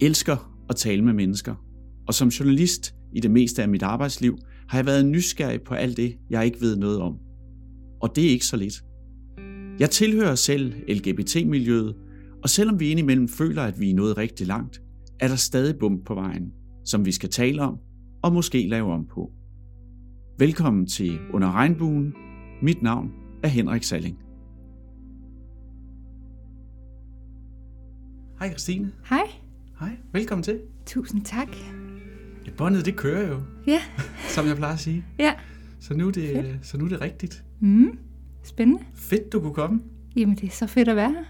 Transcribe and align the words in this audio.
elsker 0.00 0.64
at 0.68 0.76
tale 0.76 1.02
med 1.02 1.12
mennesker, 1.12 1.54
og 2.08 2.14
som 2.14 2.28
journalist 2.28 2.94
i 3.12 3.20
det 3.20 3.30
meste 3.30 3.62
af 3.62 3.68
mit 3.68 3.82
arbejdsliv 3.82 4.38
har 4.68 4.78
jeg 4.78 4.86
været 4.86 5.06
nysgerrig 5.06 5.62
på 5.62 5.74
alt 5.74 5.96
det, 5.96 6.16
jeg 6.30 6.44
ikke 6.44 6.60
ved 6.60 6.76
noget 6.76 7.00
om. 7.00 7.18
Og 8.00 8.16
det 8.16 8.26
er 8.26 8.30
ikke 8.30 8.46
så 8.46 8.56
lidt. 8.56 8.84
Jeg 9.78 9.90
tilhører 9.90 10.34
selv 10.34 10.74
LGBT-miljøet, 10.88 11.94
og 12.42 12.48
selvom 12.48 12.80
vi 12.80 12.90
indimellem 12.90 13.28
føler, 13.28 13.62
at 13.62 13.80
vi 13.80 13.90
er 13.90 13.94
nået 13.94 14.18
rigtig 14.18 14.46
langt, 14.46 14.82
er 15.20 15.28
der 15.28 15.36
stadig 15.36 15.78
bump 15.78 16.06
på 16.06 16.14
vejen, 16.14 16.52
som 16.84 17.04
vi 17.04 17.12
skal 17.12 17.30
tale 17.30 17.62
om 17.62 17.78
og 18.22 18.32
måske 18.32 18.68
lave 18.68 18.92
om 18.92 19.06
på. 19.06 19.32
Velkommen 20.38 20.86
til 20.86 21.18
Under 21.32 21.52
Regnbuen. 21.52 22.14
Mit 22.62 22.82
navn 22.82 23.10
er 23.42 23.48
Henrik 23.48 23.82
Salling. 23.82 24.18
Hej 28.38 28.48
Christine. 28.48 28.92
Hej. 29.08 29.45
Hej, 29.80 29.90
velkommen 30.12 30.42
til. 30.42 30.60
Tusind 30.86 31.24
tak. 31.24 31.48
Ja, 32.46 32.50
båndet 32.56 32.84
det 32.84 32.96
kører 32.96 33.28
jo, 33.28 33.40
Ja, 33.66 33.80
som 34.34 34.46
jeg 34.46 34.56
plejer 34.56 34.72
at 34.74 34.80
sige. 34.80 35.04
ja. 35.18 35.34
Så 35.80 35.94
nu 35.94 36.08
er 36.08 36.12
det, 36.12 36.28
Fedt. 36.36 36.66
så 36.66 36.78
nu 36.78 36.84
er 36.84 36.88
det 36.88 37.00
rigtigt. 37.00 37.44
Mm. 37.60 37.98
Spændende. 38.42 38.82
Fedt, 38.94 39.32
du 39.32 39.40
kunne 39.40 39.54
komme. 39.54 39.80
Jamen, 40.16 40.36
det 40.36 40.44
er 40.46 40.50
så 40.50 40.66
fedt 40.66 40.88
at 40.88 40.96
være 40.96 41.10
her. 41.12 41.24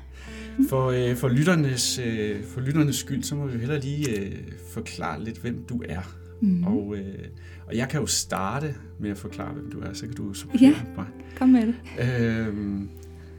For, 0.69 0.87
øh, 1.11 1.17
for, 1.17 1.29
lytternes, 1.29 1.99
øh, 1.99 2.45
for 2.45 2.61
lytternes 2.61 2.97
skyld, 2.97 3.23
så 3.23 3.35
må 3.37 3.47
vi 3.47 3.53
jo 3.53 3.59
hellere 3.59 3.81
lige 3.81 4.21
øh, 4.21 4.33
forklare 4.73 5.25
lidt, 5.25 5.39
hvem 5.39 5.65
du 5.69 5.83
er. 5.89 6.01
Mm. 6.43 6.65
Og, 6.65 6.97
øh, 6.99 7.25
og 7.67 7.77
jeg 7.77 7.89
kan 7.89 8.01
jo 8.01 8.07
starte 8.07 8.75
med 9.01 9.11
at 9.11 9.19
forklare, 9.19 9.53
hvem 9.55 9.71
du 9.71 9.81
er, 9.81 9.93
så 9.93 10.07
kan 10.07 10.15
du 10.15 10.33
supplere 10.35 10.63
Ja. 10.63 10.75
mig. 10.97 11.07
Kom 11.39 11.49
med 11.49 11.67
det. 11.67 11.75
Øhm, 12.49 12.89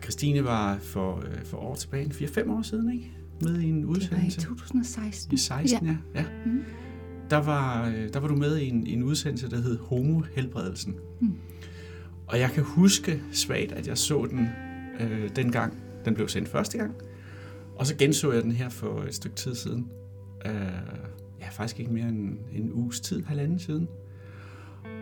Christine 0.04 0.44
var 0.44 0.78
for, 0.78 1.18
øh, 1.18 1.46
for 1.46 1.58
år 1.58 1.76
tilbage, 1.76 2.10
4-5 2.12 2.52
år 2.52 2.62
siden, 2.62 2.94
ikke? 2.94 3.12
Med 3.42 3.60
i 3.60 3.70
en 3.70 3.78
Det 3.78 3.88
var 3.88 3.94
i 3.94 3.98
udsendelse. 3.98 4.42
2016. 4.42 5.34
I 5.34 5.38
16, 5.38 5.88
ja. 5.88 5.98
ja. 6.16 6.26
Mm. 6.46 6.64
Der, 7.30 7.38
var, 7.38 7.88
øh, 7.88 8.14
der 8.14 8.20
var 8.20 8.28
du 8.28 8.36
med 8.36 8.58
i 8.58 8.68
en, 8.68 8.88
en 8.88 9.04
udsendelse, 9.04 9.50
der 9.50 9.62
hed 9.62 9.78
Homo-helbredelsen. 9.78 10.96
Mm. 11.22 11.34
Og 12.28 12.40
jeg 12.40 12.52
kan 12.52 12.64
huske 12.64 13.22
svagt, 13.32 13.72
at 13.72 13.88
jeg 13.88 13.98
så 13.98 14.28
den 14.30 14.50
øh, 15.00 15.30
dengang, 15.36 15.74
den 16.06 16.14
blev 16.14 16.28
sendt 16.28 16.50
første 16.50 16.78
gang. 16.78 16.94
Og 17.76 17.88
så 17.88 17.96
genså 17.96 18.32
jeg 18.32 18.44
den 18.44 18.52
her 18.52 18.70
for 18.70 19.04
et 19.04 19.16
stykke 19.16 19.36
tid 19.36 19.56
siden. 19.56 19.88
Øh, 20.46 20.52
ja, 21.40 21.50
faktisk 21.52 21.80
ikke 21.80 21.92
mere 21.92 22.08
end 22.08 22.38
en 22.54 22.74
uges 22.74 23.00
tid, 23.00 23.24
halvanden 23.24 23.60
siden. 23.60 23.88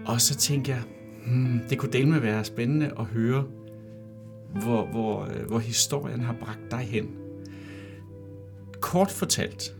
Og 0.05 0.21
så 0.21 0.35
tænkte 0.35 0.71
jeg, 0.71 0.81
hmm, 1.25 1.59
det 1.69 1.77
kunne 1.77 1.91
dele 1.91 2.09
med 2.09 2.19
være 2.19 2.43
spændende 2.43 2.91
at 2.99 3.05
høre, 3.05 3.45
hvor, 4.63 4.85
hvor, 4.85 5.23
øh, 5.23 5.47
hvor 5.47 5.59
historien 5.59 6.19
har 6.19 6.35
bragt 6.41 6.71
dig 6.71 6.79
hen. 6.79 7.24
Kort 8.85 9.11
fortalt, 9.11 9.75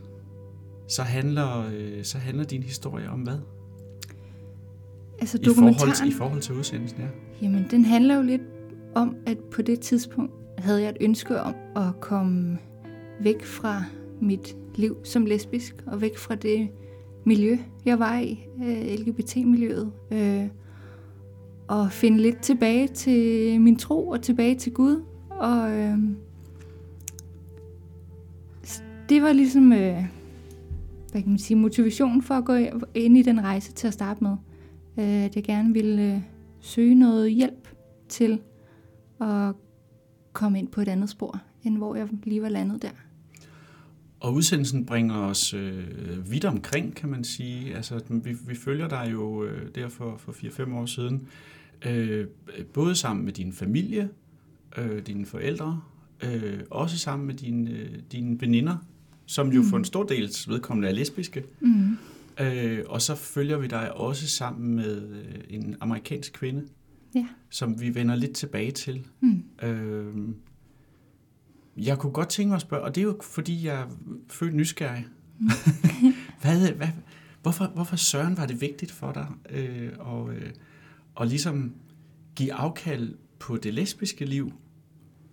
så 0.88 1.02
handler, 1.02 1.70
øh, 1.74 2.04
så 2.04 2.18
handler 2.18 2.44
din 2.44 2.62
historie 2.62 3.10
om 3.10 3.20
hvad? 3.20 3.38
Altså 5.20 5.38
I 5.42 5.44
forhold, 5.44 5.74
til, 5.74 5.80
dokumentaren, 5.80 6.08
I 6.08 6.12
forhold 6.12 6.40
til 6.40 6.54
udsendelsen, 6.54 7.00
ja. 7.00 7.06
jamen 7.42 7.66
den 7.70 7.84
handler 7.84 8.16
jo 8.16 8.22
lidt 8.22 8.42
om, 8.94 9.16
at 9.26 9.38
på 9.38 9.62
det 9.62 9.80
tidspunkt 9.80 10.32
havde 10.58 10.82
jeg 10.82 10.90
et 10.90 10.96
ønske 11.00 11.40
om 11.40 11.54
at 11.76 12.00
komme 12.00 12.58
væk 13.20 13.44
fra 13.44 13.84
mit 14.20 14.56
liv 14.74 14.96
som 15.04 15.26
lesbisk, 15.26 15.74
og 15.86 16.00
væk 16.00 16.18
fra 16.18 16.34
det 16.34 16.68
miljø, 17.24 17.58
jeg 17.84 17.98
var 17.98 18.18
i, 18.18 18.46
øh, 18.64 18.94
LGBT-miljøet, 18.94 19.92
øh, 20.10 20.46
og 21.68 21.92
finde 21.92 22.18
lidt 22.18 22.42
tilbage 22.42 22.88
til 22.88 23.60
min 23.60 23.76
tro 23.76 24.08
og 24.08 24.22
tilbage 24.22 24.54
til 24.54 24.72
Gud. 24.72 25.02
Og 25.30 25.70
øh, 25.70 25.98
det 29.08 29.22
var 29.22 29.32
ligesom, 29.32 29.72
øh, 29.72 30.04
hvad 31.12 31.22
kan 31.22 31.28
man 31.28 31.38
sige, 31.38 31.56
motivationen 31.56 32.22
for 32.22 32.34
at 32.34 32.44
gå 32.44 32.54
ind 32.94 33.18
i 33.18 33.22
den 33.22 33.44
rejse 33.44 33.72
til 33.72 33.86
at 33.86 33.92
starte 33.92 34.24
med. 34.24 34.36
Øh, 34.98 35.24
at 35.24 35.36
jeg 35.36 35.44
gerne 35.44 35.72
ville 35.72 36.14
øh, 36.14 36.20
søge 36.60 36.94
noget 36.94 37.32
hjælp 37.32 37.68
til 38.08 38.40
at 39.20 39.54
komme 40.32 40.58
ind 40.58 40.68
på 40.68 40.80
et 40.80 40.88
andet 40.88 41.10
spor, 41.10 41.40
end 41.64 41.76
hvor 41.76 41.94
jeg 41.94 42.08
lige 42.24 42.42
var 42.42 42.48
landet 42.48 42.82
der. 42.82 42.90
Og 44.20 44.34
udsendelsen 44.34 44.86
bringer 44.86 45.14
os 45.14 45.54
øh, 45.54 46.30
vidt 46.30 46.44
omkring, 46.44 46.94
kan 46.94 47.08
man 47.08 47.24
sige. 47.24 47.74
Altså, 47.74 48.00
vi, 48.10 48.36
vi 48.46 48.54
følger 48.54 48.88
dig 48.88 49.08
jo 49.12 49.44
øh, 49.44 49.68
der 49.74 49.88
for, 49.88 50.16
for 50.16 50.32
4-5 50.32 50.74
år 50.74 50.86
siden, 50.86 51.28
øh, 51.86 52.26
både 52.72 52.94
sammen 52.94 53.24
med 53.24 53.32
din 53.32 53.52
familie, 53.52 54.08
øh, 54.78 55.06
dine 55.06 55.26
forældre, 55.26 55.80
øh, 56.24 56.60
også 56.70 56.98
sammen 56.98 57.26
med 57.26 57.34
dine, 57.34 57.70
øh, 57.70 57.98
dine 58.12 58.40
veninder, 58.40 58.76
som 59.26 59.52
jo 59.52 59.62
Mm. 59.62 59.68
for 59.68 59.76
en 59.76 59.84
stor 59.84 60.02
dels 60.04 60.48
vedkommende 60.48 60.88
er 60.88 60.92
lesbiske. 60.92 61.44
Mm. 61.60 61.96
Øh, 62.40 62.84
og 62.88 63.02
så 63.02 63.14
følger 63.14 63.58
vi 63.58 63.66
dig 63.66 63.92
også 63.96 64.28
sammen 64.28 64.74
med 64.76 65.08
øh, 65.08 65.34
en 65.48 65.76
amerikansk 65.80 66.32
kvinde, 66.32 66.66
Ja. 67.14 67.26
som 67.50 67.80
vi 67.80 67.94
vender 67.94 68.14
lidt 68.14 68.32
tilbage 68.32 68.70
til. 68.70 69.06
Mm. 69.20 69.42
Øh, 69.62 70.14
jeg 71.76 71.98
kunne 71.98 72.12
godt 72.12 72.28
tænke 72.28 72.48
mig 72.48 72.56
at 72.56 72.62
spørge, 72.62 72.82
og 72.84 72.94
det 72.94 73.00
er 73.00 73.04
jo 73.04 73.18
fordi, 73.22 73.64
jeg 73.64 73.80
er 73.80 73.86
født 74.28 74.54
nysgerrig. 74.54 75.06
hvad, 76.42 76.72
hvad, 76.72 76.88
hvorfor, 77.42 77.66
hvorfor 77.74 77.96
søren 77.96 78.36
var 78.36 78.46
det 78.46 78.60
vigtigt 78.60 78.92
for 78.92 79.12
dig 79.12 79.26
øh, 79.50 79.92
og, 79.98 80.32
øh, 80.34 80.50
at 81.20 81.28
ligesom 81.28 81.74
give 82.34 82.52
afkald 82.52 83.14
på 83.38 83.56
det 83.56 83.74
lesbiske 83.74 84.24
liv 84.24 84.52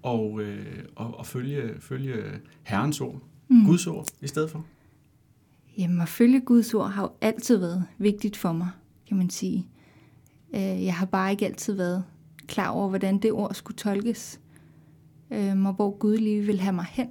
og, 0.02 0.42
øh, 0.42 0.84
og, 0.96 1.18
og 1.20 1.25
følge, 1.25 1.74
følge 1.80 2.24
Herrens 2.64 3.02
ord, 3.02 3.22
Mm. 3.53 3.66
Guds 3.66 3.88
ord 3.88 4.08
i 4.22 4.28
stedet 4.28 4.50
for? 4.52 4.66
Jamen, 5.78 6.02
at 6.02 6.09
følge 6.09 6.40
Guds 6.41 6.74
ord 6.74 6.90
har 6.91 7.02
jo 7.03 7.09
altid 7.22 7.58
været 7.58 7.86
vigtigt 7.97 8.38
for 8.38 8.52
mig, 8.52 8.69
kan 9.08 9.18
man 9.18 9.30
sige. 9.30 9.68
Øh, 10.56 10.86
Jeg 10.86 10.96
har 10.96 11.06
bare 11.06 11.31
ikke 11.31 11.46
altid 11.46 11.74
været 11.74 12.03
klar 12.47 12.69
over, 12.69 12.90
hvordan 12.90 13.18
det 13.18 13.31
ord 13.31 13.53
skulle 13.53 13.78
tolkes, 13.78 14.40
øh, 15.31 15.66
og 15.66 15.74
hvor 15.74 15.97
Gud 15.97 16.18
lige 16.18 16.42
vil 16.42 16.59
have 16.59 16.74
mig 16.74 16.86
hen. 16.90 17.08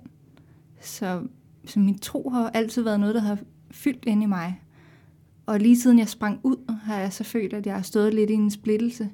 Så, 0.80 1.22
så 1.64 1.80
min 1.80 1.98
tro 1.98 2.30
har 2.30 2.50
altid 2.50 2.82
været 2.82 3.00
noget, 3.00 3.14
der 3.14 3.20
har 3.20 3.38
fyldt 3.70 4.04
ind 4.06 4.22
i 4.22 4.26
mig. 4.26 4.62
Og 5.46 5.60
lige 5.60 5.80
siden 5.80 5.98
jeg 5.98 6.08
sprang 6.08 6.40
ud, 6.42 6.72
har 6.84 6.98
jeg 7.00 7.12
så 7.12 7.24
følt, 7.24 7.52
at 7.52 7.66
jeg 7.66 7.74
har 7.74 7.82
stået 7.82 8.14
lidt 8.14 8.30
i 8.30 8.34
en 8.34 8.50
splittelse 8.50 9.10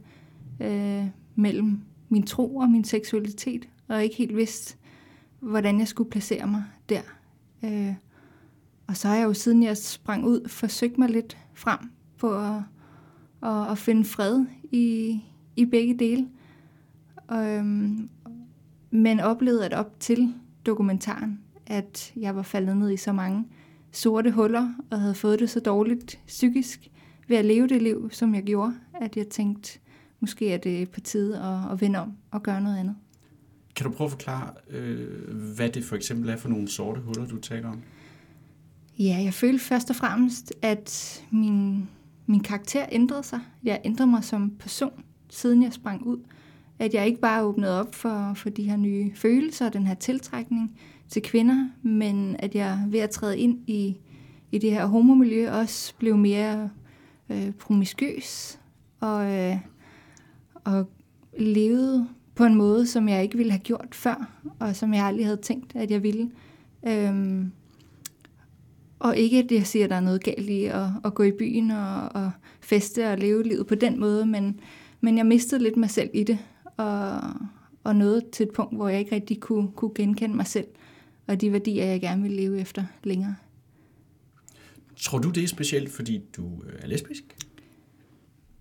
øh, 0.60 1.04
mellem 1.34 1.80
min 2.08 2.22
tro 2.26 2.56
og 2.56 2.70
min 2.70 2.84
seksualitet, 2.84 3.68
og 3.88 4.04
ikke 4.04 4.16
helt 4.16 4.36
vidst, 4.36 4.78
hvordan 5.40 5.78
jeg 5.78 5.88
skulle 5.88 6.10
placere 6.10 6.46
mig 6.46 6.64
der. 6.88 7.00
Øh, 7.64 7.94
og 8.86 8.96
så 8.96 9.08
har 9.08 9.16
jeg 9.16 9.24
jo 9.24 9.34
siden 9.34 9.62
jeg 9.62 9.76
sprang 9.76 10.24
ud 10.24 10.48
forsøgt 10.48 10.98
mig 10.98 11.08
lidt 11.08 11.38
frem 11.54 11.78
på 12.18 12.38
at, 12.38 12.62
at, 13.42 13.70
at 13.70 13.78
finde 13.78 14.04
fred 14.04 14.44
i, 14.62 15.20
i 15.56 15.64
begge 15.64 15.98
dele. 15.98 16.28
Øhm, 17.32 18.08
men 18.90 19.20
oplevede 19.20 19.64
at 19.64 19.72
op 19.72 20.00
til 20.00 20.34
dokumentaren, 20.66 21.40
at 21.66 22.12
jeg 22.16 22.36
var 22.36 22.42
faldet 22.42 22.76
ned 22.76 22.90
i 22.90 22.96
så 22.96 23.12
mange 23.12 23.44
sorte 23.92 24.30
huller 24.30 24.74
og 24.90 25.00
havde 25.00 25.14
fået 25.14 25.38
det 25.38 25.50
så 25.50 25.60
dårligt 25.60 26.20
psykisk 26.26 26.90
ved 27.28 27.36
at 27.36 27.44
leve 27.44 27.68
det 27.68 27.82
liv, 27.82 28.10
som 28.10 28.34
jeg 28.34 28.42
gjorde, 28.42 28.74
at 28.94 29.16
jeg 29.16 29.28
tænkte, 29.28 29.78
måske 30.20 30.52
er 30.52 30.58
det 30.58 30.90
på 30.90 31.00
tide 31.00 31.38
at, 31.38 31.72
at 31.72 31.80
vende 31.80 31.98
om 31.98 32.12
og 32.30 32.42
gøre 32.42 32.60
noget 32.60 32.78
andet. 32.78 32.96
Kan 33.78 33.86
du 33.86 33.92
prøve 33.92 34.06
at 34.06 34.10
forklare, 34.10 34.50
øh, 34.70 35.54
hvad 35.56 35.68
det 35.68 35.84
for 35.84 35.96
eksempel 35.96 36.28
er 36.30 36.36
for 36.36 36.48
nogle 36.48 36.68
sorte 36.68 37.00
huller, 37.00 37.26
du 37.26 37.36
taler 37.40 37.68
om? 37.68 37.82
Ja, 38.98 39.20
jeg 39.24 39.34
følte 39.34 39.64
først 39.64 39.90
og 39.90 39.96
fremmest, 39.96 40.52
at 40.62 41.24
min, 41.30 41.88
min 42.26 42.40
karakter 42.40 42.86
ændrede 42.92 43.22
sig. 43.22 43.40
Jeg 43.64 43.80
ændrede 43.84 44.10
mig 44.10 44.24
som 44.24 44.50
person, 44.50 45.04
siden 45.30 45.62
jeg 45.62 45.72
sprang 45.72 46.06
ud. 46.06 46.18
At 46.78 46.94
jeg 46.94 47.06
ikke 47.06 47.20
bare 47.20 47.42
åbnede 47.42 47.80
op 47.80 47.94
for, 47.94 48.34
for 48.34 48.50
de 48.50 48.62
her 48.62 48.76
nye 48.76 49.12
følelser 49.14 49.66
og 49.66 49.72
den 49.72 49.86
her 49.86 49.94
tiltrækning 49.94 50.78
til 51.08 51.22
kvinder, 51.22 51.68
men 51.82 52.36
at 52.38 52.54
jeg 52.54 52.84
ved 52.88 53.00
at 53.00 53.10
træde 53.10 53.38
ind 53.38 53.58
i, 53.66 53.96
i 54.52 54.58
det 54.58 54.70
her 54.70 54.86
homomiljø 54.86 55.50
også 55.52 55.94
blev 55.98 56.16
mere 56.16 56.70
øh, 57.28 57.50
promiskøs 57.50 58.58
og, 59.00 59.34
øh, 59.34 59.56
og 60.54 60.90
levede 61.38 62.08
på 62.38 62.44
en 62.44 62.54
måde, 62.54 62.86
som 62.86 63.08
jeg 63.08 63.22
ikke 63.22 63.36
ville 63.36 63.52
have 63.52 63.60
gjort 63.60 63.88
før, 63.92 64.40
og 64.58 64.76
som 64.76 64.94
jeg 64.94 65.04
aldrig 65.04 65.26
havde 65.26 65.40
tænkt, 65.42 65.76
at 65.76 65.90
jeg 65.90 66.02
ville. 66.02 66.30
Øhm, 66.86 67.52
og 68.98 69.16
ikke, 69.16 69.38
at 69.38 69.52
jeg 69.52 69.66
siger, 69.66 69.84
at 69.84 69.90
der 69.90 69.96
er 69.96 70.00
noget 70.00 70.24
galt 70.24 70.48
i 70.48 70.64
at, 70.64 70.86
at 71.04 71.14
gå 71.14 71.22
i 71.22 71.32
byen 71.32 71.70
og, 71.70 72.08
og 72.14 72.30
feste 72.60 73.10
og 73.10 73.18
leve 73.18 73.42
livet 73.42 73.66
på 73.66 73.74
den 73.74 74.00
måde, 74.00 74.26
men, 74.26 74.60
men 75.00 75.18
jeg 75.18 75.26
mistede 75.26 75.62
lidt 75.62 75.76
mig 75.76 75.90
selv 75.90 76.10
i 76.14 76.24
det, 76.24 76.38
og, 76.76 77.20
og 77.84 77.96
nåede 77.96 78.22
til 78.32 78.46
et 78.46 78.52
punkt, 78.52 78.76
hvor 78.76 78.88
jeg 78.88 78.98
ikke 78.98 79.14
rigtig 79.14 79.40
kunne, 79.40 79.68
kunne 79.72 79.94
genkende 79.94 80.36
mig 80.36 80.46
selv, 80.46 80.66
og 81.26 81.40
de 81.40 81.52
værdier, 81.52 81.84
jeg 81.84 82.00
gerne 82.00 82.22
vil 82.22 82.32
leve 82.32 82.60
efter 82.60 82.84
længere. 83.04 83.34
Tror 84.96 85.18
du, 85.18 85.30
det 85.30 85.42
er 85.42 85.48
specielt, 85.48 85.90
fordi 85.90 86.20
du 86.36 86.62
øh, 86.66 86.72
er 86.78 86.86
lesbisk? 86.86 87.36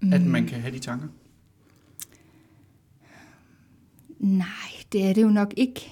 Mm. 0.01 0.13
At 0.13 0.21
man 0.21 0.45
kan 0.45 0.61
have 0.61 0.73
de 0.73 0.79
tanker? 0.79 1.07
Nej, 4.19 4.47
det 4.91 5.05
er 5.05 5.13
det 5.13 5.21
jo 5.21 5.29
nok 5.29 5.53
ikke. 5.57 5.91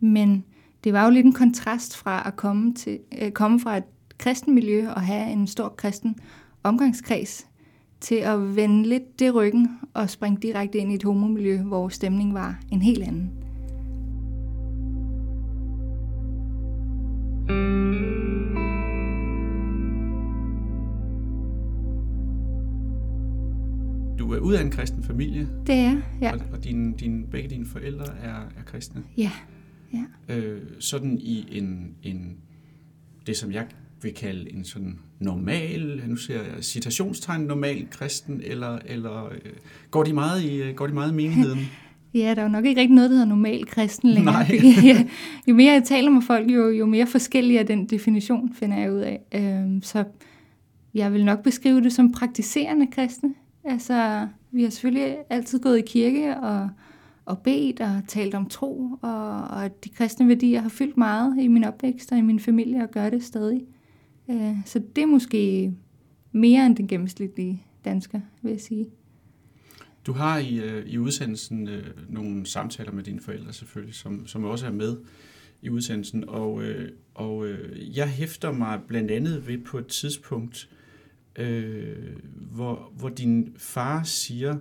Men 0.00 0.44
det 0.84 0.92
var 0.92 1.04
jo 1.04 1.10
lidt 1.10 1.26
en 1.26 1.32
kontrast 1.32 1.96
fra 1.96 2.22
at 2.26 2.36
komme, 2.36 2.74
til, 2.74 2.98
øh, 3.22 3.30
komme 3.30 3.60
fra 3.60 3.76
et 3.76 3.84
kristen 4.18 4.54
miljø 4.54 4.90
og 4.90 5.00
have 5.00 5.32
en 5.32 5.46
stor 5.46 5.68
kristen 5.68 6.16
omgangskreds, 6.62 7.46
til 8.00 8.14
at 8.14 8.56
vende 8.56 8.88
lidt 8.88 9.18
det 9.18 9.34
ryggen 9.34 9.78
og 9.94 10.10
springe 10.10 10.40
direkte 10.42 10.78
ind 10.78 10.92
i 10.92 10.94
et 10.94 11.02
homomiljø, 11.02 11.62
hvor 11.62 11.88
stemningen 11.88 12.34
var 12.34 12.60
en 12.70 12.82
helt 12.82 13.02
anden. 13.02 13.47
Ud 24.48 24.54
af 24.54 24.62
en 24.62 24.70
kristen 24.70 25.04
familie, 25.04 25.48
Det 25.66 25.74
er, 25.74 25.96
ja. 26.20 26.32
og, 26.32 26.40
og 26.52 26.64
din, 26.64 26.92
din, 26.92 27.24
begge 27.30 27.48
dine 27.48 27.66
forældre 27.66 28.06
er, 28.22 28.34
er 28.34 28.62
kristne. 28.66 29.02
Ja, 29.16 29.30
ja. 29.92 30.34
Øh, 30.34 30.60
sådan 30.78 31.18
i 31.20 31.58
en, 31.58 31.94
en, 32.02 32.36
det 33.26 33.36
som 33.36 33.52
jeg 33.52 33.66
vil 34.02 34.14
kalde 34.14 34.52
en 34.52 34.64
sådan 34.64 34.98
normal, 35.20 36.02
nu 36.06 36.16
ser 36.16 36.34
jeg 36.34 36.64
citationstegn, 36.64 37.42
normal 37.42 37.86
kristen, 37.90 38.40
eller, 38.44 38.78
eller 38.86 39.24
øh, 39.24 39.52
går, 39.90 40.04
de 40.04 40.12
meget 40.12 40.42
i, 40.42 40.62
øh, 40.62 40.74
går 40.74 40.86
de 40.86 40.92
meget 40.94 41.12
i 41.12 41.14
menigheden? 41.14 41.58
Ja, 42.14 42.34
der 42.34 42.40
er 42.40 42.42
jo 42.42 42.48
nok 42.48 42.64
ikke 42.64 42.80
rigtig 42.80 42.94
noget, 42.94 43.10
der 43.10 43.16
hedder 43.16 43.28
normal 43.28 43.66
kristen 43.66 44.10
længere. 44.10 44.34
Nej. 44.34 44.60
ja, 44.84 45.04
jo 45.48 45.54
mere 45.54 45.72
jeg 45.72 45.84
taler 45.84 46.10
med 46.10 46.22
folk, 46.22 46.50
jo, 46.50 46.68
jo 46.68 46.86
mere 46.86 47.06
forskellig 47.06 47.56
er 47.56 47.62
den 47.62 47.86
definition, 47.86 48.54
finder 48.54 48.76
jeg 48.78 48.92
ud 48.92 48.98
af. 48.98 49.20
Øhm, 49.34 49.82
så 49.82 50.04
jeg 50.94 51.12
vil 51.12 51.24
nok 51.24 51.42
beskrive 51.42 51.80
det 51.80 51.92
som 51.92 52.12
praktiserende 52.12 52.86
kristne. 52.86 53.34
Altså, 53.64 54.26
vi 54.50 54.62
har 54.62 54.70
selvfølgelig 54.70 55.16
altid 55.30 55.60
gået 55.60 55.78
i 55.78 55.82
kirke 55.86 56.36
og, 56.36 56.70
og 57.24 57.38
bedt 57.38 57.80
og 57.80 58.02
talt 58.08 58.34
om 58.34 58.48
tro, 58.48 58.98
og, 59.02 59.40
og 59.40 59.64
at 59.64 59.84
de 59.84 59.88
kristne 59.88 60.28
værdier 60.28 60.60
har 60.60 60.68
fyldt 60.68 60.96
meget 60.96 61.40
i 61.40 61.48
min 61.48 61.64
opvækst 61.64 62.12
og 62.12 62.18
i 62.18 62.22
min 62.22 62.40
familie, 62.40 62.82
og 62.82 62.90
gør 62.90 63.10
det 63.10 63.24
stadig. 63.24 63.62
Øh, 64.30 64.56
så 64.64 64.82
det 64.96 65.02
er 65.02 65.06
måske 65.06 65.72
mere 66.32 66.66
end 66.66 66.76
den 66.76 66.88
gennemsnitlige 66.88 67.62
dansker, 67.84 68.20
vil 68.42 68.50
jeg 68.50 68.60
sige. 68.60 68.86
Du 70.06 70.12
har 70.12 70.38
i, 70.38 70.56
øh, 70.56 70.86
i 70.86 70.98
udsendelsen 70.98 71.68
øh, 71.68 71.86
nogle 72.08 72.46
samtaler 72.46 72.92
med 72.92 73.02
dine 73.04 73.20
forældre 73.20 73.52
selvfølgelig, 73.52 73.94
som, 73.94 74.26
som 74.26 74.44
også 74.44 74.66
er 74.66 74.72
med 74.72 74.96
i 75.62 75.70
udsendelsen, 75.70 76.24
og, 76.28 76.62
øh, 76.62 76.90
og 77.14 77.46
øh, 77.46 77.96
jeg 77.96 78.08
hæfter 78.08 78.52
mig 78.52 78.80
blandt 78.88 79.10
andet 79.10 79.48
ved 79.48 79.58
på 79.58 79.78
et 79.78 79.86
tidspunkt, 79.86 80.68
øh, 81.36 82.16
hvor, 82.34 82.92
hvor 82.96 83.08
din 83.08 83.54
far 83.56 84.02
siger, 84.02 84.56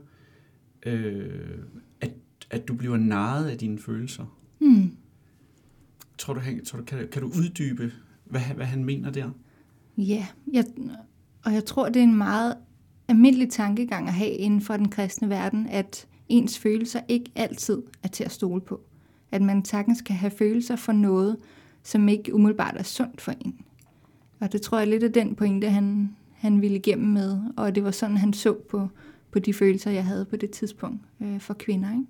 øh, 0.85 1.59
at, 2.01 2.11
at 2.49 2.67
du 2.67 2.73
bliver 2.73 2.97
narret 2.97 3.49
af 3.49 3.57
dine 3.57 3.79
følelser. 3.79 4.37
Hmm. 4.59 4.91
Tror 6.17 6.33
du, 6.33 6.39
han, 6.39 6.65
tror 6.65 6.79
du 6.79 6.85
kan, 6.85 7.07
kan 7.11 7.21
du 7.21 7.27
uddybe, 7.27 7.91
hvad, 8.25 8.41
hvad 8.41 8.65
han 8.65 8.85
mener 8.85 9.11
der? 9.11 9.29
Ja, 9.97 10.27
jeg, 10.53 10.65
og 11.43 11.53
jeg 11.53 11.65
tror, 11.65 11.89
det 11.89 11.99
er 11.99 12.03
en 12.03 12.17
meget 12.17 12.55
almindelig 13.07 13.49
tankegang 13.49 14.07
at 14.07 14.13
have 14.13 14.31
inden 14.31 14.61
for 14.61 14.77
den 14.77 14.89
kristne 14.89 15.29
verden, 15.29 15.67
at 15.67 16.07
ens 16.29 16.59
følelser 16.59 17.01
ikke 17.07 17.31
altid 17.35 17.83
er 18.03 18.07
til 18.07 18.23
at 18.23 18.31
stole 18.31 18.61
på. 18.61 18.81
At 19.31 19.41
man 19.41 19.65
sagtens 19.65 20.01
kan 20.01 20.15
have 20.15 20.31
følelser 20.31 20.75
for 20.75 20.91
noget, 20.91 21.37
som 21.83 22.09
ikke 22.09 22.33
umiddelbart 22.33 22.75
er 22.77 22.83
sundt 22.83 23.21
for 23.21 23.31
en. 23.31 23.55
Og 24.39 24.51
det 24.51 24.61
tror 24.61 24.79
jeg 24.79 24.87
lidt 24.87 25.03
af 25.03 25.13
den 25.13 25.35
pointe, 25.35 25.69
han, 25.69 26.15
han 26.37 26.61
ville 26.61 26.77
igennem 26.77 27.07
med, 27.07 27.39
og 27.57 27.75
det 27.75 27.83
var 27.83 27.91
sådan, 27.91 28.17
han 28.17 28.33
så 28.33 28.53
på, 28.53 28.87
på 29.31 29.39
de 29.39 29.53
følelser, 29.53 29.91
jeg 29.91 30.05
havde 30.05 30.25
på 30.25 30.35
det 30.35 30.51
tidspunkt 30.51 31.01
øh, 31.21 31.39
for 31.39 31.53
kvinder. 31.53 31.91
Ikke? 31.91 32.05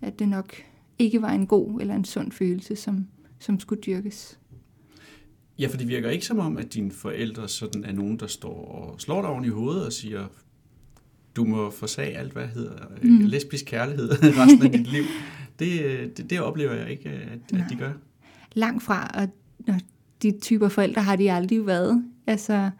At 0.00 0.18
det 0.18 0.28
nok 0.28 0.54
ikke 0.98 1.22
var 1.22 1.30
en 1.30 1.46
god 1.46 1.80
eller 1.80 1.94
en 1.94 2.04
sund 2.04 2.32
følelse, 2.32 2.76
som, 2.76 3.06
som 3.38 3.60
skulle 3.60 3.80
dyrkes. 3.80 4.38
Ja, 5.58 5.66
for 5.66 5.76
det 5.76 5.88
virker 5.88 6.10
ikke 6.10 6.26
som 6.26 6.38
om, 6.38 6.56
at 6.56 6.74
dine 6.74 6.90
forældre 6.90 7.48
sådan 7.48 7.84
er 7.84 7.92
nogen, 7.92 8.16
der 8.16 8.26
står 8.26 8.64
og 8.64 9.00
slår 9.00 9.20
dig 9.20 9.30
oven 9.30 9.44
i 9.44 9.48
hovedet 9.48 9.86
og 9.86 9.92
siger, 9.92 10.26
du 11.36 11.44
må 11.44 11.70
forsage 11.70 12.16
alt, 12.16 12.32
hvad 12.32 12.46
hedder 12.46 12.76
mm. 13.02 13.10
Mm. 13.10 13.18
lesbisk 13.18 13.64
kærlighed 13.64 14.10
resten 14.42 14.62
af 14.62 14.72
dit 14.72 14.86
liv. 14.86 15.04
Det, 15.58 15.82
øh, 15.84 16.08
det, 16.16 16.30
det 16.30 16.40
oplever 16.40 16.74
jeg 16.74 16.90
ikke, 16.90 17.08
at, 17.08 17.58
at 17.58 17.64
de 17.70 17.76
gør. 17.76 17.92
langt 18.54 18.82
fra, 18.82 19.10
og 19.14 19.28
og 19.68 19.80
de 20.22 20.38
typer 20.40 20.68
forældre 20.68 21.02
har 21.02 21.16
de 21.16 21.32
aldrig 21.32 21.66
været. 21.66 22.04
Altså, 22.26 22.70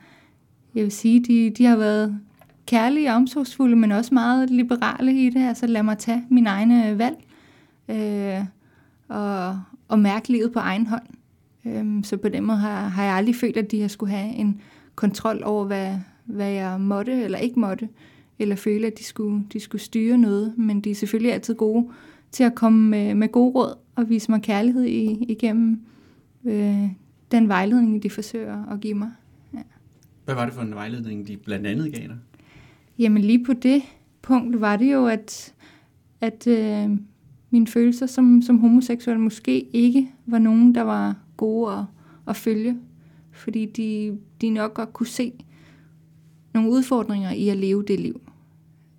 jeg 0.74 0.84
vil 0.84 0.92
sige, 0.92 1.20
de, 1.20 1.50
de 1.50 1.64
har 1.64 1.76
været 1.76 2.20
kærlige 2.66 3.10
og 3.10 3.16
omsorgsfulde, 3.16 3.76
men 3.76 3.92
også 3.92 4.14
meget 4.14 4.50
liberale 4.50 5.26
i 5.26 5.30
det. 5.30 5.48
Altså, 5.48 5.66
lad 5.66 5.82
mig 5.82 5.98
tage 5.98 6.24
min 6.30 6.46
egne 6.46 6.90
øh, 6.90 6.98
valg 6.98 7.16
øh, 7.88 8.44
og, 9.08 9.60
og 9.88 9.98
mærke 9.98 10.28
livet 10.28 10.52
på 10.52 10.58
egen 10.58 10.86
hånd. 10.86 11.02
Øh, 11.64 12.04
så 12.04 12.16
på 12.16 12.28
den 12.28 12.44
måde 12.44 12.58
har, 12.58 12.88
har 12.88 13.04
jeg 13.04 13.14
aldrig 13.14 13.36
følt, 13.36 13.56
at 13.56 13.70
de 13.70 13.80
har 13.80 13.88
skulle 13.88 14.12
have 14.12 14.34
en 14.34 14.60
kontrol 14.94 15.42
over, 15.44 15.64
hvad, 15.64 15.94
hvad 16.24 16.50
jeg 16.50 16.80
måtte 16.80 17.12
eller 17.12 17.38
ikke 17.38 17.60
måtte, 17.60 17.88
eller 18.38 18.56
føle, 18.56 18.86
at 18.86 18.98
de 18.98 19.04
skulle, 19.04 19.44
de 19.52 19.60
skulle 19.60 19.82
styre 19.82 20.18
noget. 20.18 20.54
Men 20.58 20.80
de 20.80 20.90
er 20.90 20.94
selvfølgelig 20.94 21.32
altid 21.32 21.54
gode 21.54 21.88
til 22.32 22.44
at 22.44 22.54
komme 22.54 22.88
med, 22.88 23.14
med 23.14 23.28
gode 23.28 23.52
råd 23.54 23.74
og 23.94 24.08
vise 24.08 24.30
mig 24.30 24.42
kærlighed 24.42 24.84
i, 24.84 25.24
igennem 25.28 25.80
øh, 26.44 26.88
den 27.30 27.48
vejledning, 27.48 28.02
de 28.02 28.10
forsøger 28.10 28.72
at 28.72 28.80
give 28.80 28.94
mig. 28.94 29.10
Hvad 30.30 30.36
var 30.36 30.44
det 30.44 30.54
for 30.54 30.62
en 30.62 30.74
vejledning, 30.74 31.28
de 31.28 31.36
blandt 31.36 31.66
andet 31.66 31.92
gav 31.92 32.08
dig? 32.08 32.16
Jamen 32.98 33.22
lige 33.22 33.44
på 33.44 33.52
det 33.52 33.82
punkt 34.22 34.60
var 34.60 34.76
det 34.76 34.92
jo, 34.92 35.06
at, 35.06 35.54
at 36.20 36.46
øh, 36.46 36.90
mine 37.50 37.66
følelser 37.66 38.06
som, 38.06 38.42
som 38.42 38.58
homoseksuel 38.58 39.18
måske 39.18 39.60
ikke 39.60 40.10
var 40.26 40.38
nogen, 40.38 40.74
der 40.74 40.82
var 40.82 41.16
gode 41.36 41.72
at, 41.72 41.84
at 42.26 42.36
følge. 42.36 42.78
Fordi 43.32 43.66
de, 43.66 44.18
de 44.40 44.50
nok 44.50 44.74
godt 44.74 44.92
kunne 44.92 45.06
se 45.06 45.32
nogle 46.54 46.70
udfordringer 46.70 47.30
i 47.30 47.48
at 47.48 47.56
leve 47.56 47.84
det 47.88 48.00
liv. 48.00 48.20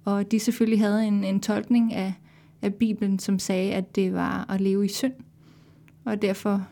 Og 0.06 0.32
de 0.32 0.40
selvfølgelig 0.40 0.80
havde 0.80 1.06
en, 1.08 1.24
en 1.24 1.40
tolkning 1.40 1.94
af, 1.94 2.14
af 2.62 2.74
Bibelen, 2.74 3.20
som 3.20 3.40
sagde, 3.40 3.74
at 3.74 3.96
det 3.96 4.14
var 4.14 4.46
at 4.50 4.62
leve 4.62 4.86
i 4.86 4.90
synd. 4.90 5.14
Og 6.06 6.22
derfor 6.22 6.68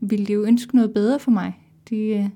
ville 0.00 0.26
de 0.26 0.32
jo 0.32 0.44
ønske 0.44 0.76
noget 0.76 0.94
bedre 0.94 1.18
for 1.18 1.30
mig. 1.30 1.60
De, 1.90 1.96
øh, 1.96 2.28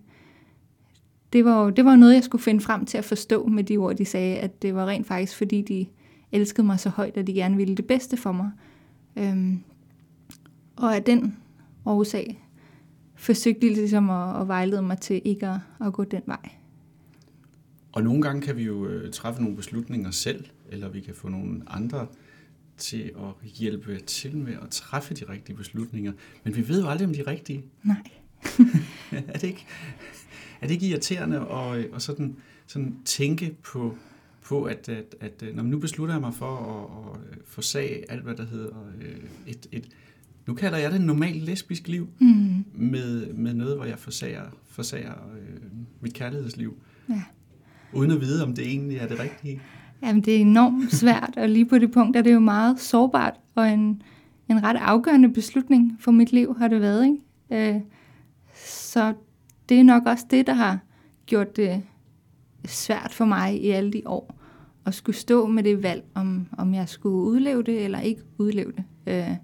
det 1.32 1.44
var 1.44 1.64
jo 1.64 1.70
det 1.70 1.84
var 1.84 1.96
noget, 1.96 2.14
jeg 2.14 2.24
skulle 2.24 2.42
finde 2.42 2.60
frem 2.60 2.86
til 2.86 2.98
at 2.98 3.04
forstå 3.04 3.46
med 3.46 3.64
de 3.64 3.76
ord, 3.76 3.96
de 3.96 4.04
sagde, 4.04 4.36
at 4.36 4.62
det 4.62 4.74
var 4.74 4.86
rent 4.86 5.06
faktisk, 5.06 5.36
fordi 5.36 5.62
de 5.62 5.86
elskede 6.32 6.66
mig 6.66 6.80
så 6.80 6.88
højt, 6.88 7.16
at 7.16 7.26
de 7.26 7.32
gerne 7.32 7.56
ville 7.56 7.74
det 7.74 7.86
bedste 7.86 8.16
for 8.16 8.32
mig. 8.32 8.50
Øhm, 9.16 9.62
og 10.76 10.96
af 10.96 11.02
den 11.02 11.36
årsag 11.84 12.44
forsøgte 13.14 13.66
de 13.66 13.74
ligesom 13.74 14.10
at, 14.10 14.40
at 14.40 14.48
vejlede 14.48 14.82
mig 14.82 14.98
til 14.98 15.22
ikke 15.24 15.46
at, 15.46 15.58
at 15.80 15.92
gå 15.92 16.04
den 16.04 16.22
vej. 16.26 16.50
Og 17.92 18.02
nogle 18.02 18.22
gange 18.22 18.42
kan 18.42 18.56
vi 18.56 18.62
jo 18.62 18.86
øh, 18.86 19.12
træffe 19.12 19.42
nogle 19.42 19.56
beslutninger 19.56 20.10
selv, 20.10 20.44
eller 20.68 20.88
vi 20.88 21.00
kan 21.00 21.14
få 21.14 21.28
nogle 21.28 21.62
andre 21.66 22.06
til 22.76 23.10
at 23.16 23.48
hjælpe 23.50 24.00
til 24.00 24.36
med 24.36 24.52
at 24.62 24.70
træffe 24.70 25.14
de 25.14 25.24
rigtige 25.28 25.56
beslutninger. 25.56 26.12
Men 26.44 26.56
vi 26.56 26.68
ved 26.68 26.82
jo 26.82 26.88
aldrig, 26.88 27.08
om 27.08 27.14
de 27.14 27.20
er 27.20 27.26
rigtige. 27.26 27.64
Nej. 27.82 28.02
er 29.32 29.32
det 29.32 29.44
ikke, 29.44 29.66
er 30.60 30.66
det 30.66 30.70
ikke 30.74 30.86
irriterende 30.88 31.36
at, 31.40 31.94
at 31.94 32.02
sådan, 32.02 32.36
sådan 32.66 32.96
tænke 33.04 33.56
på, 33.62 33.94
på 34.44 34.62
at, 34.64 34.88
at, 34.88 35.14
at 35.20 35.54
når 35.54 35.62
nu 35.62 35.78
beslutter 35.78 36.14
jeg 36.14 36.20
mig 36.20 36.34
for 36.34 36.46
at, 36.56 37.20
at 37.32 37.38
forsage 37.46 38.10
alt, 38.10 38.22
hvad 38.22 38.34
der 38.34 38.46
hedder 38.46 38.70
øh, 39.00 39.16
et, 39.46 39.66
et, 39.72 39.88
nu 40.46 40.54
kalder 40.54 40.78
jeg 40.78 40.90
det 40.90 40.98
et 41.00 41.06
normalt 41.06 41.42
lesbisk 41.42 41.88
liv, 41.88 42.08
Mm. 42.18 42.64
med, 42.74 43.32
med 43.32 43.54
noget, 43.54 43.76
hvor 43.76 43.84
jeg 43.84 43.98
forsager, 43.98 44.42
forsager 44.68 45.12
øh, 45.12 45.56
mit 46.00 46.14
kærlighedsliv, 46.14 46.74
Ja. 47.08 47.22
uden 47.92 48.10
at 48.10 48.20
vide, 48.20 48.42
om 48.44 48.54
det 48.54 48.66
egentlig 48.66 48.96
er 48.96 49.08
det 49.08 49.20
rigtige. 49.20 49.60
Jamen, 50.02 50.22
det 50.24 50.36
er 50.36 50.40
enormt 50.40 50.92
svært, 50.94 51.34
og 51.36 51.48
lige 51.48 51.66
på 51.66 51.78
det 51.78 51.92
punkt 51.92 52.16
er 52.16 52.22
det 52.22 52.32
jo 52.32 52.38
meget 52.40 52.80
sårbart, 52.80 53.34
og 53.54 53.68
en, 53.68 54.02
en 54.48 54.62
ret 54.62 54.76
afgørende 54.76 55.32
beslutning 55.32 55.96
for 56.00 56.10
mit 56.10 56.32
liv 56.32 56.56
har 56.58 56.68
det 56.68 56.80
været. 56.80 57.04
Ikke? 57.04 57.74
Øh, 57.76 57.80
så 58.66 59.14
det 59.68 59.80
er 59.80 59.84
nok 59.84 60.02
også 60.06 60.24
det, 60.30 60.46
der 60.46 60.52
har 60.52 60.78
gjort 61.26 61.56
det 61.56 61.82
svært 62.64 63.14
for 63.14 63.24
mig 63.24 63.62
i 63.62 63.70
alle 63.70 63.92
de 63.92 64.02
år, 64.06 64.34
at 64.86 64.94
skulle 64.94 65.16
stå 65.16 65.46
med 65.46 65.62
det 65.62 65.82
valg, 65.82 66.04
om, 66.14 66.46
om 66.58 66.74
jeg 66.74 66.88
skulle 66.88 67.16
udleve 67.16 67.62
det 67.62 67.84
eller 67.84 68.00
ikke 68.00 68.22
udleve 68.38 68.72
det. 68.72 68.84
Øh, 69.06 69.36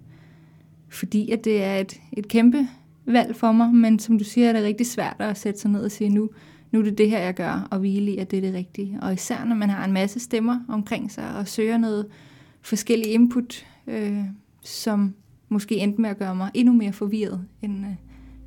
fordi 0.89 1.31
at 1.31 1.43
det 1.43 1.63
er 1.63 1.75
et, 1.77 2.01
et 2.13 2.27
kæmpe 2.27 2.67
valg 3.05 3.35
for 3.35 3.51
mig, 3.51 3.73
men 3.73 3.99
som 3.99 4.17
du 4.17 4.23
siger, 4.23 4.49
er 4.49 4.53
det 4.53 4.63
rigtig 4.63 4.87
svært 4.87 5.15
at 5.19 5.37
sætte 5.37 5.59
sig 5.59 5.71
ned 5.71 5.81
og 5.81 5.91
sige, 5.91 6.09
nu, 6.09 6.29
nu 6.71 6.79
er 6.79 6.83
det 6.83 6.97
det 6.97 7.09
her, 7.09 7.19
jeg 7.19 7.33
gør, 7.33 7.67
og 7.71 7.79
hvile 7.79 8.11
i, 8.11 8.17
at 8.17 8.31
det 8.31 8.37
er 8.37 8.41
det 8.41 8.53
rigtige. 8.53 8.99
Og 9.01 9.13
især 9.13 9.45
når 9.45 9.55
man 9.55 9.69
har 9.69 9.85
en 9.85 9.93
masse 9.93 10.19
stemmer 10.19 10.59
omkring 10.69 11.11
sig, 11.11 11.35
og 11.35 11.47
søger 11.47 11.77
noget 11.77 12.07
forskellige 12.61 13.13
input, 13.13 13.65
øh, 13.87 14.23
som 14.61 15.13
måske 15.49 15.77
endte 15.77 16.01
med 16.01 16.09
at 16.09 16.17
gøre 16.17 16.35
mig 16.35 16.51
endnu 16.53 16.73
mere 16.73 16.93
forvirret, 16.93 17.45
end, 17.61 17.85
øh, 17.85 17.91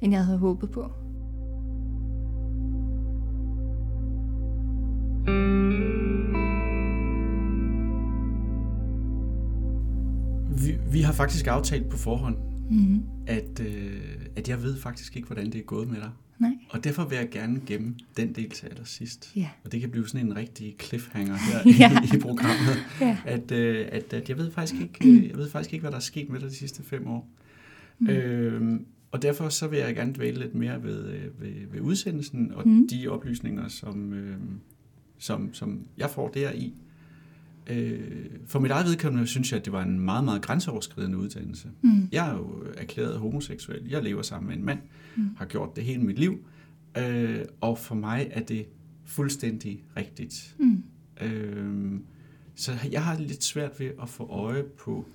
end 0.01 0.13
jeg 0.13 0.25
havde 0.25 0.39
håbet 0.39 0.71
på. 0.71 0.91
Vi, 10.65 10.75
vi 10.93 11.01
har 11.01 11.13
faktisk 11.13 11.47
aftalt 11.47 11.89
på 11.89 11.97
forhånd, 11.97 12.37
Mm. 12.71 13.03
at, 13.27 13.61
øh, 13.67 14.01
at 14.37 14.49
jeg 14.49 14.63
ved 14.63 14.77
faktisk 14.77 15.17
ikke, 15.17 15.27
hvordan 15.27 15.47
det 15.47 15.55
er 15.59 15.63
gået 15.63 15.89
med 15.89 15.97
dig. 15.97 16.11
Nej. 16.39 16.51
Og 16.71 16.85
derfor 16.85 17.05
vil 17.05 17.17
jeg 17.17 17.29
gerne 17.31 17.61
gemme 17.67 17.95
den 18.17 18.33
del 18.33 18.51
til 18.51 18.67
allersidst. 18.67 19.33
Ja. 19.37 19.49
Og 19.65 19.73
det 19.73 19.81
kan 19.81 19.91
blive 19.91 20.09
sådan 20.09 20.27
en 20.27 20.37
rigtig 20.37 20.77
cliffhanger 20.83 21.35
her 21.37 21.59
Ja. 21.81 22.03
i, 22.03 22.17
i 22.17 22.21
programmet. 22.21 22.77
Ja. 23.01 23.17
At, 23.27 23.53
øh, 23.53 23.87
at, 23.93 24.13
at 24.13 24.29
jeg 24.29 24.39
ved 24.39 24.51
faktisk 24.51 24.83
ikke, 24.83 25.09
øh, 25.09 25.29
jeg 25.29 25.37
ved 25.37 25.51
faktisk 25.51 25.73
ikke, 25.73 25.81
hvad 25.83 25.91
der 25.91 25.97
er 25.97 26.01
sket 26.01 26.29
med 26.31 26.41
dig 26.41 26.49
de 26.51 26.55
sidste 26.55 26.83
fem 26.83 27.07
år. 27.07 27.29
Mm. 27.99 28.07
Mm. 28.07 28.13
Øh, 28.13 28.81
og 29.13 29.23
derfor 29.23 29.49
så 29.49 29.69
vil 29.69 29.79
jeg 29.79 29.95
gerne 29.95 30.15
dvæle 30.15 30.39
lidt 30.39 30.55
mere 30.55 30.83
ved, 30.83 31.05
øh, 31.09 31.23
ved, 31.41 31.53
ved 31.73 31.81
udsendelsen 31.81 32.53
og 32.53 32.69
Mm. 32.69 32.73
mm. 32.75 32.89
de 32.89 33.09
oplysninger, 33.09 33.69
som, 33.69 34.13
øh, 34.13 34.37
som, 35.19 35.55
som 35.55 35.87
jeg 35.97 36.11
får 36.11 36.29
deri. 36.29 36.75
Øh, 37.67 38.27
for 38.47 38.59
mit 38.59 38.71
eget 38.71 38.87
vedkommende 38.87 39.27
synes 39.27 39.53
jeg, 39.53 39.59
at 39.59 39.65
det 39.65 39.73
var 39.73 39.83
en 39.83 40.01
meget, 40.01 40.25
meget 40.25 40.43
grænseoverskridende 40.43 41.19
uddannelse. 41.19 41.69
Mm. 41.83 42.09
Jeg 42.13 42.29
er 42.29 42.35
jo 42.35 42.65
erklæret 42.77 43.19
homoseksuel. 43.19 43.89
Jeg 43.89 44.03
lever 44.03 44.23
sammen 44.23 44.49
med 44.49 44.57
en 44.57 44.65
mand. 44.65 44.79
Mm. 45.17 45.29
Har 45.37 45.47
gjort 45.47 45.77
det 45.77 45.85
hele 45.85 46.03
mit 46.03 46.19
liv. 46.19 46.39
Øh, 46.99 47.45
og 47.61 47.79
for 47.79 47.95
mig 47.95 48.29
er 48.31 48.41
det 48.43 48.67
fuldstændig 49.05 49.85
rigtigt. 49.97 50.57
Mm. 50.59 50.85
Øh, 51.21 52.01
så 52.55 52.73
jeg 52.93 53.05
har 53.05 53.19
lidt 53.19 53.45
svært 53.45 53.81
ved 53.81 53.91
at 54.03 54.09
få 54.09 54.27
øje 54.27 54.63
på, 54.63 55.07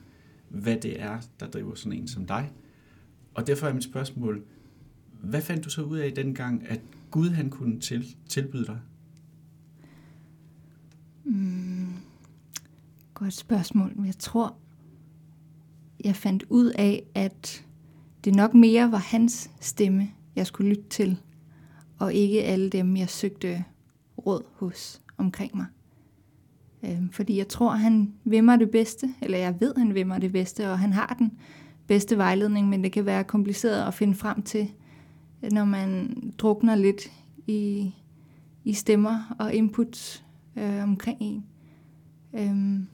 hvad 0.50 0.77
det 0.77 1.01
er, 1.01 1.19
der 1.39 1.48
driver 1.48 1.75
sådan 1.75 2.00
en 2.00 2.07
som 2.07 2.25
dig. 2.25 2.51
Og 3.33 3.48
derfor 3.48 3.67
er 3.67 3.74
mit 3.74 3.83
spørgsmål, 3.83 4.43
hvad 5.22 5.41
fandt 5.41 5.65
du 5.65 5.69
så 5.69 5.81
ud 5.81 5.98
af 5.98 6.12
dengang, 6.12 6.67
at 6.67 6.81
Gud 7.12 7.29
han 7.29 7.50
kunne 7.50 7.79
til, 7.79 8.05
tilbyde 8.29 8.65
dig? 8.65 8.79
Mm. 11.24 11.94
Godt 13.13 13.34
spørgsmål. 13.34 13.94
Jeg 14.06 14.18
tror, 14.18 14.56
jeg 16.03 16.15
fandt 16.15 16.44
ud 16.50 16.65
af, 16.65 17.03
at 17.15 17.65
det 18.25 18.36
nok 18.36 18.53
mere 18.53 18.92
var 18.92 18.98
hans 18.98 19.51
stemme, 19.60 20.12
jeg 20.36 20.48
skulle 20.48 20.70
lytte 20.70 20.89
til, 20.89 21.18
og 22.00 22.13
ikke 22.13 22.44
alle 22.44 22.70
dem, 22.70 22.98
jeg 22.98 23.10
søgte 23.10 23.63
råd 24.25 24.44
hos 24.56 25.01
omkring 25.18 25.56
mig. 25.56 25.65
Øhm, 26.84 27.10
fordi 27.10 27.38
jeg 27.38 27.48
tror, 27.48 27.72
han 27.72 28.13
vil 28.24 28.44
mig 28.44 28.60
det 28.60 28.72
bedste, 28.72 29.13
eller 29.22 29.38
jeg 29.38 29.56
ved, 29.60 29.74
han 29.77 29.94
vil 29.94 30.08
mig 30.08 30.22
det 30.22 30.32
bedste, 30.32 30.72
og 30.72 30.80
han 30.80 30.94
har 30.94 31.15
den 31.20 31.32
bedste 31.88 32.18
vejledning, 32.18 32.70
men 32.70 32.84
det 32.84 32.92
kan 32.92 33.06
være 33.06 33.24
kompliceret 33.24 33.88
at 33.88 33.94
finde 33.94 34.15
frem 34.15 34.42
til, 34.42 34.72
når 35.51 35.65
man 35.65 36.13
drukner 36.38 36.75
lidt 36.75 37.12
i, 37.48 37.92
i 38.63 38.74
stemmer 38.74 39.36
og 39.39 39.53
inputs 39.53 40.23
øh, 40.57 40.83
omkring 40.83 41.17
en. 41.22 41.45
Øhm, 42.33 42.88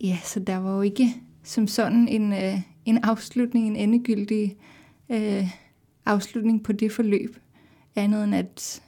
ja, 0.00 0.18
så 0.24 0.40
der 0.40 0.56
var 0.56 0.76
jo 0.76 0.82
ikke 0.82 1.14
som 1.42 1.66
sådan 1.66 2.08
en, 2.08 2.32
øh, 2.32 2.60
en 2.84 2.98
afslutning, 2.98 3.66
en 3.66 3.76
endegyldig 3.76 4.56
øh, 5.08 5.48
afslutning 6.06 6.64
på 6.64 6.72
det 6.72 6.92
forløb, 6.92 7.36
andet 7.96 8.24
end 8.24 8.34
at, 8.34 8.82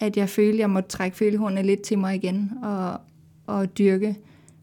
at 0.00 0.16
jeg 0.16 0.28
følte, 0.28 0.52
at 0.52 0.58
jeg 0.58 0.70
måtte 0.70 0.88
trække 0.88 1.16
følehornene 1.16 1.62
lidt 1.62 1.82
til 1.82 1.98
mig 1.98 2.14
igen, 2.14 2.50
og, 2.62 3.00
og 3.46 3.78
dyrke 3.78 4.16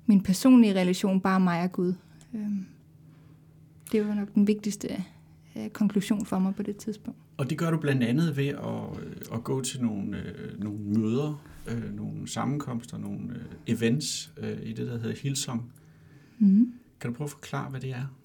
min 0.05 0.23
personlige 0.23 0.73
relation, 0.73 1.21
bare 1.21 1.39
mig 1.39 1.63
og 1.63 1.71
Gud. 1.71 1.93
Øhm, 2.33 2.65
det 3.91 4.07
var 4.07 4.13
nok 4.13 4.33
den 4.33 4.47
vigtigste 4.47 5.03
øh, 5.63 5.69
konklusion 5.69 6.25
for 6.25 6.39
mig 6.39 6.55
på 6.55 6.63
det 6.63 6.77
tidspunkt. 6.77 7.19
Og 7.37 7.49
det 7.49 7.57
gør 7.57 7.71
du 7.71 7.77
blandt 7.77 8.03
andet 8.03 8.37
ved 8.37 8.47
at, 8.47 9.03
øh, 9.05 9.15
at 9.33 9.43
gå 9.43 9.61
til 9.61 9.81
nogle, 9.81 10.17
øh, 10.17 10.63
nogle 10.63 10.79
møder, 10.79 11.43
øh, 11.67 11.95
nogle 11.95 12.27
sammenkomster, 12.27 12.97
nogle 12.97 13.19
øh, 13.29 13.75
events 13.75 14.31
øh, 14.37 14.57
i 14.63 14.73
det, 14.73 14.87
der 14.87 14.97
hedder 14.99 15.15
Hillsong. 15.23 15.71
Mm. 16.39 16.73
Kan 16.99 17.09
du 17.09 17.15
prøve 17.15 17.25
at 17.25 17.31
forklare, 17.31 17.69
hvad 17.69 17.79
det 17.79 17.89
er? 17.89 18.15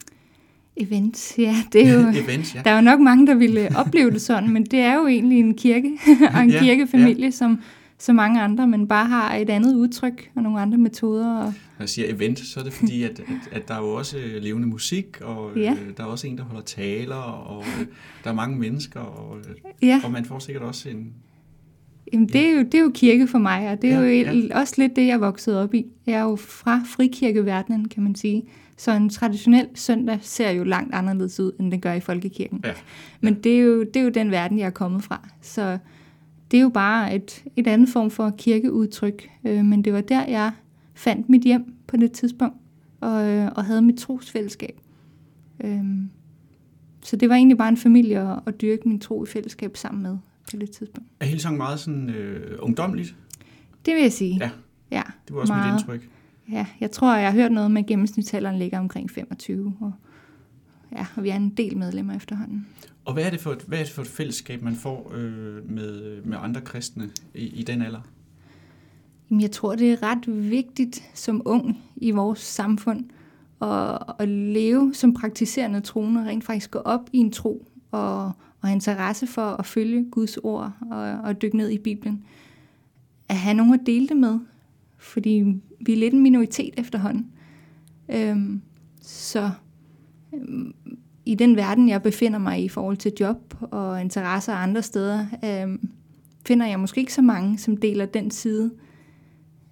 Events, 0.76 1.38
ja, 1.38 1.56
det 1.72 1.88
er 1.88 1.92
jo... 1.92 2.08
events, 2.24 2.54
ja. 2.54 2.62
Der 2.64 2.70
er 2.70 2.76
jo 2.76 2.82
nok 2.82 3.00
mange, 3.00 3.26
der 3.26 3.34
ville 3.34 3.76
opleve 3.76 4.10
det 4.10 4.20
sådan, 4.20 4.50
men 4.50 4.64
det 4.64 4.78
er 4.78 4.94
jo 4.94 5.06
egentlig 5.06 5.38
en 5.38 5.54
kirke 5.54 5.98
og 6.34 6.40
en 6.40 6.50
ja, 6.50 6.60
kirkefamilie, 6.60 7.24
ja. 7.24 7.30
som 7.30 7.60
så 7.98 8.12
mange 8.12 8.40
andre, 8.40 8.66
men 8.66 8.88
bare 8.88 9.06
har 9.06 9.34
et 9.34 9.50
andet 9.50 9.74
udtryk 9.74 10.30
og 10.34 10.42
nogle 10.42 10.60
andre 10.60 10.78
metoder. 10.78 11.36
Og, 11.38 11.44
Når 11.44 11.52
jeg 11.80 11.88
siger 11.88 12.14
event, 12.14 12.38
så 12.38 12.60
er 12.60 12.64
det 12.64 12.72
fordi, 12.72 13.02
at, 13.02 13.10
at, 13.20 13.26
at 13.52 13.68
der 13.68 13.74
er 13.74 13.78
jo 13.78 13.94
også 13.94 14.18
øh, 14.18 14.42
levende 14.42 14.68
musik, 14.68 15.20
og 15.20 15.56
Ja. 15.56 15.72
øh, 15.72 15.96
der 15.96 16.02
er 16.02 16.06
også 16.08 16.26
en, 16.26 16.38
der 16.38 16.44
holder 16.44 16.62
taler, 16.62 17.14
og 17.16 17.64
øh, 17.80 17.86
der 18.24 18.30
er 18.30 18.34
mange 18.34 18.58
mennesker, 18.58 19.00
og, 19.00 19.38
øh, 19.38 19.44
ja, 19.88 20.00
og 20.04 20.10
man 20.12 20.24
får 20.24 20.38
sikkert 20.38 20.64
også 20.64 20.88
en... 20.88 21.12
jamen, 22.12 22.28
det, 22.28 22.48
er 22.48 22.50
jo, 22.52 22.58
det 22.62 22.74
er 22.74 22.82
jo 22.82 22.90
kirke 22.94 23.26
for 23.26 23.38
mig, 23.38 23.70
og 23.70 23.82
det 23.82 23.90
er 23.92 24.00
Ja, 24.02 24.08
jo 24.32 24.40
ja. 24.40 24.58
også 24.60 24.74
lidt 24.78 24.96
det, 24.96 25.06
jeg 25.06 25.20
voksede 25.20 25.62
op 25.62 25.74
i. 25.74 25.86
Jeg 26.06 26.14
er 26.14 26.22
jo 26.22 26.36
fra 26.36 26.82
frikirkeverdenen, 26.86 27.88
kan 27.88 28.02
man 28.02 28.14
sige. 28.14 28.42
Så 28.76 28.92
en 28.92 29.08
traditionel 29.08 29.66
søndag 29.74 30.18
ser 30.22 30.50
jo 30.50 30.64
langt 30.64 30.94
anderledes 30.94 31.40
ud, 31.40 31.52
end 31.60 31.72
den 31.72 31.80
gør 31.80 31.92
i 31.92 32.00
folkekirken. 32.00 32.60
Ja. 32.64 32.72
Men 33.20 33.34
det 33.34 33.56
er, 33.56 33.60
jo, 33.60 33.82
det 33.82 33.96
er 33.96 34.04
jo 34.04 34.08
den 34.10 34.30
verden, 34.30 34.58
jeg 34.58 34.66
er 34.66 34.70
kommet 34.70 35.04
fra. 35.04 35.28
Så 35.42 35.78
det 36.50 36.56
er 36.56 36.62
jo 36.62 36.68
bare 36.68 37.14
et, 37.14 37.44
et 37.56 37.66
andet 37.66 37.88
form 37.88 38.10
for 38.10 38.30
kirkeudtryk. 38.38 39.30
Øh, 39.44 39.64
men 39.64 39.84
det 39.84 39.92
var 39.92 40.00
der, 40.00 40.26
jeg 40.26 40.52
fandt 40.94 41.28
mit 41.28 41.42
hjem 41.42 41.74
på 41.86 41.96
det 41.96 42.12
tidspunkt, 42.12 42.56
og, 43.00 43.28
øh, 43.28 43.52
og 43.56 43.64
havde 43.64 43.82
mit 43.82 43.98
trosfællesskab. 43.98 44.80
Øh, 45.64 45.84
så 47.02 47.16
det 47.16 47.28
var 47.28 47.34
egentlig 47.34 47.58
bare 47.58 47.68
en 47.68 47.76
familie 47.76 48.20
at, 48.20 48.38
at 48.46 48.60
dyrke 48.60 48.88
min 48.88 49.00
tro 49.00 49.24
i 49.24 49.26
fællesskab 49.26 49.76
sammen 49.76 50.02
med 50.02 50.18
på 50.50 50.56
det 50.56 50.70
tidspunkt. 50.70 51.10
Er 51.20 51.26
Hillsong 51.26 51.56
meget 51.56 51.80
sådan 51.80 52.10
øh, 52.10 52.58
ungdomligt? 52.58 53.16
Det 53.86 53.94
vil 53.94 54.02
jeg 54.02 54.12
sige. 54.12 54.36
Ja. 54.40 54.50
ja 54.90 55.02
Det 55.28 55.34
var 55.34 55.40
også 55.40 55.52
Meget. 55.52 55.72
mit 55.72 55.80
indtryk. 55.80 56.08
Ja, 56.52 56.66
jeg 56.80 56.90
tror, 56.90 57.16
jeg 57.16 57.32
har 57.32 57.38
hørt 57.38 57.52
noget 57.52 57.70
med, 57.70 57.82
at 57.82 57.86
gennemsnitsalderen 57.86 58.58
ligger 58.58 58.78
omkring 58.78 59.10
25. 59.10 59.76
Og, 59.80 59.92
ja, 60.92 61.06
og 61.16 61.22
vi 61.22 61.28
er 61.28 61.36
en 61.36 61.50
del 61.50 61.76
medlemmer 61.76 62.14
efterhånden. 62.16 62.66
Og 63.06 63.12
hvad 63.12 63.24
er 63.24 63.30
det 63.30 63.40
for 63.40 63.52
et, 63.52 63.62
hvad 63.62 63.78
er 63.78 63.82
det 63.82 63.92
for 63.92 64.02
et 64.02 64.08
fællesskab, 64.08 64.62
man 64.62 64.76
får 64.76 65.12
øh, 65.14 65.70
med, 65.70 66.02
øh, 66.02 66.28
med 66.28 66.38
andre 66.40 66.60
kristne 66.60 67.10
i, 67.34 67.46
i 67.46 67.62
den 67.62 67.82
alder? 67.82 68.00
Jamen, 69.30 69.40
jeg 69.40 69.50
tror, 69.50 69.74
det 69.74 69.92
er 69.92 70.02
ret 70.02 70.50
vigtigt 70.50 71.10
som 71.14 71.42
ung 71.44 71.82
i 71.96 72.10
vores 72.10 72.38
samfund 72.38 73.04
at, 73.62 73.98
at 74.18 74.28
leve 74.28 74.94
som 74.94 75.14
praktiserende 75.14 75.80
troende, 75.80 76.24
rent 76.24 76.44
faktisk 76.44 76.70
gå 76.70 76.78
op 76.78 77.10
i 77.12 77.18
en 77.18 77.32
tro 77.32 77.68
og, 77.90 78.32
og 78.60 78.72
interesse 78.72 79.26
for 79.26 79.42
at 79.42 79.66
følge 79.66 80.10
Guds 80.10 80.36
ord 80.36 80.72
og, 80.90 80.98
og 80.98 81.42
dykke 81.42 81.56
ned 81.56 81.70
i 81.70 81.78
Bibelen. 81.78 82.24
At 83.28 83.36
have 83.36 83.54
nogen 83.54 83.74
at 83.74 83.80
dele 83.86 84.08
det 84.08 84.16
med, 84.16 84.38
fordi 84.96 85.60
vi 85.80 85.92
er 85.92 85.96
lidt 85.96 86.14
en 86.14 86.22
minoritet 86.22 86.74
efterhånden. 86.76 87.32
Øhm, 88.08 88.62
så 89.00 89.50
øhm, 90.34 90.74
i 91.26 91.34
den 91.34 91.56
verden, 91.56 91.88
jeg 91.88 92.02
befinder 92.02 92.38
mig 92.38 92.60
i 92.60 92.64
i 92.64 92.68
forhold 92.68 92.96
til 92.96 93.12
job 93.20 93.54
og 93.60 94.00
interesser 94.00 94.52
andre 94.52 94.82
steder, 94.82 95.26
øhm, 95.44 95.88
finder 96.46 96.66
jeg 96.66 96.80
måske 96.80 97.00
ikke 97.00 97.14
så 97.14 97.22
mange, 97.22 97.58
som 97.58 97.76
deler 97.76 98.06
den 98.06 98.30
side. 98.30 98.70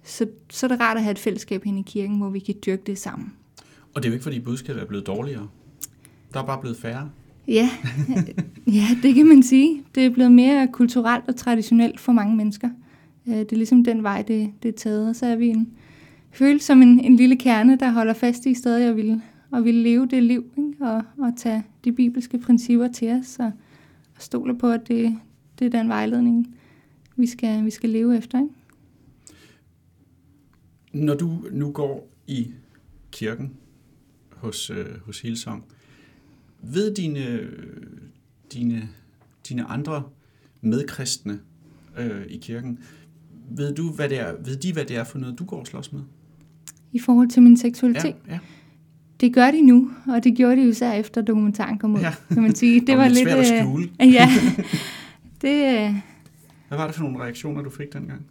Så, 0.03 0.27
så 0.49 0.65
er 0.65 0.67
det 0.67 0.79
rart 0.79 0.97
at 0.97 1.03
have 1.03 1.11
et 1.11 1.19
fællesskab 1.19 1.63
hen 1.63 1.77
i 1.77 1.81
kirken, 1.81 2.17
hvor 2.17 2.29
vi 2.29 2.39
kan 2.39 2.55
dyrke 2.65 2.81
det 2.85 2.97
sammen. 2.97 3.33
Og 3.93 4.03
det 4.03 4.05
er 4.05 4.09
jo 4.09 4.13
ikke, 4.13 4.23
fordi 4.23 4.39
budskabet 4.39 4.81
er 4.81 4.85
blevet 4.85 5.07
dårligere. 5.07 5.47
Der 6.33 6.41
er 6.41 6.45
bare 6.45 6.61
blevet 6.61 6.77
færre. 6.77 7.09
Ja, 7.47 7.69
ja, 8.67 8.87
det 9.03 9.15
kan 9.15 9.25
man 9.25 9.43
sige. 9.43 9.83
Det 9.95 10.05
er 10.05 10.09
blevet 10.09 10.31
mere 10.31 10.67
kulturelt 10.73 11.23
og 11.27 11.35
traditionelt 11.35 11.99
for 11.99 12.11
mange 12.11 12.35
mennesker. 12.35 12.69
Øh, 13.27 13.33
Det 13.37 13.51
er 13.51 13.55
ligesom 13.55 13.83
den 13.83 14.03
vej, 14.03 14.21
det, 14.21 14.51
det 14.63 14.69
er 14.69 14.77
taget. 14.77 15.09
Og 15.09 15.15
så 15.15 15.25
er 15.25 15.35
vi 15.35 15.47
en 15.47 15.71
følt 16.31 16.63
som 16.63 16.81
en, 16.81 16.99
en 16.99 17.15
lille 17.15 17.35
kerne, 17.35 17.77
der 17.79 17.91
holder 17.91 18.13
fast 18.13 18.45
i 18.45 18.53
stadig 18.53 18.87
at 18.87 18.95
ville, 18.95 19.21
at 19.57 19.65
ville 19.65 19.83
leve 19.83 20.07
det 20.07 20.23
liv, 20.23 20.51
ikke? 20.57 20.85
Og, 20.85 21.03
og 21.17 21.33
tage 21.37 21.63
de 21.83 21.91
bibelske 21.91 22.37
principper 22.37 22.87
til 22.87 23.11
os, 23.11 23.37
og, 23.39 23.51
og 24.15 24.21
stole 24.21 24.57
på, 24.57 24.71
at 24.71 24.87
det, 24.87 25.19
det 25.59 25.65
er 25.65 25.79
den 25.79 25.89
vejledning, 25.89 26.57
vi 27.15 27.27
skal, 27.27 27.65
vi 27.65 27.69
skal 27.69 27.89
leve 27.89 28.17
efter. 28.17 28.39
Ikke? 28.39 28.53
Når 30.93 31.15
du 31.15 31.45
nu 31.51 31.71
går 31.71 32.09
i 32.27 32.51
kirken 33.11 33.53
hos, 34.31 34.69
øh, 34.69 34.85
hos 35.05 35.21
Hillsong, 35.21 35.63
ved 36.61 36.95
dine, 36.95 37.49
dine, 38.53 38.89
dine 39.49 39.63
andre 39.63 40.03
medkristne 40.61 41.39
øh, 41.97 42.25
i 42.29 42.37
kirken, 42.37 42.79
ved, 43.49 43.75
du, 43.75 43.91
hvad 43.91 44.09
det 44.09 44.19
er, 44.19 44.35
ved 44.45 44.55
de, 44.55 44.73
hvad 44.73 44.85
det 44.85 44.97
er 44.97 45.03
for 45.03 45.19
noget, 45.19 45.39
du 45.39 45.45
går 45.45 45.59
og 45.59 45.67
slås 45.67 45.93
med? 45.93 46.01
I 46.91 46.99
forhold 46.99 47.29
til 47.29 47.41
min 47.41 47.57
seksualitet. 47.57 48.15
Ja, 48.27 48.33
ja. 48.33 48.39
Det 49.25 49.33
gør 49.33 49.51
de 49.51 49.61
nu, 49.61 49.89
og 50.07 50.23
det 50.23 50.35
gjorde 50.35 50.55
de 50.55 50.61
jo 50.61 50.69
især 50.69 50.91
efter 50.91 51.21
dokumentaren 51.21 51.77
kom 51.77 51.95
ud, 51.95 51.99
Ja. 51.99 52.13
kan 52.33 52.41
man 52.41 52.55
sige. 52.55 52.79
Det 52.87 52.97
var 52.97 53.07
lidt 53.07 53.19
svært 53.19 53.37
at 53.39 53.53
øh, 53.53 53.59
skjule. 53.61 53.89
Ja, 54.19 54.29
det... 55.41 55.87
øh, 55.87 55.95
Hvad 56.67 56.77
var 56.77 56.85
det 56.87 56.95
for 56.95 57.03
nogle 57.03 57.19
reaktioner, 57.23 57.61
du 57.61 57.69
fik 57.69 57.93
dengang? 57.93 58.21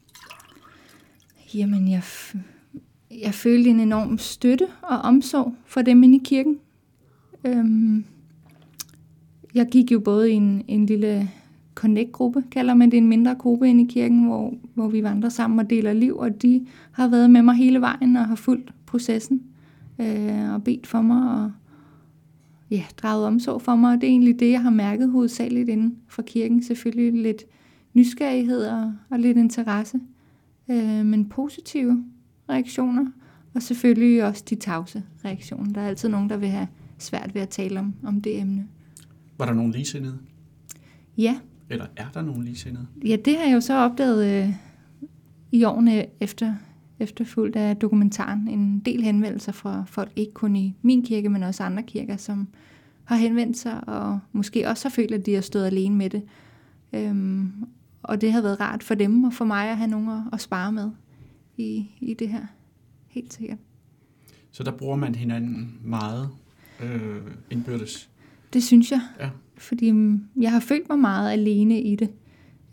Jamen, 1.54 1.88
jeg, 1.90 2.02
jeg 3.22 3.34
følte 3.34 3.70
en 3.70 3.80
enorm 3.80 4.18
støtte 4.18 4.66
og 4.82 4.98
omsorg 4.98 5.54
for 5.66 5.82
dem 5.82 6.02
inde 6.02 6.16
i 6.16 6.20
kirken. 6.24 6.58
Øhm, 7.44 8.04
jeg 9.54 9.66
gik 9.70 9.92
jo 9.92 10.00
både 10.00 10.30
i 10.32 10.34
en, 10.34 10.62
en 10.68 10.86
lille 10.86 11.30
connect-gruppe, 11.74 12.44
kalder 12.50 12.74
man 12.74 12.90
det, 12.90 12.96
en 12.96 13.06
mindre 13.08 13.34
gruppe 13.34 13.68
inde 13.68 13.84
i 13.84 13.86
kirken, 13.86 14.24
hvor, 14.24 14.54
hvor 14.74 14.88
vi 14.88 15.02
vandrer 15.02 15.28
sammen 15.28 15.58
og 15.58 15.70
deler 15.70 15.92
liv, 15.92 16.16
og 16.16 16.42
de 16.42 16.66
har 16.92 17.08
været 17.08 17.30
med 17.30 17.42
mig 17.42 17.54
hele 17.54 17.80
vejen 17.80 18.16
og 18.16 18.26
har 18.26 18.34
fulgt 18.36 18.70
processen 18.86 19.42
øh, 19.98 20.54
og 20.54 20.64
bedt 20.64 20.86
for 20.86 21.02
mig 21.02 21.44
og, 21.44 21.52
ja, 22.70 22.84
draget 22.96 23.26
omsorg 23.26 23.62
for 23.62 23.76
mig, 23.76 23.94
og 23.94 24.00
det 24.00 24.06
er 24.06 24.10
egentlig 24.10 24.40
det, 24.40 24.50
jeg 24.50 24.62
har 24.62 24.70
mærket 24.70 25.10
hovedsageligt 25.10 25.68
inden 25.68 25.96
for 26.08 26.22
kirken. 26.22 26.62
Selvfølgelig 26.62 27.22
lidt 27.22 27.44
nysgerrighed 27.94 28.66
og, 28.66 28.94
og 29.10 29.18
lidt 29.18 29.36
interesse, 29.36 30.00
øh, 30.70 31.06
men 31.06 31.28
positive 31.28 32.04
reaktioner, 32.48 33.06
og 33.54 33.62
selvfølgelig 33.62 34.24
også 34.24 34.44
de 34.50 34.54
tavse 34.54 35.02
reaktioner. 35.24 35.72
Der 35.72 35.80
er 35.80 35.88
altid 35.88 36.08
nogen, 36.08 36.30
der 36.30 36.36
vil 36.36 36.48
have 36.48 36.68
svært 36.98 37.34
ved 37.34 37.42
at 37.42 37.48
tale 37.48 37.80
om, 37.80 37.94
om 38.04 38.20
det 38.20 38.40
emne. 38.40 38.66
Var 39.38 39.46
der 39.46 39.52
nogen 39.54 39.72
ligesindede? 39.72 40.18
Ja. 41.18 41.36
Eller 41.70 41.86
er 41.96 42.06
der 42.14 42.22
nogen 42.22 42.44
ligesindede? 42.44 42.86
Ja, 43.04 43.16
det 43.24 43.36
har 43.36 43.44
jeg 43.44 43.54
jo 43.54 43.60
så 43.60 43.74
opdaget 43.74 44.44
øh, 44.44 44.54
i 45.52 45.64
årene 45.64 46.06
efter, 46.20 46.54
efterfulgt 46.98 47.56
af 47.56 47.76
dokumentaren. 47.76 48.48
En 48.48 48.80
del 48.80 49.02
henvendelser 49.02 49.52
fra 49.52 49.84
folk, 49.86 50.12
ikke 50.16 50.32
kun 50.32 50.56
i 50.56 50.76
min 50.82 51.02
kirke, 51.02 51.28
men 51.28 51.42
også 51.42 51.62
andre 51.62 51.82
kirker, 51.82 52.16
som 52.16 52.48
har 53.04 53.16
henvendt 53.16 53.58
sig, 53.58 53.88
og 53.88 54.18
måske 54.32 54.68
også 54.68 54.88
har 54.88 54.90
følt, 54.90 55.14
at 55.14 55.26
de 55.26 55.34
har 55.34 55.40
stået 55.40 55.66
alene 55.66 55.96
med 55.96 56.10
det. 56.10 56.22
Øhm, 56.92 57.52
og 58.02 58.20
det 58.20 58.32
har 58.32 58.42
været 58.42 58.60
rart 58.60 58.82
for 58.82 58.94
dem 58.94 59.24
og 59.24 59.32
for 59.32 59.44
mig 59.44 59.68
at 59.70 59.76
have 59.76 59.90
nogen 59.90 60.08
at, 60.08 60.22
at 60.32 60.40
spare 60.40 60.72
med 60.72 60.90
i, 61.56 61.90
i 62.00 62.14
det 62.14 62.28
her. 62.28 62.46
Helt 63.08 63.32
sikkert. 63.32 63.58
Så 64.50 64.62
der 64.62 64.70
bruger 64.70 64.96
man 64.96 65.14
hinanden 65.14 65.78
meget 65.84 66.28
øh, 66.82 67.22
indbyrdes? 67.50 68.10
Det 68.52 68.62
synes 68.62 68.90
jeg. 68.90 69.00
Ja. 69.20 69.30
Fordi 69.56 69.90
mm, 69.90 70.24
jeg 70.40 70.52
har 70.52 70.60
følt 70.60 70.88
mig 70.88 70.98
meget 70.98 71.32
alene 71.32 71.80
i 71.80 71.96
det. 71.96 72.10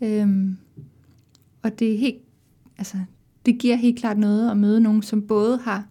Øhm, 0.00 0.56
og 1.62 1.78
det 1.78 1.94
er 1.94 1.98
helt, 1.98 2.22
altså, 2.78 2.96
det 3.46 3.58
giver 3.58 3.76
helt 3.76 3.98
klart 3.98 4.18
noget 4.18 4.50
at 4.50 4.56
møde 4.56 4.80
nogen, 4.80 5.02
som 5.02 5.26
både 5.26 5.58
har, 5.58 5.84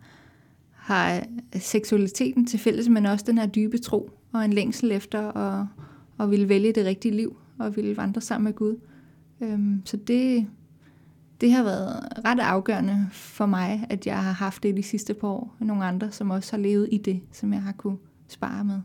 har 0.72 1.24
seksualiteten 1.55 2.46
til 2.46 2.60
fælles, 2.60 2.89
men 2.89 3.05
også 3.05 3.25
den 3.27 3.38
her 3.38 3.46
dybe 3.46 3.77
tro 3.77 4.12
og 4.31 4.46
en 4.46 4.53
længsel 4.53 4.91
efter 4.91 5.38
at, 5.38 5.65
at 6.20 6.31
ville 6.31 6.50
vælge 6.50 6.74
det 6.74 6.86
rigtige 6.86 7.15
liv 7.15 7.38
og 7.60 7.75
ville 7.75 7.98
vandre 7.98 8.22
sammen 8.22 8.43
med 8.43 8.53
Gud. 8.53 8.75
Øhm, 9.41 9.81
så 9.86 9.98
det, 9.98 10.48
det 11.41 11.51
har 11.51 11.63
været 11.63 12.08
ret 12.25 12.39
afgørende 12.39 13.08
for 13.12 13.46
mig, 13.46 13.88
at 13.89 14.08
jeg 14.08 14.24
har 14.24 14.31
haft 14.31 14.63
det 14.63 14.77
de 14.77 14.84
sidste 14.84 15.13
par 15.13 15.27
år. 15.27 15.55
Og 15.60 15.65
nogle 15.65 15.86
andre, 15.86 16.12
som 16.12 16.29
også 16.29 16.51
har 16.51 16.62
levet 16.63 16.89
i 16.91 16.98
det, 16.98 17.22
som 17.31 17.53
jeg 17.53 17.62
har 17.62 17.72
kunne 17.72 17.98
spare 18.27 18.63
med. 18.63 18.81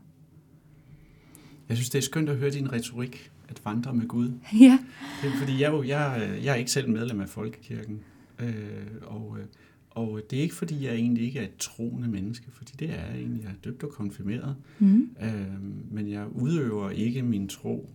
Jeg 1.68 1.76
synes, 1.76 1.90
det 1.90 1.98
er 1.98 2.02
skønt 2.02 2.28
at 2.28 2.36
høre 2.36 2.50
din 2.50 2.72
retorik, 2.72 3.30
at 3.48 3.60
vandre 3.64 3.94
med 3.94 4.08
Gud. 4.08 4.32
Ja. 4.60 4.78
Det 5.22 5.32
er, 5.32 5.38
fordi 5.38 5.62
jeg, 5.62 5.72
jo, 5.72 5.82
jeg, 5.82 6.30
jeg 6.44 6.52
er 6.52 6.54
ikke 6.54 6.70
selv 6.70 6.90
medlem 6.90 7.20
af 7.20 7.28
Folkekirken, 7.28 8.00
øh, 8.38 8.86
og, 9.02 9.36
øh, 9.40 9.46
og 9.90 10.20
det 10.30 10.38
er 10.38 10.42
ikke, 10.42 10.54
fordi 10.54 10.84
jeg 10.84 10.94
egentlig 10.94 11.24
ikke 11.24 11.38
er 11.38 11.44
et 11.44 11.56
troende 11.58 12.08
menneske, 12.08 12.46
fordi 12.50 12.72
det 12.78 12.90
er 12.90 13.06
jeg 13.06 13.18
egentlig. 13.18 13.42
Jeg 13.42 13.50
er 13.50 13.54
døbt 13.64 13.82
og 13.82 13.90
konfirmeret, 13.90 14.56
mm. 14.78 15.10
øh, 15.22 15.62
men 15.90 16.10
jeg 16.10 16.26
udøver 16.32 16.90
ikke 16.90 17.22
min 17.22 17.48
tro 17.48 17.90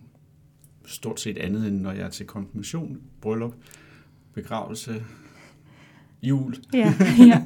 stort 0.86 1.20
set 1.20 1.38
andet, 1.38 1.66
end 1.66 1.80
når 1.80 1.92
jeg 1.92 2.02
er 2.02 2.10
til 2.10 2.26
konfirmation, 2.26 3.00
bryllup, 3.20 3.54
begravelse, 4.34 5.04
jul. 6.22 6.54
Ja, 6.74 6.94
ja. 7.30 7.44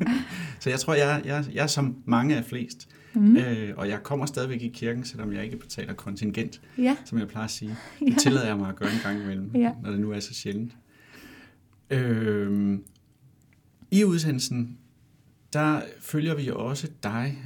så 0.61 0.71
jeg 0.71 0.81
tror, 0.81 0.95
jeg, 0.95 1.23
jeg, 1.25 1.45
jeg 1.53 1.63
er 1.63 1.67
som 1.67 1.97
mange 2.05 2.37
af 2.37 2.45
flest. 2.45 2.89
Mm. 3.15 3.37
Øh, 3.37 3.73
og 3.77 3.89
jeg 3.89 4.03
kommer 4.03 4.27
stadigvæk 4.27 4.63
i 4.63 4.69
kirken, 4.69 5.05
selvom 5.05 5.33
jeg 5.33 5.45
ikke 5.45 5.57
betaler 5.57 5.93
kontingent, 5.95 6.61
ja. 6.79 6.97
som 7.05 7.19
jeg 7.19 7.29
plejer 7.29 7.45
at 7.45 7.51
sige. 7.51 7.71
Det 8.01 8.11
ja. 8.11 8.17
tillader 8.19 8.47
jeg 8.47 8.57
mig 8.57 8.69
at 8.69 8.77
gøre 8.77 8.93
en 8.93 8.99
gang 9.03 9.23
imellem, 9.23 9.51
ja. 9.55 9.73
når 9.83 9.91
det 9.91 10.01
nu 10.01 10.13
er 10.13 10.21
så 10.21 10.35
sjældent. 10.35 10.77
Øh, 11.91 12.79
I 13.91 14.05
udsendelsen, 14.05 14.79
der 15.53 15.83
følger 16.01 16.35
vi 16.35 16.51
også 16.51 16.91
dig 17.03 17.43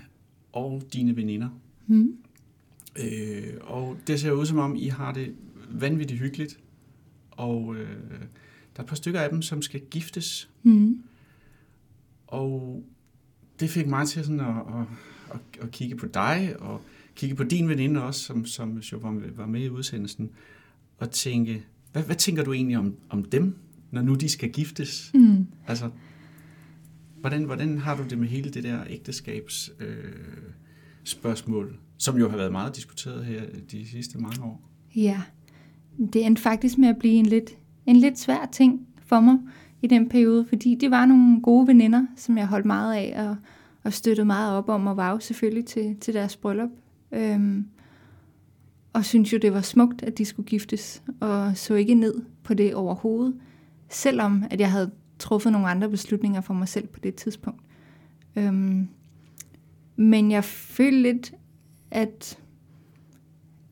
og 0.52 0.82
dine 0.92 1.16
veninder. 1.16 1.48
Mm. 1.86 2.16
Øh, 2.98 3.54
og 3.60 3.96
det 4.06 4.20
ser 4.20 4.32
ud 4.32 4.46
som 4.46 4.58
om, 4.58 4.76
I 4.76 4.86
har 4.86 5.12
det 5.12 5.34
vanvittigt 5.70 6.20
hyggeligt. 6.20 6.60
Og 7.30 7.76
øh, 7.76 7.88
der 8.76 8.76
er 8.76 8.82
et 8.82 8.88
par 8.88 8.96
stykker 8.96 9.20
af 9.20 9.30
dem, 9.30 9.42
som 9.42 9.62
skal 9.62 9.80
giftes. 9.80 10.50
Mm. 10.62 11.02
Og 12.26 12.84
det 13.60 13.70
fik 13.70 13.86
mig 13.86 14.08
til 14.08 14.24
sådan 14.24 14.40
at, 14.40 14.46
at, 14.56 14.86
at, 15.30 15.62
at 15.62 15.70
kigge 15.70 15.96
på 15.96 16.06
dig, 16.06 16.56
og 16.58 16.82
kigge 17.14 17.36
på 17.36 17.44
din 17.44 17.68
veninde 17.68 18.02
også, 18.02 18.20
som, 18.20 18.46
som 18.46 18.78
jo 18.78 18.98
var, 18.98 19.46
med 19.46 19.62
i 19.62 19.68
udsendelsen, 19.68 20.30
og 20.98 21.10
tænke, 21.10 21.64
hvad, 21.92 22.02
hvad 22.02 22.16
tænker 22.16 22.44
du 22.44 22.52
egentlig 22.52 22.78
om, 22.78 22.96
om 23.08 23.24
dem, 23.24 23.56
når 23.90 24.02
nu 24.02 24.14
de 24.14 24.28
skal 24.28 24.50
giftes? 24.52 25.10
Mm. 25.14 25.46
Altså, 25.66 25.90
hvordan, 27.20 27.44
hvordan 27.44 27.78
har 27.78 27.96
du 27.96 28.02
det 28.10 28.18
med 28.18 28.28
hele 28.28 28.50
det 28.50 28.64
der 28.64 28.84
ægteskabs 28.88 29.70
øh, 29.80 29.96
spørgsmål, 31.04 31.76
som 31.98 32.18
jo 32.18 32.28
har 32.28 32.36
været 32.36 32.52
meget 32.52 32.76
diskuteret 32.76 33.24
her 33.24 33.42
de 33.70 33.88
sidste 33.88 34.18
mange 34.18 34.44
år? 34.44 34.70
Ja, 34.96 35.22
det 36.12 36.26
endte 36.26 36.42
faktisk 36.42 36.78
med 36.78 36.88
at 36.88 36.96
blive 36.98 37.14
en 37.14 37.26
lidt, 37.26 37.50
en 37.86 37.96
lidt 37.96 38.18
svær 38.18 38.48
ting 38.52 38.86
for 39.06 39.20
mig 39.20 39.38
i 39.82 39.86
den 39.86 40.08
periode, 40.08 40.44
fordi 40.44 40.74
det 40.74 40.90
var 40.90 41.06
nogle 41.06 41.42
gode 41.42 41.66
veninder, 41.66 42.06
som 42.16 42.38
jeg 42.38 42.46
holdt 42.46 42.66
meget 42.66 42.94
af 42.94 43.28
og, 43.28 43.36
og 43.82 43.92
støttede 43.92 44.26
meget 44.26 44.56
op 44.56 44.68
om, 44.68 44.86
og 44.86 44.96
var 44.96 45.10
jo 45.10 45.20
selvfølgelig 45.20 45.64
til, 45.64 45.96
til 46.00 46.14
deres 46.14 46.36
bryllup. 46.36 46.70
Øhm, 47.12 47.66
og 48.92 49.04
synes 49.04 49.32
jo, 49.32 49.38
det 49.38 49.52
var 49.52 49.60
smukt, 49.60 50.02
at 50.02 50.18
de 50.18 50.24
skulle 50.24 50.46
giftes, 50.46 51.02
og 51.20 51.56
så 51.56 51.74
ikke 51.74 51.94
ned 51.94 52.14
på 52.42 52.54
det 52.54 52.74
overhovedet, 52.74 53.34
selvom 53.90 54.44
at 54.50 54.60
jeg 54.60 54.70
havde 54.70 54.90
truffet 55.18 55.52
nogle 55.52 55.68
andre 55.68 55.88
beslutninger 55.88 56.40
for 56.40 56.54
mig 56.54 56.68
selv 56.68 56.86
på 56.86 57.00
det 57.00 57.14
tidspunkt. 57.14 57.60
Øhm, 58.36 58.88
men 59.96 60.30
jeg 60.30 60.44
følte 60.44 61.02
lidt, 61.02 61.32
at 61.90 62.38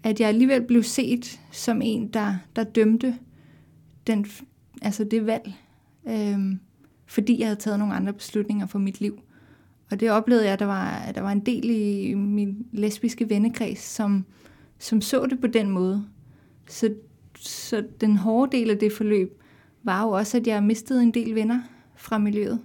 at 0.03 0.21
jeg 0.21 0.29
alligevel 0.29 0.63
blev 0.63 0.83
set 0.83 1.41
som 1.53 1.83
en, 1.83 2.09
der, 2.09 2.35
der 2.57 2.65
dømte 2.65 3.15
den, 4.07 4.27
altså 4.83 5.05
det 5.05 5.27
valg, 5.27 5.53
øhm, 6.09 6.61
fordi 7.07 7.39
jeg 7.39 7.47
havde 7.47 7.61
taget 7.61 7.79
nogle 7.79 7.95
andre 7.95 8.13
beslutninger 8.13 8.67
for 8.67 8.79
mit 8.79 9.01
liv. 9.01 9.21
Og 9.91 10.01
det 10.01 10.11
oplevede 10.11 10.45
jeg, 10.45 10.53
at 10.53 10.59
der 10.59 10.67
var, 10.67 10.91
at 10.91 11.15
der 11.15 11.21
var 11.21 11.33
en 11.33 11.47
del 11.47 11.71
i 11.71 12.15
min 12.15 12.67
lesbiske 12.73 13.31
vennekreds, 13.31 13.79
som, 13.79 14.25
som 14.79 15.01
så 15.01 15.27
det 15.27 15.41
på 15.41 15.47
den 15.47 15.71
måde. 15.71 16.05
Så, 16.69 16.95
så 17.37 17.85
den 18.01 18.17
hårde 18.17 18.57
del 18.57 18.71
af 18.71 18.79
det 18.79 18.93
forløb 18.93 19.43
var 19.83 20.05
jo 20.05 20.11
også, 20.11 20.37
at 20.37 20.47
jeg 20.47 20.63
mistede 20.63 21.03
en 21.03 21.15
del 21.15 21.35
venner 21.35 21.61
fra 21.97 22.19
miljøet. 22.19 22.61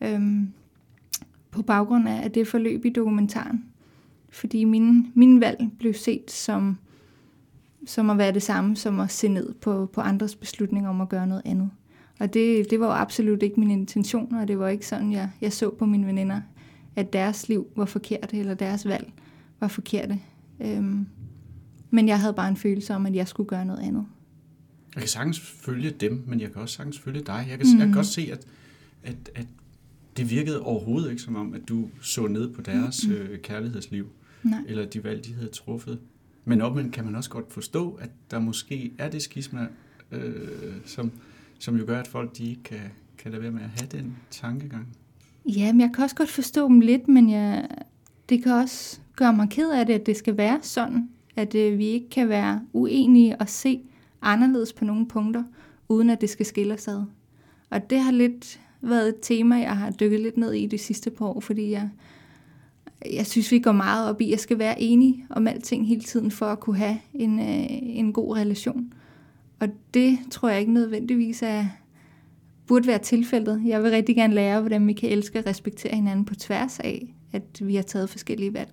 Øhm, 0.00 0.52
på 1.50 1.62
baggrund 1.62 2.08
af 2.08 2.30
det 2.30 2.48
forløb 2.48 2.84
i 2.84 2.90
dokumentaren 2.90 3.64
fordi 4.34 4.64
min, 4.64 5.12
min 5.14 5.40
valg 5.40 5.70
blev 5.78 5.94
set 5.94 6.30
som, 6.30 6.78
som 7.86 8.10
at 8.10 8.18
være 8.18 8.32
det 8.32 8.42
samme 8.42 8.76
som 8.76 9.00
at 9.00 9.10
se 9.10 9.28
ned 9.28 9.54
på, 9.54 9.86
på 9.86 10.00
andres 10.00 10.34
beslutninger 10.36 10.90
om 10.90 11.00
at 11.00 11.08
gøre 11.08 11.26
noget 11.26 11.42
andet. 11.44 11.70
Og 12.20 12.34
det, 12.34 12.70
det 12.70 12.80
var 12.80 12.86
jo 12.86 12.92
absolut 12.92 13.42
ikke 13.42 13.60
min 13.60 13.70
intention, 13.70 14.34
og 14.34 14.48
det 14.48 14.58
var 14.58 14.68
ikke 14.68 14.86
sådan, 14.86 15.12
jeg, 15.12 15.30
jeg 15.40 15.52
så 15.52 15.70
på 15.70 15.86
mine 15.86 16.06
veninder, 16.06 16.40
at 16.96 17.12
deres 17.12 17.48
liv 17.48 17.66
var 17.76 17.84
forkert, 17.84 18.30
eller 18.32 18.54
deres 18.54 18.88
valg 18.88 19.12
var 19.60 19.68
forkerte. 19.68 20.20
Øhm, 20.60 21.06
men 21.90 22.08
jeg 22.08 22.20
havde 22.20 22.34
bare 22.34 22.48
en 22.48 22.56
følelse 22.56 22.94
om, 22.94 23.06
at 23.06 23.14
jeg 23.14 23.28
skulle 23.28 23.48
gøre 23.48 23.64
noget 23.64 23.80
andet. 23.80 24.06
Jeg 24.94 25.00
kan 25.00 25.08
sagtens 25.08 25.40
følge 25.40 25.90
dem, 25.90 26.24
men 26.26 26.40
jeg 26.40 26.52
kan 26.52 26.62
også 26.62 26.74
sagtens 26.74 26.98
følge 26.98 27.20
dig. 27.20 27.46
Jeg 27.50 27.58
kan, 27.58 27.66
mm. 27.72 27.78
jeg 27.78 27.86
kan 27.86 27.94
godt 27.94 28.06
se, 28.06 28.28
at, 28.32 28.46
at, 29.02 29.16
at 29.34 29.46
det 30.16 30.30
virkede 30.30 30.60
overhovedet 30.60 31.10
ikke 31.10 31.22
som 31.22 31.36
om, 31.36 31.54
at 31.54 31.68
du 31.68 31.88
så 32.00 32.26
ned 32.26 32.52
på 32.52 32.62
deres 32.62 33.06
mm. 33.06 33.12
øh, 33.12 33.38
kærlighedsliv. 33.38 34.08
Nej. 34.44 34.60
eller 34.66 34.84
de 34.84 35.04
valg, 35.04 35.26
de 35.26 35.34
havde 35.34 35.48
truffet. 35.48 35.98
Men 36.44 36.60
omvendt 36.60 36.92
kan 36.92 37.04
man 37.04 37.14
også 37.14 37.30
godt 37.30 37.52
forstå, 37.52 37.92
at 37.92 38.10
der 38.30 38.38
måske 38.38 38.92
er 38.98 39.10
det 39.10 39.22
skisma, 39.22 39.66
øh, 40.12 40.74
som, 40.84 41.12
som 41.58 41.76
jo 41.76 41.84
gør, 41.86 42.00
at 42.00 42.08
folk 42.08 42.38
de 42.38 42.44
ikke 42.44 42.62
kan, 42.62 42.80
kan 43.18 43.30
lade 43.30 43.42
være 43.42 43.52
med 43.52 43.62
at 43.62 43.68
have 43.68 43.88
den 43.92 44.16
tankegang. 44.30 44.88
Ja, 45.46 45.72
men 45.72 45.80
jeg 45.80 45.90
kan 45.94 46.04
også 46.04 46.16
godt 46.16 46.30
forstå 46.30 46.68
dem 46.68 46.80
lidt, 46.80 47.08
men 47.08 47.30
jeg, 47.30 47.68
det 48.28 48.42
kan 48.42 48.52
også 48.52 49.00
gøre 49.16 49.32
mig 49.32 49.48
ked 49.50 49.70
af 49.70 49.86
det, 49.86 49.94
at 49.94 50.06
det 50.06 50.16
skal 50.16 50.36
være 50.36 50.58
sådan, 50.62 51.08
at 51.36 51.54
øh, 51.54 51.78
vi 51.78 51.86
ikke 51.86 52.10
kan 52.10 52.28
være 52.28 52.60
uenige 52.72 53.36
og 53.36 53.48
se 53.48 53.80
anderledes 54.24 54.72
på 54.72 54.84
nogle 54.84 55.08
punkter, 55.08 55.42
uden 55.88 56.10
at 56.10 56.20
det 56.20 56.30
skal 56.30 56.46
skille 56.46 56.74
os 56.74 56.88
ad. 56.88 57.02
Og 57.70 57.90
det 57.90 58.00
har 58.00 58.12
lidt 58.12 58.60
været 58.80 59.08
et 59.08 59.16
tema, 59.22 59.56
jeg 59.56 59.76
har 59.76 59.90
dykket 59.90 60.20
lidt 60.20 60.36
ned 60.36 60.52
i 60.52 60.66
de 60.66 60.78
sidste 60.78 61.10
par 61.10 61.26
år, 61.26 61.40
fordi 61.40 61.70
jeg 61.70 61.90
jeg 63.12 63.26
synes, 63.26 63.52
vi 63.52 63.58
går 63.58 63.72
meget 63.72 64.08
op 64.08 64.20
i, 64.20 64.24
at 64.24 64.30
jeg 64.30 64.38
skal 64.38 64.58
være 64.58 64.80
enige 64.80 65.26
om 65.30 65.46
alting 65.46 65.88
hele 65.88 66.00
tiden, 66.00 66.30
for 66.30 66.46
at 66.46 66.60
kunne 66.60 66.76
have 66.76 66.98
en, 67.14 67.38
øh, 67.38 67.66
en 67.70 68.12
god 68.12 68.36
relation. 68.36 68.92
Og 69.60 69.68
det 69.94 70.18
tror 70.30 70.48
jeg 70.48 70.60
ikke 70.60 70.72
nødvendigvis 70.72 71.42
er, 71.42 71.66
burde 72.66 72.86
være 72.86 72.98
tilfældet. 72.98 73.62
Jeg 73.66 73.82
vil 73.82 73.90
rigtig 73.90 74.16
gerne 74.16 74.34
lære, 74.34 74.60
hvordan 74.60 74.86
vi 74.86 74.92
kan 74.92 75.10
elske 75.10 75.38
og 75.38 75.46
respektere 75.46 75.94
hinanden 75.94 76.24
på 76.24 76.34
tværs 76.34 76.80
af, 76.80 77.14
at 77.32 77.60
vi 77.62 77.74
har 77.74 77.82
taget 77.82 78.10
forskellige 78.10 78.54
valg. 78.54 78.72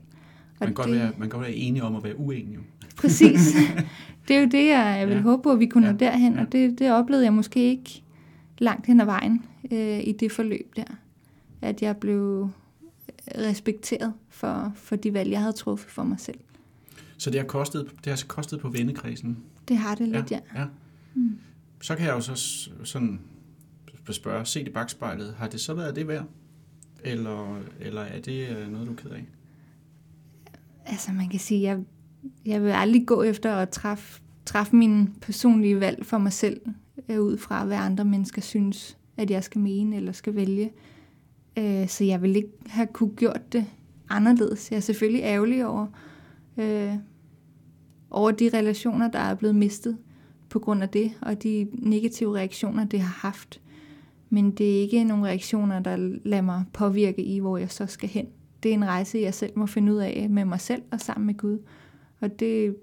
Og 0.60 0.68
man, 0.68 0.68
kan 0.68 0.68
det, 0.68 0.76
godt 0.76 0.92
være, 0.92 1.12
man 1.18 1.30
kan 1.30 1.30
godt 1.30 1.42
være 1.42 1.56
enige 1.56 1.84
om 1.84 1.96
at 1.96 2.04
være 2.04 2.20
uenige. 2.20 2.60
Præcis. 3.02 3.40
Det 4.28 4.36
er 4.36 4.42
jo 4.42 4.48
det, 4.48 4.68
jeg, 4.68 4.96
jeg 5.00 5.08
vil 5.08 5.16
ja. 5.16 5.22
håbe 5.22 5.44
på, 5.44 5.52
at 5.52 5.60
vi 5.60 5.66
kunne 5.66 5.86
ja. 5.86 5.92
nå 5.92 5.98
derhen, 5.98 6.40
og 6.40 6.52
det, 6.52 6.80
det 6.80 6.92
oplevede 6.92 7.26
jeg 7.26 7.34
måske 7.34 7.60
ikke 7.60 8.04
langt 8.58 8.86
hen 8.86 9.02
ad 9.02 9.06
vejen 9.06 9.46
øh, 9.72 10.00
i 10.04 10.12
det 10.12 10.32
forløb 10.32 10.74
der. 10.76 10.84
At 11.62 11.82
jeg 11.82 11.98
blev 11.98 12.50
respekteret 13.38 14.14
for, 14.30 14.74
for 14.76 14.96
de 14.96 15.14
valg, 15.14 15.32
jeg 15.32 15.40
havde 15.40 15.54
truffet 15.54 15.92
for 15.92 16.04
mig 16.04 16.20
selv. 16.20 16.40
Så 17.18 17.30
det 17.30 17.40
har 17.40 17.48
kostet, 17.48 17.92
det 18.04 18.06
har 18.06 18.24
kostet 18.28 18.60
på 18.60 18.70
vennekredsen? 18.70 19.44
Det 19.68 19.78
har 19.78 19.96
det 19.96 20.08
lidt, 20.08 20.32
ja. 20.32 20.40
ja. 20.56 20.62
ja. 20.62 20.66
Mm. 21.14 21.38
Så 21.82 21.96
kan 21.96 22.06
jeg 22.06 22.14
jo 22.14 22.22
så 22.22 22.70
sådan 22.84 23.20
spørge, 24.10 24.46
se 24.46 24.64
det 24.64 24.74
bagspejlet, 24.74 25.36
har 25.38 25.48
det 25.48 25.62
så 25.62 25.74
været 25.74 25.96
det 25.96 26.08
værd? 26.08 26.26
Eller, 27.04 27.60
eller 27.80 28.02
er 28.02 28.22
det 28.22 28.50
øh, 28.50 28.72
noget, 28.72 28.88
du 28.88 28.92
er 28.92 28.96
ked 28.96 29.10
af? 29.10 29.26
Altså 30.86 31.12
man 31.12 31.30
kan 31.30 31.40
sige, 31.40 31.62
jeg, 31.62 31.80
jeg 32.46 32.64
vil 32.64 32.70
aldrig 32.70 33.08
gå 33.08 33.24
efter 33.24 33.56
at 33.56 33.70
træffe, 33.70 34.22
træffe 34.46 34.76
mine 34.76 35.08
personlige 35.22 35.80
valg 35.80 36.06
for 36.06 36.18
mig 36.18 36.34
selv, 36.34 36.62
øh, 37.10 37.22
ud 37.22 37.38
fra 37.38 37.66
hvad 37.66 37.78
andre 37.78 38.06
mennesker 38.06 38.42
synes, 38.42 38.98
at 39.18 39.32
jeg 39.32 39.44
skal 39.44 39.62
mene 39.62 39.96
eller 39.96 40.12
skal 40.12 40.36
vælge. 40.36 40.72
Øh, 41.58 41.88
så 41.88 42.04
jeg 42.04 42.22
vil 42.22 42.36
ikke 42.36 42.50
have 42.68 42.88
kunne 42.88 43.16
gjort 43.16 43.54
det 43.54 43.66
anderledes. 44.10 44.72
Jeg 44.72 44.78
er 44.78 44.82
selvfølgelig 44.82 45.24
ærgerlig 45.24 45.66
over, 45.66 45.88
øh, 46.58 46.94
over 48.10 48.32
de 48.32 48.50
relationer, 48.54 49.12
der 49.12 49.20
er 49.20 49.36
blevet 49.36 49.56
mistet 49.56 49.98
på 50.50 50.60
grund 50.60 50.84
af 50.84 50.90
det, 50.90 51.12
og 51.22 51.44
de 51.44 51.68
negative 51.74 52.36
reaktioner, 52.36 52.86
det 52.86 53.00
har 53.00 53.28
haft. 53.28 53.62
Men 54.30 54.52
det 54.52 54.78
er 54.78 54.82
ikke 54.82 55.04
nogle 55.04 55.26
reaktioner, 55.26 55.80
der 55.80 55.96
lader 56.24 56.42
mig 56.42 56.64
påvirke 56.74 57.24
i, 57.24 57.40
hvor 57.40 57.58
jeg 57.58 57.72
så 57.72 57.86
skal 57.86 58.10
hen. 58.10 58.28
Det 58.64 58.70
er 58.70 58.74
en 58.74 58.86
rejse, 58.86 59.20
jeg 59.20 59.34
selv 59.34 59.52
må 59.56 59.66
finde 59.66 59.94
ud 59.94 59.98
af 59.98 60.28
med 60.30 60.46
mig 60.46 60.60
selv 60.60 60.82
og 60.92 61.00
sammen 61.00 61.26
med 61.28 61.38
Gud. 61.38 61.60
Og 62.22 62.40
det, 62.40 62.76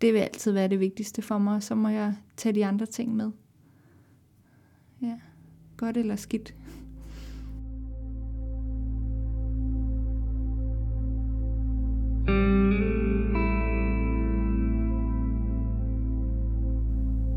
det 0.00 0.12
vil 0.12 0.18
altid 0.18 0.52
være 0.52 0.68
det 0.68 0.80
vigtigste 0.80 1.22
for 1.22 1.38
mig, 1.38 1.56
og 1.56 1.62
så 1.62 1.74
må 1.74 1.88
jeg 1.88 2.14
tage 2.36 2.54
de 2.54 2.66
andre 2.66 2.86
ting 2.86 3.16
med. 3.16 3.30
Ja, 5.02 5.18
godt 5.76 5.96
eller 5.96 6.16
skidt. 6.16 6.54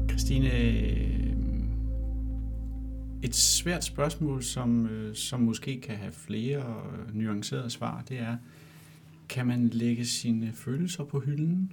Christine, 0.09 0.53
øh, 0.53 1.07
et 3.23 3.35
svært 3.35 3.83
spørgsmål, 3.83 4.43
som, 4.43 4.85
øh, 4.87 5.15
som 5.15 5.39
måske 5.39 5.81
kan 5.81 5.95
have 5.95 6.11
flere 6.11 6.83
øh, 6.93 7.15
nuancerede 7.15 7.69
svar, 7.69 8.03
det 8.09 8.19
er, 8.19 8.37
kan 9.29 9.47
man 9.47 9.67
lægge 9.67 10.05
sine 10.05 10.51
følelser 10.53 11.03
på 11.03 11.19
hylden? 11.19 11.71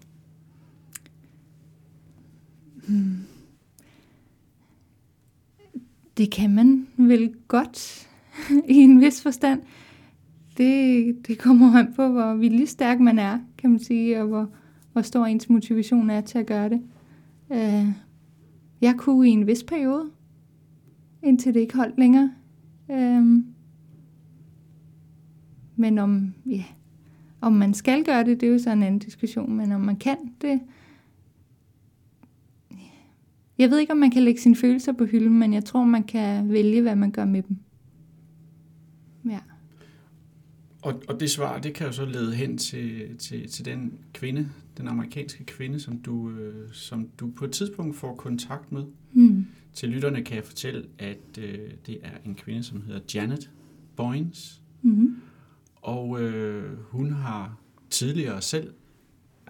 Hmm. 2.88 3.16
Det 6.16 6.30
kan 6.30 6.54
man 6.54 6.86
vel 6.96 7.34
godt 7.48 8.08
i 8.68 8.74
en 8.74 9.00
vis 9.00 9.22
forstand. 9.22 9.62
Det, 10.56 11.16
det 11.26 11.38
kommer 11.38 11.78
an 11.78 11.94
på, 11.94 12.08
hvor 12.08 12.34
viljestærk 12.34 13.00
man 13.00 13.18
er, 13.18 13.40
kan 13.58 13.70
man 13.70 13.78
sige, 13.78 14.20
og 14.20 14.26
hvor, 14.26 14.50
hvor 14.92 15.02
stor 15.02 15.26
ens 15.26 15.48
motivation 15.48 16.10
er 16.10 16.20
til 16.20 16.38
at 16.38 16.46
gøre 16.46 16.68
det. 16.68 16.82
Uh, 17.48 17.92
jeg 18.80 18.94
kunne 18.98 19.28
i 19.28 19.32
en 19.32 19.46
vis 19.46 19.62
periode, 19.62 20.10
indtil 21.22 21.54
det 21.54 21.60
ikke 21.60 21.76
holdt 21.76 21.98
længere. 21.98 22.32
Øhm, 22.90 23.46
men 25.76 25.98
om, 25.98 26.34
ja, 26.46 26.64
om 27.44 27.52
man 27.52 27.74
skal 27.74 28.04
gøre 28.04 28.24
det, 28.24 28.40
det 28.40 28.46
er 28.46 28.52
jo 28.52 28.58
så 28.58 28.70
en 28.70 28.82
anden 28.82 28.98
diskussion, 28.98 29.56
men 29.56 29.72
om 29.72 29.80
man 29.80 29.96
kan 29.96 30.16
det... 30.40 30.60
Jeg 33.58 33.70
ved 33.70 33.78
ikke, 33.78 33.92
om 33.92 33.98
man 33.98 34.10
kan 34.10 34.22
lægge 34.22 34.40
sine 34.40 34.56
følelser 34.56 34.92
på 34.92 35.04
hylden, 35.04 35.38
men 35.38 35.54
jeg 35.54 35.64
tror, 35.64 35.84
man 35.84 36.02
kan 36.02 36.52
vælge, 36.52 36.82
hvad 36.82 36.96
man 36.96 37.10
gør 37.10 37.24
med 37.24 37.42
dem. 37.42 37.56
Ja. 39.28 39.38
Og, 40.82 41.02
og 41.08 41.20
det 41.20 41.30
svar, 41.30 41.60
det 41.60 41.74
kan 41.74 41.86
jo 41.86 41.92
så 41.92 42.04
lede 42.04 42.34
hen 42.34 42.58
til, 42.58 43.16
til, 43.18 43.48
til 43.48 43.64
den 43.64 43.98
kvinde, 44.12 44.48
den 44.78 44.88
amerikanske 44.88 45.44
kvinde, 45.44 45.80
som 45.80 45.98
du, 45.98 46.30
øh, 46.30 46.72
som 46.72 47.08
du 47.20 47.30
på 47.30 47.44
et 47.44 47.50
tidspunkt 47.50 47.96
får 47.96 48.14
kontakt 48.14 48.72
med. 48.72 48.84
Mm. 49.12 49.46
Til 49.72 49.88
lytterne 49.88 50.22
kan 50.22 50.36
jeg 50.36 50.44
fortælle, 50.44 50.86
at 50.98 51.38
øh, 51.38 51.70
det 51.86 51.98
er 52.02 52.16
en 52.24 52.34
kvinde, 52.34 52.62
som 52.62 52.82
hedder 52.82 53.00
Janet 53.14 53.50
Boynes. 53.96 54.62
Mm. 54.82 55.16
Og 55.84 56.22
øh, 56.22 56.78
hun 56.78 57.12
har 57.12 57.56
tidligere 57.90 58.42
selv 58.42 58.74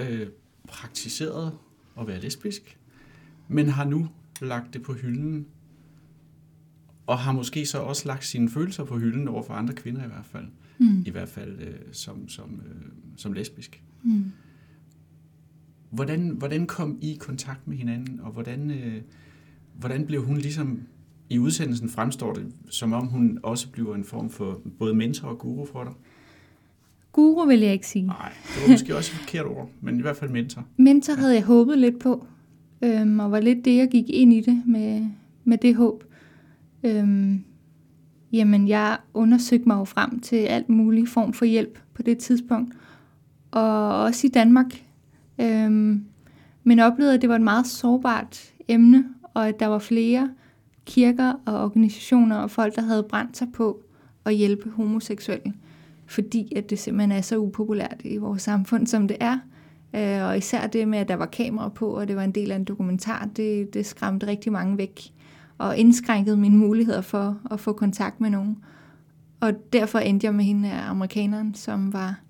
øh, 0.01 0.27
praktiseret 0.68 1.53
at 2.01 2.07
være 2.07 2.20
lesbisk, 2.20 2.79
men 3.49 3.68
har 3.68 3.85
nu 3.85 4.09
lagt 4.40 4.75
det 4.75 4.83
på 4.83 4.92
hylden, 4.92 5.47
og 7.07 7.18
har 7.18 7.33
måske 7.33 7.66
så 7.66 7.79
også 7.79 8.09
lagt 8.09 8.25
sine 8.25 8.51
følelser 8.51 8.85
på 8.85 8.99
hylden 8.99 9.29
over 9.29 9.42
for 9.42 9.55
andre 9.55 9.75
kvinder 9.75 10.05
i 10.05 10.09
hvert 10.09 10.27
fald. 10.27 10.47
Mm. 10.79 11.03
I 11.07 11.11
hvert 11.11 11.29
fald 11.29 11.61
øh, 11.61 11.75
som, 11.92 12.29
som, 12.29 12.62
øh, 12.66 12.83
som 13.16 13.33
lesbisk. 13.33 13.83
Mm. 14.03 14.33
Hvordan, 15.90 16.29
hvordan 16.29 16.66
kom 16.66 16.99
I 17.01 17.12
i 17.12 17.16
kontakt 17.16 17.68
med 17.68 17.77
hinanden, 17.77 18.20
og 18.20 18.33
hvordan, 18.33 18.70
øh, 18.70 19.03
hvordan 19.75 20.07
blev 20.07 20.25
hun 20.25 20.37
ligesom 20.37 20.81
i 21.31 21.38
udsendelsen 21.38 21.88
fremstår 21.88 22.33
det, 22.33 22.53
som 22.70 22.92
om 22.92 23.07
hun 23.07 23.38
også 23.42 23.70
bliver 23.70 23.94
en 23.94 24.05
form 24.05 24.31
for 24.31 24.62
både 24.79 24.94
mentor 24.94 25.29
og 25.29 25.38
guru 25.38 25.66
for 25.66 25.85
dig? 25.85 25.92
Guru 27.14 27.46
vil 27.46 27.61
jeg 27.61 27.72
ikke 27.72 27.87
sige. 27.87 28.07
Nej, 28.07 28.33
det 28.44 28.62
var 28.62 28.70
måske 28.70 28.96
også 28.96 29.12
et 29.14 29.18
forkert 29.18 29.46
ord, 29.46 29.70
men 29.81 29.98
i 29.98 30.03
hvert 30.03 30.16
fald 30.16 30.31
mentor. 30.31 30.64
Mentor 30.77 31.12
ja. 31.12 31.18
havde 31.20 31.35
jeg 31.35 31.42
håbet 31.42 31.79
lidt 31.79 31.98
på, 31.98 32.27
øhm, 32.83 33.20
og 33.20 33.33
var 33.33 33.40
lidt 33.40 33.64
det, 33.64 33.77
jeg 33.77 33.88
gik 33.88 34.11
ind 34.11 34.33
i 34.33 34.40
det 34.40 34.62
med, 34.66 35.07
med 35.44 35.59
det 35.59 35.74
håb. 35.74 36.05
Øhm, 36.85 37.44
jamen, 38.33 38.68
jeg 38.68 38.96
undersøgte 39.14 39.68
mig 39.68 39.77
jo 39.77 39.85
frem 39.85 40.20
til 40.20 40.37
alt 40.37 40.68
mulig 40.68 41.09
form 41.09 41.33
for 41.33 41.44
hjælp 41.44 41.79
på 41.94 42.03
det 42.03 42.18
tidspunkt, 42.18 42.74
og 43.50 44.03
også 44.03 44.27
i 44.27 44.31
Danmark. 44.31 44.85
Øhm, 45.40 46.05
men 46.64 46.79
oplevede, 46.79 47.14
at 47.14 47.22
det 47.22 47.29
var 47.29 47.37
et 47.37 47.42
meget 47.42 47.66
sårbart 47.66 48.53
emne, 48.68 49.05
og 49.35 49.48
at 49.48 49.61
der 49.61 49.66
var 49.66 49.79
flere 49.79 50.31
kirker 50.87 51.33
og 51.46 51.64
organisationer 51.64 52.37
og 52.37 52.50
folk, 52.50 52.77
der 52.77 52.83
havde 52.83 53.03
brændt 53.03 53.37
sig 53.37 53.48
på 53.55 53.83
at 54.24 54.35
hjælpe 54.35 54.70
homoseksuelle, 54.70 55.53
fordi 56.14 56.53
at 56.57 56.70
det 56.70 56.79
simpelthen 56.79 57.12
er 57.12 57.20
så 57.20 57.38
upopulært 57.38 58.00
i 58.05 58.16
vores 58.16 58.42
samfund, 58.42 58.87
som 58.87 59.09
det 59.09 59.16
er. 59.20 59.38
Øh, 59.94 60.29
og 60.29 60.38
især 60.38 60.66
det 60.66 60.88
med, 60.88 60.98
at 60.98 61.09
der 61.09 61.14
var 61.14 61.27
kamera 61.27 61.68
på, 61.68 61.88
og 61.88 62.09
det 62.09 62.16
var 62.16 62.24
en 62.24 62.33
del 62.33 62.50
af 62.53 62.57
en 62.57 62.64
dokumentar, 62.64 63.29
det, 63.37 63.74
det 63.74 63.87
skræmte 63.87 64.27
rigtig 64.27 64.53
mange 64.53 64.79
væk, 64.79 65.00
og 65.59 65.77
indskrænkede 65.77 66.37
mine 66.37 66.57
muligheder 66.57 67.00
for 67.00 67.38
at 67.50 67.61
få 67.61 67.72
kontakt 67.72 68.20
med 68.20 68.31
nogen. 68.31 68.59
Og 69.40 69.53
derfor 69.72 69.98
endte 69.98 70.27
jeg 70.27 70.35
med 70.35 70.44
hende 70.44 70.70
af 70.70 70.90
amerikaneren, 70.90 71.55
som 71.55 71.92
var 71.92 72.20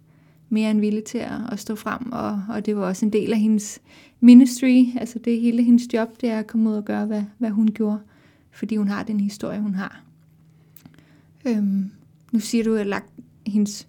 mere 0.49 0.71
end 0.71 0.81
villig 0.81 1.05
til 1.05 1.19
at, 1.19 1.53
at 1.53 1.59
stå 1.59 1.75
frem, 1.75 2.13
og, 2.13 2.43
og 2.49 2.67
det 2.67 2.77
var 2.77 2.87
også 2.87 3.07
en 3.07 3.13
del 3.13 3.33
af 3.33 3.39
hendes 3.39 3.81
ministry, 4.21 4.85
altså 4.97 5.19
det 5.19 5.41
hele 5.41 5.63
hendes 5.63 5.95
job, 5.95 6.09
det 6.21 6.29
er 6.29 6.39
at 6.39 6.47
komme 6.47 6.71
ud 6.71 6.75
og 6.75 6.85
gøre, 6.85 7.07
hvad, 7.07 7.23
hvad 7.39 7.51
hun 7.51 7.69
gjorde, 7.69 7.99
fordi 8.51 8.77
hun 8.77 8.89
har 8.89 9.03
den 9.03 9.21
historie, 9.21 9.61
hun 9.61 9.75
har. 9.75 10.03
Øhm, 11.47 11.91
nu 12.33 12.41
siger 12.41 12.65
du, 12.65 12.71
at 12.71 12.79
jeg 12.79 12.85
har 12.85 12.91
lagt 12.91 13.11
hendes 13.47 13.89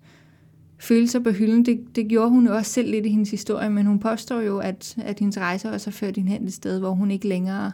følelser 0.80 1.20
på 1.20 1.32
hylden. 1.32 1.66
Det, 1.66 1.96
det 1.96 2.08
gjorde 2.08 2.30
hun 2.30 2.48
jo 2.48 2.56
også 2.56 2.72
selv 2.72 2.92
lidt 2.92 3.06
i 3.06 3.10
hendes 3.10 3.32
historie, 3.32 3.70
men 3.70 3.86
hun 3.86 4.00
påstår 4.00 4.42
jo, 4.42 4.60
at, 4.60 4.96
at 4.98 5.20
hendes 5.20 5.38
rejser 5.38 5.72
også 5.72 5.90
har 5.90 5.92
ført 5.92 6.16
hende 6.16 6.32
hen 6.32 6.46
et 6.46 6.54
sted, 6.54 6.80
hvor 6.80 6.92
hun 6.92 7.12
ikke 7.12 7.28
længere 7.28 7.72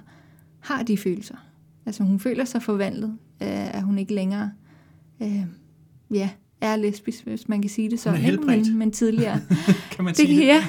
har 0.59 0.83
de 0.83 0.97
følelser. 0.97 1.35
Altså 1.85 2.03
hun 2.03 2.19
føler 2.19 2.45
sig 2.45 2.61
forvandlet, 2.61 3.17
øh, 3.41 3.75
at 3.75 3.83
hun 3.83 3.97
ikke 3.97 4.13
længere 4.13 4.51
øh, 5.21 5.43
ja, 6.11 6.29
er 6.61 6.75
lesbisk, 6.75 7.23
hvis 7.23 7.49
man 7.49 7.61
kan 7.61 7.69
sige 7.69 7.89
det 7.89 7.99
sådan, 7.99 8.25
ikke? 8.25 8.43
Men, 8.45 8.77
men 8.77 8.91
tidligere. 8.91 9.41
kan 9.95 10.05
man 10.05 10.15
sige 10.15 10.41
det? 10.41 10.45
Ja, 10.45 10.65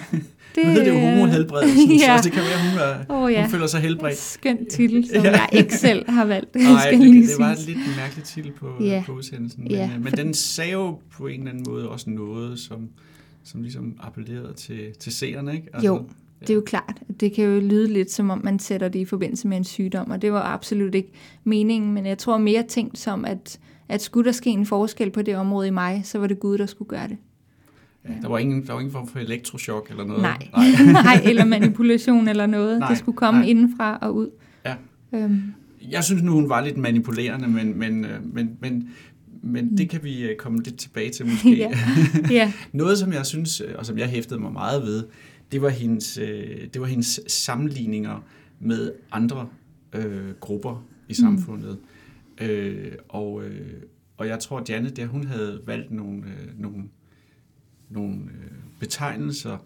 det, 0.54 0.64
nu 0.64 0.70
hedder 0.70 0.84
det 0.84 1.02
jo 1.02 1.08
homohelbredelse, 1.08 1.94
ja. 2.06 2.16
så 2.18 2.24
det 2.24 2.32
kan 2.32 2.42
være, 2.42 2.70
hun, 2.70 2.78
er, 2.78 3.22
oh, 3.22 3.32
ja. 3.32 3.42
hun 3.42 3.50
føler 3.50 3.66
sig 3.66 3.80
helbredt. 3.80 4.18
Skøn 4.18 4.66
titel, 4.70 5.08
som 5.08 5.24
ja. 5.24 5.30
jeg 5.30 5.48
ikke 5.52 5.76
selv 5.76 6.10
har 6.10 6.24
valgt. 6.24 6.54
Nej, 6.56 6.90
det, 6.90 7.00
det, 7.00 7.28
det 7.28 7.38
var 7.38 7.50
en 7.50 7.58
lidt 7.66 7.78
mærkelig 7.96 8.24
titel 8.24 8.52
på, 8.52 8.66
ja. 8.80 9.02
på 9.06 9.12
udsendelsen, 9.12 9.62
men, 9.62 9.72
ja, 9.72 9.90
øh, 9.94 10.04
men 10.04 10.12
den 10.12 10.34
sagde 10.34 10.72
jo 10.72 10.98
på 11.10 11.26
en 11.26 11.40
eller 11.40 11.50
anden 11.50 11.64
måde 11.68 11.88
også 11.88 12.10
noget, 12.10 12.58
som, 12.58 12.88
som 13.44 13.62
ligesom 13.62 13.96
appellerede 14.00 14.52
til, 14.56 14.80
til 15.00 15.12
seerne, 15.12 15.54
ikke? 15.54 15.68
Altså, 15.72 15.86
jo, 15.86 16.04
det 16.40 16.50
er 16.50 16.54
jo 16.54 16.62
klart. 16.66 17.02
Det 17.20 17.32
kan 17.32 17.44
jo 17.44 17.60
lyde 17.60 17.92
lidt, 17.92 18.10
som 18.10 18.30
om 18.30 18.40
man 18.44 18.58
sætter 18.58 18.88
det 18.88 18.98
i 18.98 19.04
forbindelse 19.04 19.48
med 19.48 19.56
en 19.56 19.64
sygdom, 19.64 20.10
og 20.10 20.22
det 20.22 20.32
var 20.32 20.42
absolut 20.42 20.94
ikke 20.94 21.12
meningen, 21.44 21.92
men 21.92 22.06
jeg 22.06 22.18
tror 22.18 22.38
mere 22.38 22.62
tænkt 22.62 22.98
som, 22.98 23.24
at, 23.24 23.58
at 23.88 24.02
skulle 24.02 24.26
der 24.26 24.32
ske 24.32 24.50
en 24.50 24.66
forskel 24.66 25.10
på 25.10 25.22
det 25.22 25.36
område 25.36 25.66
i 25.66 25.70
mig, 25.70 26.02
så 26.04 26.18
var 26.18 26.26
det 26.26 26.40
Gud, 26.40 26.58
der 26.58 26.66
skulle 26.66 26.88
gøre 26.88 27.08
det. 27.08 27.16
Ja, 28.08 28.14
der, 28.22 28.28
var 28.28 28.38
ingen, 28.38 28.66
der 28.66 28.72
var 28.72 28.80
ingen 28.80 28.92
form 28.92 29.08
for 29.08 29.18
elektroshock 29.18 29.90
eller 29.90 30.04
noget? 30.04 30.22
Nej, 30.22 30.48
nej. 30.52 30.92
nej 31.02 31.20
eller 31.24 31.44
manipulation 31.44 32.28
eller 32.28 32.46
noget. 32.46 32.78
Nej, 32.78 32.88
det 32.88 32.98
skulle 32.98 33.16
komme 33.16 33.40
nej. 33.40 33.48
indenfra 33.48 33.98
og 34.02 34.14
ud. 34.14 34.30
Ja. 34.64 34.74
Øhm. 35.14 35.42
Jeg 35.90 36.04
synes 36.04 36.22
nu, 36.22 36.32
hun 36.32 36.48
var 36.48 36.64
lidt 36.64 36.76
manipulerende, 36.76 37.48
men, 37.48 37.78
men, 37.78 38.04
øh, 38.04 38.34
men, 38.34 38.56
men, 38.60 38.88
men 39.42 39.64
mm. 39.64 39.76
det 39.76 39.90
kan 39.90 40.04
vi 40.04 40.22
øh, 40.22 40.36
komme 40.36 40.62
lidt 40.62 40.78
tilbage 40.78 41.10
til 41.10 41.26
måske. 41.26 41.56
ja. 41.64 41.70
Ja. 42.30 42.52
noget, 42.72 42.98
som 42.98 43.12
jeg 43.12 43.26
synes, 43.26 43.60
øh, 43.60 43.74
og 43.78 43.86
som 43.86 43.98
jeg 43.98 44.08
hæftede 44.08 44.40
mig 44.40 44.52
meget 44.52 44.82
ved, 44.82 45.04
det 45.52 45.62
var 45.62 45.68
hendes, 45.68 46.20
det 46.74 46.80
var 46.80 46.86
hendes 46.86 47.20
sammenligninger 47.26 48.24
med 48.60 48.92
andre 49.12 49.48
øh, 49.92 50.30
grupper 50.40 50.84
i 51.08 51.14
samfundet. 51.14 51.78
Mm. 52.40 52.46
Øh, 52.46 52.92
og, 53.08 53.44
øh, 53.44 53.66
og 54.16 54.26
jeg 54.26 54.38
tror, 54.38 54.58
at 54.58 54.70
Janet, 54.70 54.96
der, 54.96 55.06
hun 55.06 55.24
havde 55.24 55.60
valgt 55.66 55.90
nogle, 55.90 56.22
øh, 56.22 56.60
nogle 56.60 56.82
nogle 57.92 58.14
øh, 58.14 58.50
betegnelser, 58.80 59.58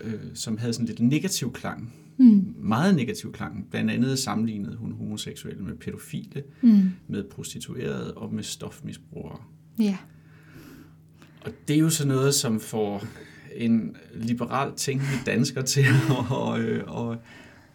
øh, 0.00 0.14
som 0.34 0.58
havde 0.58 0.72
sådan 0.72 0.86
lidt 0.86 1.00
negativ 1.00 1.52
klang. 1.52 1.94
Mm. 2.16 2.54
Meget 2.58 2.94
negativ 2.94 3.32
klang. 3.32 3.66
Blandt 3.70 3.90
andet 3.90 4.18
sammenlignede 4.18 4.76
hun 4.76 4.92
homoseksuelle 4.92 5.62
med 5.64 5.74
pædofile, 5.74 6.42
Mm. 6.62 6.90
med 7.08 7.24
prostituerede 7.24 8.14
og 8.14 8.34
med 8.34 8.42
stofmisbrugere. 8.42 9.38
Ja. 9.78 9.96
Og 11.40 11.50
det 11.68 11.76
er 11.76 11.80
jo 11.80 11.90
sådan 11.90 12.08
noget, 12.14 12.34
som 12.34 12.60
får 12.60 13.04
en 13.56 13.96
liberal 14.14 14.72
tænkende 14.76 15.12
dansker 15.26 15.62
til 15.62 15.80
at, 15.80 16.30
og, 16.30 16.60
øh, 16.60 16.84
og, 16.86 17.16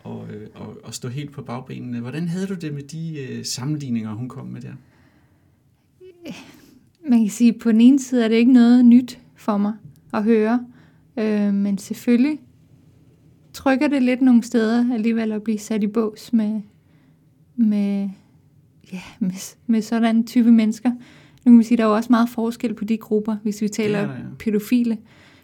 og, 0.04 0.28
øh, 0.34 0.48
og, 0.54 0.78
og 0.84 0.94
stå 0.94 1.08
helt 1.08 1.32
på 1.32 1.42
bagbenene. 1.42 2.00
Hvordan 2.00 2.28
havde 2.28 2.48
du 2.48 2.54
det 2.54 2.74
med 2.74 2.84
de 2.84 3.20
øh, 3.20 3.46
sammenligninger, 3.46 4.14
hun 4.14 4.30
kom 4.30 4.46
med 4.48 4.62
der? 4.62 4.74
Man 7.10 7.20
kan 7.20 7.30
sige, 7.30 7.54
at 7.54 7.60
på 7.60 7.72
den 7.72 7.82
ene 7.82 8.00
side 8.00 8.24
er 8.24 8.28
det 8.28 8.36
ikke 8.36 8.54
noget 8.54 8.86
nyt 8.86 9.20
for 9.44 9.58
mig 9.58 9.74
at 10.14 10.24
høre, 10.24 10.66
øh, 11.18 11.54
men 11.54 11.78
selvfølgelig 11.78 12.40
trykker 13.54 13.88
det 13.88 14.02
lidt 14.02 14.22
nogle 14.22 14.44
steder 14.44 14.94
alligevel 14.94 15.32
at 15.32 15.44
blive 15.44 15.60
sat 15.60 15.84
i 15.84 15.88
bås 15.88 16.34
med, 16.34 16.62
med, 17.56 18.10
ja, 18.94 19.02
med, 19.20 19.56
med 19.68 19.82
sådan 19.82 20.16
en 20.16 20.28
type 20.28 20.52
mennesker. 20.52 20.90
Nu 20.90 20.98
kan 21.44 21.54
man 21.54 21.64
sige, 21.64 21.76
at 21.76 21.78
der 21.78 21.84
er 21.84 21.88
jo 21.88 21.96
også 21.96 22.10
meget 22.10 22.30
forskel 22.30 22.74
på 22.74 22.86
de 22.86 22.98
grupper. 22.98 23.36
Hvis 23.44 23.62
vi 23.62 23.68
taler 23.68 24.00
er 24.00 24.06
der, 24.06 24.14
ja. 24.14 24.20
pædofile, 24.40 24.98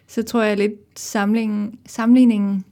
så 0.06 0.22
tror 0.22 0.42
jeg 0.42 0.56
lidt, 0.56 1.00
samlingen, 1.00 1.78
sammenligningen 1.86 2.64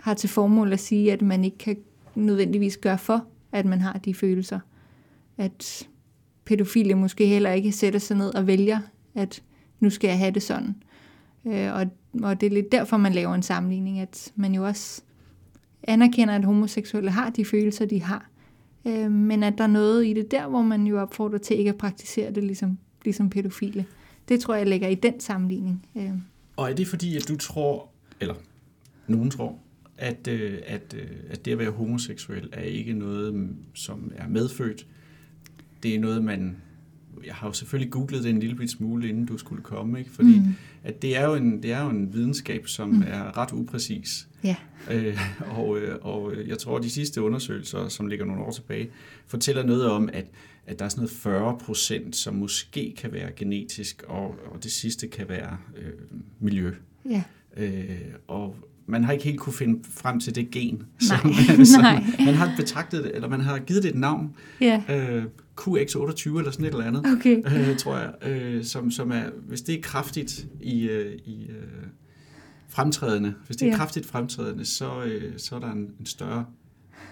har 0.00 0.14
til 0.14 0.28
formål 0.28 0.72
at 0.72 0.80
sige, 0.80 1.12
at 1.12 1.22
man 1.22 1.44
ikke 1.44 1.58
kan 1.58 1.76
nødvendigvis 2.14 2.76
gøre 2.76 2.98
for, 2.98 3.26
at 3.52 3.66
man 3.66 3.80
har 3.80 3.92
de 3.92 4.14
følelser. 4.14 4.60
At 5.38 5.88
pædofile 6.44 6.94
måske 6.94 7.26
heller 7.26 7.50
ikke 7.52 7.72
sætter 7.72 8.00
sig 8.00 8.16
ned 8.16 8.34
og 8.34 8.46
vælger, 8.46 8.78
at 9.14 9.42
nu 9.82 9.90
skal 9.90 10.08
jeg 10.08 10.18
have 10.18 10.30
det 10.30 10.42
sådan. 10.42 10.74
Øh, 11.46 11.72
og, 11.74 11.86
og 12.22 12.40
det 12.40 12.46
er 12.46 12.50
lidt 12.50 12.72
derfor, 12.72 12.96
man 12.96 13.12
laver 13.12 13.34
en 13.34 13.42
sammenligning, 13.42 14.00
at 14.00 14.32
man 14.36 14.54
jo 14.54 14.64
også 14.64 15.02
anerkender, 15.82 16.34
at 16.34 16.44
homoseksuelle 16.44 17.10
har 17.10 17.30
de 17.30 17.44
følelser, 17.44 17.86
de 17.86 18.02
har. 18.02 18.28
Øh, 18.86 19.10
men 19.10 19.42
at 19.42 19.58
der 19.58 19.64
er 19.64 19.68
noget 19.68 20.06
i 20.06 20.12
det 20.12 20.30
der, 20.30 20.48
hvor 20.48 20.62
man 20.62 20.86
jo 20.86 21.00
opfordrer 21.00 21.38
til 21.38 21.58
ikke 21.58 21.70
at 21.70 21.76
praktisere 21.78 22.30
det 22.30 22.44
ligesom, 22.44 22.78
ligesom 23.04 23.30
pædofile. 23.30 23.86
Det 24.28 24.40
tror 24.40 24.54
jeg 24.54 24.66
ligger 24.66 24.88
i 24.88 24.94
den 24.94 25.20
sammenligning. 25.20 25.86
Øh, 25.96 26.10
Og 26.56 26.70
er 26.70 26.74
det 26.74 26.86
fordi, 26.86 27.16
at 27.16 27.28
du 27.28 27.36
tror, 27.36 27.88
eller 28.20 28.34
nogen 29.06 29.30
tror, 29.30 29.58
at, 29.98 30.28
øh, 30.28 30.58
at, 30.66 30.94
øh, 30.98 31.08
at 31.30 31.44
det 31.44 31.52
at 31.52 31.58
være 31.58 31.70
homoseksuel 31.70 32.48
er 32.52 32.62
ikke 32.62 32.92
noget, 32.92 33.56
som 33.74 34.12
er 34.16 34.28
medfødt. 34.28 34.86
Det 35.82 35.94
er 35.94 36.00
noget, 36.00 36.24
man... 36.24 36.56
Jeg 37.26 37.34
har 37.34 37.46
jo 37.46 37.52
selvfølgelig 37.52 37.92
googlet 37.92 38.22
det 38.24 38.30
en 38.30 38.40
lille 38.40 38.56
bit 38.56 38.70
smule, 38.70 39.08
inden 39.08 39.26
du 39.26 39.38
skulle 39.38 39.62
komme, 39.62 39.98
ikke? 39.98 40.10
fordi 40.10 40.38
Mm. 40.38 40.54
at 40.84 41.02
det, 41.02 41.16
er 41.16 41.24
jo 41.26 41.34
en, 41.34 41.62
det 41.62 41.72
er 41.72 41.82
jo 41.84 41.88
en 41.90 42.12
videnskab, 42.12 42.66
som 42.68 42.88
Mm. 42.88 43.02
er 43.06 43.38
ret 43.38 43.52
upræcis. 43.52 44.28
Ja. 44.44 44.56
Øh, 44.90 45.18
og, 45.50 45.78
øh, 45.78 45.98
og 46.02 46.32
jeg 46.46 46.58
tror, 46.58 46.76
at 46.78 46.82
de 46.84 46.90
sidste 46.90 47.22
undersøgelser, 47.22 47.88
som 47.88 48.06
ligger 48.06 48.24
nogle 48.26 48.42
år 48.42 48.50
tilbage, 48.50 48.88
fortæller 49.26 49.62
noget 49.66 49.86
om, 49.86 50.08
at, 50.12 50.26
at 50.66 50.78
der 50.78 50.84
er 50.84 50.88
sådan 50.88 51.00
noget 51.00 51.10
40 51.10 51.58
procent, 51.58 52.16
som 52.16 52.34
måske 52.34 52.94
kan 52.98 53.12
være 53.12 53.30
genetisk, 53.36 54.02
og, 54.08 54.34
og 54.52 54.62
det 54.62 54.72
sidste 54.72 55.08
kan 55.08 55.28
være 55.28 55.56
øh, 55.78 55.90
miljø. 56.40 56.72
Ja. 57.10 57.22
Øh, 57.56 57.90
og 58.28 58.56
man 58.86 59.04
har 59.04 59.12
ikke 59.12 59.24
helt 59.24 59.38
kunne 59.40 59.52
finde 59.52 59.80
frem 59.90 60.20
til 60.20 60.34
det 60.34 60.50
gen, 60.50 60.82
Nej, 61.08 61.18
som 61.64 61.80
nej. 61.82 62.04
man 62.24 62.34
har 62.34 62.54
betragtet 62.56 63.04
det, 63.04 63.14
eller 63.14 63.28
man 63.28 63.40
har 63.40 63.58
givet 63.58 63.82
det 63.82 63.88
et 63.88 63.94
navn, 63.98 64.34
Ja, 64.60 64.82
øh, 64.90 65.24
QX28 65.60 66.38
eller 66.38 66.50
sådan 66.50 66.66
et 66.66 66.70
eller 66.72 66.84
andet, 66.84 67.04
okay. 67.16 67.42
øh, 67.70 67.76
tror 67.76 67.96
jeg, 67.98 68.12
øh, 68.28 68.64
som, 68.64 68.90
som 68.90 69.10
er, 69.12 69.22
hvis 69.48 69.60
det 69.62 69.74
er 69.78 69.82
kraftigt 69.82 70.46
i, 70.60 70.88
øh, 70.88 71.12
i 71.24 71.46
øh, 71.48 71.86
fremtrædende, 72.68 73.34
hvis 73.46 73.56
det 73.56 73.66
er 73.66 73.70
Ja. 73.70 73.76
kraftigt 73.76 74.06
fremtrædende, 74.06 74.64
så, 74.64 75.02
øh, 75.04 75.32
så 75.36 75.54
er 75.56 75.60
der 75.60 75.72
en, 75.72 75.88
en 76.00 76.06
større, 76.06 76.44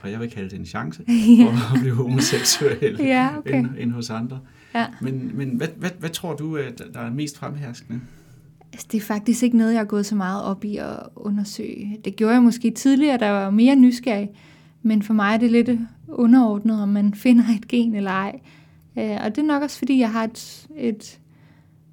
og 0.02 0.10
jeg 0.10 0.20
vil 0.20 0.30
kalde 0.30 0.50
det 0.50 0.58
en 0.58 0.66
chance, 0.66 1.02
Ja. 1.08 1.44
for 1.44 1.74
at 1.74 1.80
blive 1.80 1.94
homoseksuel 1.94 2.96
Ja, 3.00 3.38
okay. 3.38 3.58
end, 3.58 3.66
end 3.78 3.92
hos 3.92 4.10
andre. 4.10 4.40
Ja. 4.74 4.86
Men, 5.00 5.30
men 5.34 5.48
hvad, 5.50 5.68
hvad, 5.76 5.90
hvad 5.98 6.10
tror 6.10 6.34
du, 6.36 6.58
der 6.94 7.00
er 7.00 7.10
mest 7.10 7.38
fremherskende? 7.38 8.00
Altså, 8.72 8.86
det 8.92 8.98
er 8.98 9.02
faktisk 9.02 9.42
ikke 9.42 9.56
noget, 9.56 9.72
jeg 9.72 9.80
har 9.80 9.84
gået 9.86 10.06
så 10.06 10.14
meget 10.14 10.44
op 10.44 10.64
i 10.64 10.76
at 10.76 10.96
undersøge. 11.16 11.98
Det 12.04 12.16
gjorde 12.16 12.34
jeg 12.34 12.42
måske 12.42 12.70
tidligere, 12.70 13.18
der 13.18 13.30
var 13.30 13.50
mere 13.50 13.76
nysgerrig. 13.76 14.28
Men 14.82 15.02
for 15.02 15.14
mig 15.14 15.34
er 15.34 15.38
det 15.38 15.50
lidt 15.50 15.70
underordnet, 16.08 16.82
om 16.82 16.88
man 16.88 17.14
finder 17.14 17.44
et 17.56 17.68
gen 17.68 17.94
eller 17.94 18.10
ej. 18.10 18.40
Øh, 18.98 19.18
og 19.24 19.36
det 19.36 19.38
er 19.38 19.46
nok 19.46 19.62
også, 19.62 19.78
fordi 19.78 19.98
jeg 19.98 20.12
har 20.12 20.24
et, 20.24 20.68
et, 20.76 21.20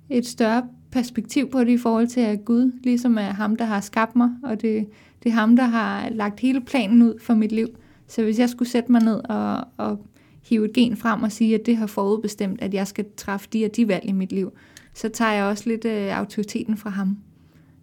et 0.09 0.25
større 0.25 0.63
perspektiv 0.91 1.49
på 1.49 1.59
det 1.59 1.69
i 1.69 1.77
forhold 1.77 2.07
til, 2.07 2.21
at 2.21 2.45
Gud 2.45 2.71
ligesom 2.83 3.17
er 3.17 3.21
ham, 3.21 3.55
der 3.55 3.65
har 3.65 3.81
skabt 3.81 4.15
mig, 4.15 4.29
og 4.43 4.61
det, 4.61 4.87
det 5.23 5.29
er 5.29 5.33
ham, 5.33 5.55
der 5.55 5.63
har 5.63 6.09
lagt 6.09 6.39
hele 6.39 6.61
planen 6.61 7.01
ud 7.01 7.19
for 7.21 7.35
mit 7.35 7.51
liv. 7.51 7.67
Så 8.07 8.23
hvis 8.23 8.39
jeg 8.39 8.49
skulle 8.49 8.69
sætte 8.69 8.91
mig 8.91 9.03
ned 9.03 9.21
og, 9.29 9.67
og 9.77 10.05
hive 10.43 10.65
et 10.65 10.73
gen 10.73 10.97
frem 10.97 11.23
og 11.23 11.31
sige, 11.31 11.55
at 11.55 11.65
det 11.65 11.77
har 11.77 11.87
forudbestemt, 11.87 12.61
at 12.61 12.73
jeg 12.73 12.87
skal 12.87 13.05
træffe 13.17 13.49
de 13.53 13.65
og 13.65 13.75
de 13.75 13.87
valg 13.87 14.05
i 14.05 14.11
mit 14.11 14.31
liv, 14.31 14.51
så 14.93 15.09
tager 15.09 15.31
jeg 15.31 15.45
også 15.45 15.69
lidt 15.69 15.85
øh, 15.85 16.17
autoriteten 16.19 16.77
fra 16.77 16.89
ham. 16.89 17.17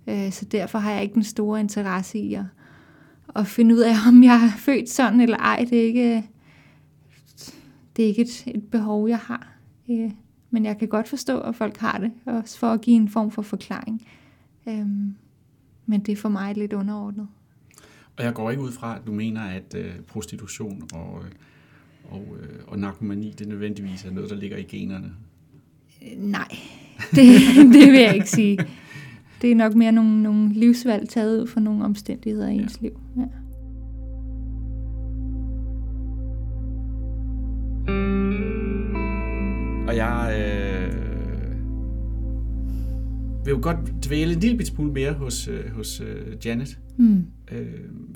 Øh, 0.07 0.33
så 0.33 0.45
derfor 0.45 0.79
har 0.79 0.93
jeg 0.93 1.03
ikke 1.03 1.14
den 1.14 1.25
store 1.25 1.61
interesse 1.61 2.19
i 2.19 2.35
at, 2.35 2.45
at 3.37 3.47
finde 3.47 3.75
ud 3.75 3.81
af, 3.81 3.95
om 4.09 4.23
jeg 4.23 4.45
er 4.45 4.59
født 4.59 4.91
sådan 4.91 5.21
eller 5.21 5.37
ej. 5.37 5.67
Det 5.71 5.79
er 5.79 5.85
ikke, 5.85 6.25
det 7.97 8.05
er 8.05 8.09
ikke 8.09 8.23
et, 8.23 8.45
et 8.47 8.63
behov, 8.71 9.09
jeg 9.09 9.19
har. 9.19 9.49
Øh, 9.91 10.11
men 10.51 10.65
jeg 10.65 10.79
kan 10.79 10.89
godt 10.89 11.09
forstå, 11.09 11.41
at 11.41 11.57
folk 11.57 11.77
har 11.77 11.99
det, 11.99 12.13
også 12.27 12.59
for 12.59 12.73
at 12.73 12.81
give 12.81 12.97
en 12.97 13.09
form 13.09 13.31
for 13.31 13.43
forklaring. 13.43 14.07
Øh, 14.69 14.87
men 15.87 16.01
det 16.01 16.13
er 16.13 16.17
for 16.17 16.29
mig 16.29 16.57
lidt 16.57 16.73
underordnet. 16.73 17.29
Og 18.17 18.25
jeg 18.25 18.35
går 18.35 18.51
ikke 18.51 18.63
ud 18.63 18.73
fra, 18.73 18.97
at 18.97 19.03
du 19.07 19.13
mener, 19.13 19.43
at 19.43 19.75
øh, 19.77 19.93
prostitution 20.09 20.89
og, 20.93 21.23
øh, 21.25 21.31
og, 22.11 22.37
øh, 22.41 22.59
og 22.67 22.79
narkomani, 22.79 23.35
det 23.39 23.49
nødvendigvis 23.49 24.05
er 24.05 24.11
noget, 24.11 24.31
der 24.31 24.37
ligger 24.37 24.57
i 24.57 24.63
generne. 24.63 25.13
Nej, 26.17 26.49
det, 27.17 27.31
det 27.57 27.93
vil 27.93 28.01
jeg 28.01 28.15
ikke 28.15 28.31
sige. 28.31 28.59
Det 29.42 29.51
er 29.51 29.55
nok 29.55 29.75
mere 29.75 29.92
nogle, 29.92 30.23
nogle 30.23 30.53
livsvalg 30.53 31.09
taget 31.09 31.40
ud 31.42 31.47
fra 31.47 31.61
nogle 31.61 31.85
omstændigheder 31.85 32.49
i 32.49 32.55
Ja. 32.57 32.62
ens 32.62 32.81
liv. 32.81 33.01
Ja. 33.16 33.23
Og 39.88 39.97
jeg 39.97 40.35
øh, 40.40 40.94
vil 43.44 43.51
jo 43.53 43.59
godt 43.62 44.05
dvæle 44.07 44.33
en 44.33 44.40
lille 44.40 44.57
bit 44.57 44.66
smule 44.66 44.92
mere 44.92 45.12
hos, 45.12 45.49
øh, 45.49 45.70
hos 45.70 46.01
øh, 46.01 46.47
Janet. 46.47 46.79
Mm. 46.97 47.27
Øh, 47.53 47.66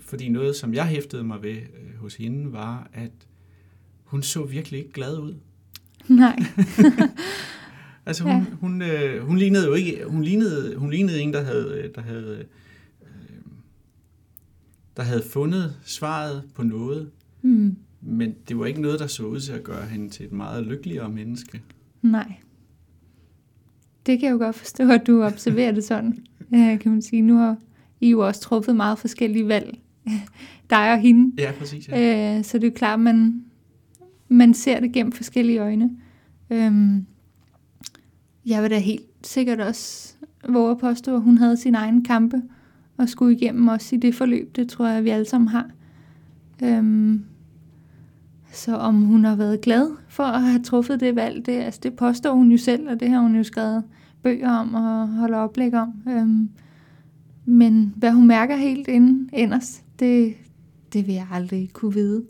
fordi 0.00 0.28
noget, 0.28 0.56
som 0.56 0.74
jeg 0.74 0.84
hæftede 0.86 1.24
mig 1.24 1.42
ved 1.42 1.50
øh, 1.56 2.00
hos 2.00 2.16
hende, 2.16 2.52
var, 2.52 2.90
at 2.92 3.10
hun 4.04 4.22
så 4.22 4.44
virkelig 4.44 4.78
ikke 4.80 4.92
glad 4.92 5.18
ud. 5.18 5.34
Nej. 6.08 6.38
Altså 8.08 8.22
hun, 8.24 8.32
Ja. 8.32 8.44
hun, 8.60 8.82
øh, 8.82 9.22
hun 9.26 9.38
lignede 9.38 9.66
jo 9.66 9.74
ikke, 9.74 9.98
hun 10.06 10.22
lignede, 10.22 10.76
hun 10.76 10.90
lignede 10.90 11.20
en, 11.20 11.32
der 11.32 11.42
havde, 11.42 11.80
øh, 11.84 11.94
der 11.94 12.00
havde, 12.00 12.38
øh, 12.38 12.44
der 14.96 15.02
havde 15.02 15.22
fundet 15.32 15.76
svaret 15.84 16.42
på 16.54 16.62
noget, 16.62 17.10
Mm. 17.42 17.76
men 18.00 18.34
det 18.48 18.58
var 18.58 18.66
ikke 18.66 18.80
noget, 18.80 19.00
der 19.00 19.06
så 19.06 19.22
ud 19.22 19.40
til 19.40 19.52
at 19.52 19.62
gøre 19.64 19.86
hende 19.86 20.08
til 20.08 20.26
et 20.26 20.32
meget 20.32 20.66
lykkeligere 20.66 21.08
menneske. 21.08 21.62
Nej. 22.02 22.32
Det 24.06 24.20
kan 24.20 24.26
jeg 24.26 24.32
jo 24.32 24.38
godt 24.38 24.56
forstå, 24.56 24.90
at 24.90 25.06
du 25.06 25.22
observerer 25.22 25.72
det 25.72 25.84
sådan, 25.84 26.18
øh, 26.54 26.78
kan 26.80 26.92
man 26.92 27.02
sige. 27.02 27.22
Nu 27.22 27.36
har 27.36 27.56
I 28.00 28.10
jo 28.10 28.26
også 28.26 28.40
truffet 28.40 28.76
meget 28.76 28.98
forskellige 28.98 29.48
valg, 29.48 29.78
dig 30.70 30.92
og 30.92 30.98
hende. 31.00 31.42
Ja, 31.42 31.52
præcis. 31.58 31.88
Ja. 31.88 32.36
Øh, 32.38 32.44
så 32.44 32.58
det 32.58 32.64
er 32.64 32.68
jo 32.68 32.74
klart, 32.76 33.00
man, 33.00 33.44
man 34.28 34.54
ser 34.54 34.80
det 34.80 34.92
gennem 34.92 35.12
forskellige 35.12 35.58
øjne. 35.58 35.90
Øhm, 36.50 37.06
jeg 38.48 38.62
vil 38.62 38.70
da 38.70 38.78
helt 38.78 39.02
sikkert 39.22 39.60
også 39.60 40.14
våge 40.48 40.70
at 40.70 40.78
påstå, 40.78 41.14
at 41.14 41.22
hun 41.22 41.38
havde 41.38 41.56
sin 41.56 41.74
egen 41.74 42.04
kampe 42.04 42.42
og 42.96 43.08
skulle 43.08 43.36
igennem 43.36 43.68
også 43.68 43.96
i 43.96 43.98
det 43.98 44.14
forløb. 44.14 44.56
Det 44.56 44.68
tror 44.68 44.86
jeg, 44.86 45.04
vi 45.04 45.10
alle 45.10 45.24
sammen 45.24 45.48
har. 45.48 45.70
Øhm, 46.62 47.24
så 48.52 48.76
om 48.76 49.02
hun 49.02 49.24
har 49.24 49.36
været 49.36 49.60
glad 49.60 49.90
for 50.08 50.22
at 50.22 50.42
have 50.42 50.62
truffet 50.62 51.00
det 51.00 51.16
valg, 51.16 51.46
det, 51.46 51.52
altså 51.52 51.80
det 51.82 51.96
påstår 51.96 52.32
hun 52.32 52.50
jo 52.50 52.58
selv, 52.58 52.88
og 52.88 53.00
det 53.00 53.10
har 53.10 53.20
hun 53.20 53.36
jo 53.36 53.42
skrevet 53.42 53.84
bøger 54.22 54.50
om 54.50 54.74
og 54.74 55.08
holder 55.08 55.38
oplæg 55.38 55.74
om. 55.74 56.02
Øhm, 56.08 56.50
men 57.44 57.94
hvad 57.96 58.12
hun 58.12 58.26
mærker 58.26 58.56
helt 58.56 58.88
inden, 58.88 59.30
enders, 59.32 59.82
det, 59.98 60.34
det 60.92 61.06
vil 61.06 61.14
jeg 61.14 61.26
aldrig 61.32 61.70
kunne 61.72 61.94
vide. 61.94 62.24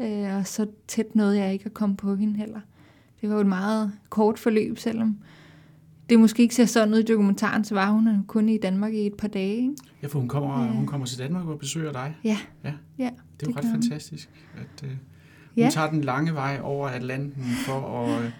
Øh, 0.00 0.36
og 0.36 0.46
så 0.46 0.66
tæt 0.88 1.14
noget, 1.14 1.36
jeg 1.36 1.52
ikke 1.52 1.64
har 1.64 1.70
komme 1.70 1.96
på 1.96 2.14
hende 2.14 2.36
heller. 2.36 2.60
Det 3.20 3.28
var 3.28 3.34
jo 3.34 3.40
et 3.40 3.46
meget 3.46 3.92
kort 4.10 4.38
forløb, 4.38 4.78
selvom 4.78 5.16
det 6.10 6.18
måske 6.20 6.42
ikke 6.42 6.54
ser 6.54 6.64
sådan 6.64 6.94
ud 6.94 6.98
i 6.98 7.02
dokumentaren, 7.02 7.64
så 7.64 7.74
var 7.74 7.90
hun 7.90 8.08
kun 8.26 8.48
i 8.48 8.58
Danmark 8.58 8.94
i 8.94 9.06
et 9.06 9.14
par 9.14 9.28
dage. 9.28 9.56
Ikke? 9.56 9.74
ja, 10.02 10.06
for 10.06 10.18
hun 10.18 10.28
kommer, 10.28 10.64
Ja. 10.64 10.70
hun 10.70 10.86
kommer 10.86 11.06
til 11.06 11.18
Danmark 11.18 11.46
og 11.46 11.58
besøger 11.58 11.92
dig. 11.92 12.16
Ja. 12.24 12.36
Ja. 12.64 12.72
ja 12.98 13.04
Det 13.04 13.10
er 13.10 13.46
Det 13.46 13.46
jo 13.46 13.52
ret 13.58 13.64
fantastisk, 13.72 14.30
at 14.56 14.84
øh, 14.84 14.90
hun 14.90 14.98
ja. 15.56 15.68
tager 15.70 15.90
den 15.90 16.00
lange 16.04 16.34
vej 16.34 16.60
over 16.62 16.88
Atlanten 16.88 17.42
for 17.66 18.04
at, 18.04 18.24
øh, 18.24 18.30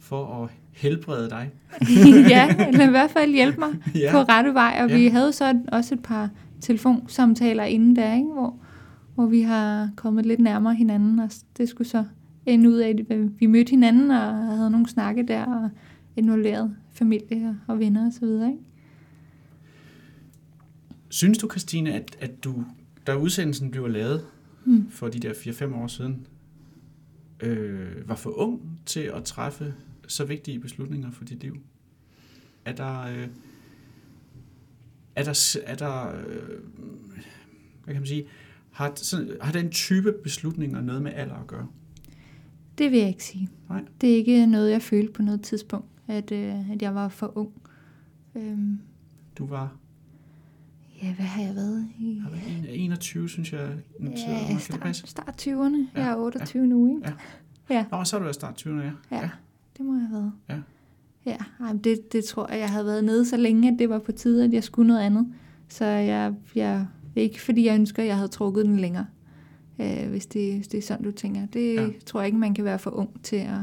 for 0.00 0.42
at 0.44 0.50
helbrede 0.72 1.30
dig. 1.30 1.50
ja, 2.30 2.54
eller 2.68 2.86
i 2.86 2.90
hvert 2.90 3.10
fald 3.10 3.32
hjælpe 3.32 3.60
mig 3.60 3.68
Ja. 4.02 4.08
på 4.12 4.18
rette 4.18 4.54
vej. 4.54 4.78
Og 4.82 4.88
Ja. 4.90 4.96
vi 4.96 5.06
havde 5.06 5.32
så 5.32 5.58
også 5.72 5.94
et 5.94 6.02
par 6.02 6.30
telefonsamtaler 6.60 7.64
inden 7.64 7.96
der, 7.96 8.14
ikke? 8.14 8.28
Hvor, 8.32 8.56
hvor 9.14 9.26
vi 9.26 9.40
har 9.42 9.90
kommet 9.96 10.26
lidt 10.26 10.40
nærmere 10.40 10.74
hinanden, 10.74 11.18
og 11.18 11.30
det 11.58 11.68
skulle 11.68 11.88
så 11.88 12.04
ende 12.46 12.70
ud 12.70 12.76
af, 12.76 12.88
at 13.10 13.18
vi 13.40 13.46
mødte 13.46 13.70
hinanden 13.70 14.10
og 14.10 14.34
havde 14.34 14.70
nogle 14.70 14.88
snakke 14.88 15.22
der, 15.28 15.44
og 15.44 15.70
involveret 16.16 16.76
familie 16.92 17.60
og 17.66 17.78
venner 17.78 18.06
osv. 18.06 18.24
Ikke? 18.24 18.58
Synes 21.08 21.38
du, 21.38 21.50
Christine, 21.50 21.92
at, 21.92 22.16
at 22.20 22.44
du, 22.44 22.64
da 23.06 23.16
udsendelsen 23.16 23.70
blev 23.70 23.88
lavet 23.88 24.26
mm. 24.64 24.90
for 24.90 25.08
de 25.08 25.18
der 25.18 25.32
4-5 25.32 25.74
år 25.74 25.86
siden, 25.86 26.26
øh, 27.40 28.08
var 28.08 28.14
for 28.14 28.30
ung 28.30 28.80
til 28.86 29.00
at 29.00 29.24
træffe 29.24 29.74
så 30.08 30.24
vigtige 30.24 30.60
beslutninger 30.60 31.10
for 31.10 31.24
dit 31.24 31.40
liv? 31.40 31.56
Er 32.64 32.72
der, 32.72 33.00
øh, 33.00 33.28
er 35.16 35.24
der, 35.24 35.56
er 35.66 35.74
der 35.74 36.20
øh, 36.26 36.58
hvad 37.84 37.94
kan 37.94 38.00
man 38.00 38.06
sige, 38.06 38.24
har, 38.70 38.92
så, 38.96 39.36
har 39.40 39.52
den 39.52 39.70
type 39.70 40.12
beslutninger 40.22 40.80
noget 40.80 41.02
med 41.02 41.12
alder 41.14 41.34
at 41.34 41.46
gøre? 41.46 41.68
Det 42.78 42.90
vil 42.90 42.98
jeg 42.98 43.08
ikke 43.08 43.24
sige. 43.24 43.48
Nej. 43.68 43.84
Det 44.00 44.12
er 44.12 44.16
ikke 44.16 44.46
noget, 44.46 44.70
jeg 44.70 44.82
følte 44.82 45.12
på 45.12 45.22
noget 45.22 45.42
tidspunkt, 45.42 45.86
at, 46.08 46.32
øh, 46.32 46.70
at 46.70 46.82
jeg 46.82 46.94
var 46.94 47.08
for 47.08 47.32
ung. 47.38 47.50
Øhm, 48.34 48.78
Du 49.38 49.46
var 49.46 49.76
ja, 51.02 51.14
hvad 51.14 51.24
har 51.26 51.42
jeg 51.42 51.54
været 51.54 51.88
i? 51.98 52.22
en- 52.48 52.66
21, 52.68 53.28
synes 53.28 53.52
jeg. 53.52 53.68
Ja, 54.00 54.58
start, 54.58 54.96
start 54.96 55.42
20'erne. 55.48 55.76
Ja, 55.96 56.00
Jeg 56.02 56.10
er 56.10 56.16
28 56.16 56.66
nu, 56.66 56.96
ikke? 56.96 57.08
Ja. 57.70 57.74
Ja, 57.74 57.84
Nå, 57.90 58.04
så 58.04 58.16
har 58.16 58.18
du 58.18 58.24
været 58.24 58.34
start 58.34 58.66
20'erne, 58.66 58.82
ja. 58.82 58.90
ja, 59.10 59.30
det 59.78 59.86
må 59.86 59.92
jeg 59.94 60.02
have 60.08 60.12
været. 60.12 60.32
Ja. 60.48 60.56
Ja, 61.26 61.36
ej, 61.66 61.72
det, 61.84 62.12
det 62.12 62.24
tror 62.24 62.50
jeg, 62.50 62.58
jeg 62.60 62.70
havde 62.70 62.86
været 62.86 63.04
nede 63.04 63.24
så 63.26 63.36
længe, 63.36 63.72
at 63.72 63.78
det 63.78 63.88
var 63.88 63.98
på 63.98 64.12
tide, 64.12 64.44
at 64.44 64.52
jeg 64.52 64.64
skulle 64.64 64.88
noget 64.88 65.00
andet. 65.00 65.32
Så 65.68 65.84
jeg, 65.84 66.34
jeg 66.54 66.86
ikke 67.16 67.40
fordi 67.42 67.66
jeg 67.66 67.74
ønsker, 67.74 68.02
at 68.02 68.06
jeg 68.08 68.16
havde 68.16 68.28
trukket 68.28 68.64
den 68.66 68.76
længere, 68.76 69.06
øh, 69.78 70.08
hvis, 70.10 70.26
det, 70.26 70.54
hvis 70.54 70.68
det 70.68 70.78
er 70.78 70.82
sådan, 70.82 71.04
du 71.04 71.10
tænker. 71.10 71.46
Det 71.46 71.74
Ja. 71.74 71.82
ja. 71.82 71.88
tror 72.06 72.20
jeg 72.20 72.26
ikke, 72.26 72.38
man 72.38 72.54
kan 72.54 72.64
være 72.64 72.78
for 72.78 72.90
ung 72.90 73.22
til 73.22 73.36
at, 73.36 73.58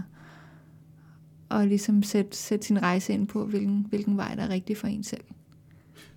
at 1.51 1.67
ligesom 1.67 2.03
sætte, 2.03 2.37
sætte 2.37 2.65
sin 2.65 2.81
rejse 2.81 3.13
ind 3.13 3.27
på, 3.27 3.45
hvilken, 3.45 3.85
hvilken 3.89 4.17
vej, 4.17 4.35
der 4.35 4.43
er 4.43 4.49
rigtig 4.49 4.77
for 4.77 4.87
en 4.87 5.03
selv. 5.03 5.23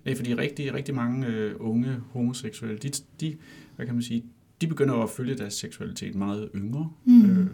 Nej, 0.05 0.15
fordi 0.15 0.33
rigtig, 0.35 0.73
rigtig 0.73 0.95
mange 0.95 1.27
øh, 1.27 1.55
unge 1.59 1.95
homoseksuelle, 2.11 2.77
de, 2.77 2.89
de, 3.21 3.35
hvad 3.75 3.85
kan 3.85 3.95
man 3.95 4.01
sige, 4.03 4.23
de 4.61 4.67
begynder 4.67 4.93
at 4.95 5.09
følge 5.09 5.35
deres 5.37 5.53
seksualitet 5.53 6.15
meget 6.15 6.49
yngre, 6.55 6.89
Mm. 7.05 7.25
øh, 7.25 7.47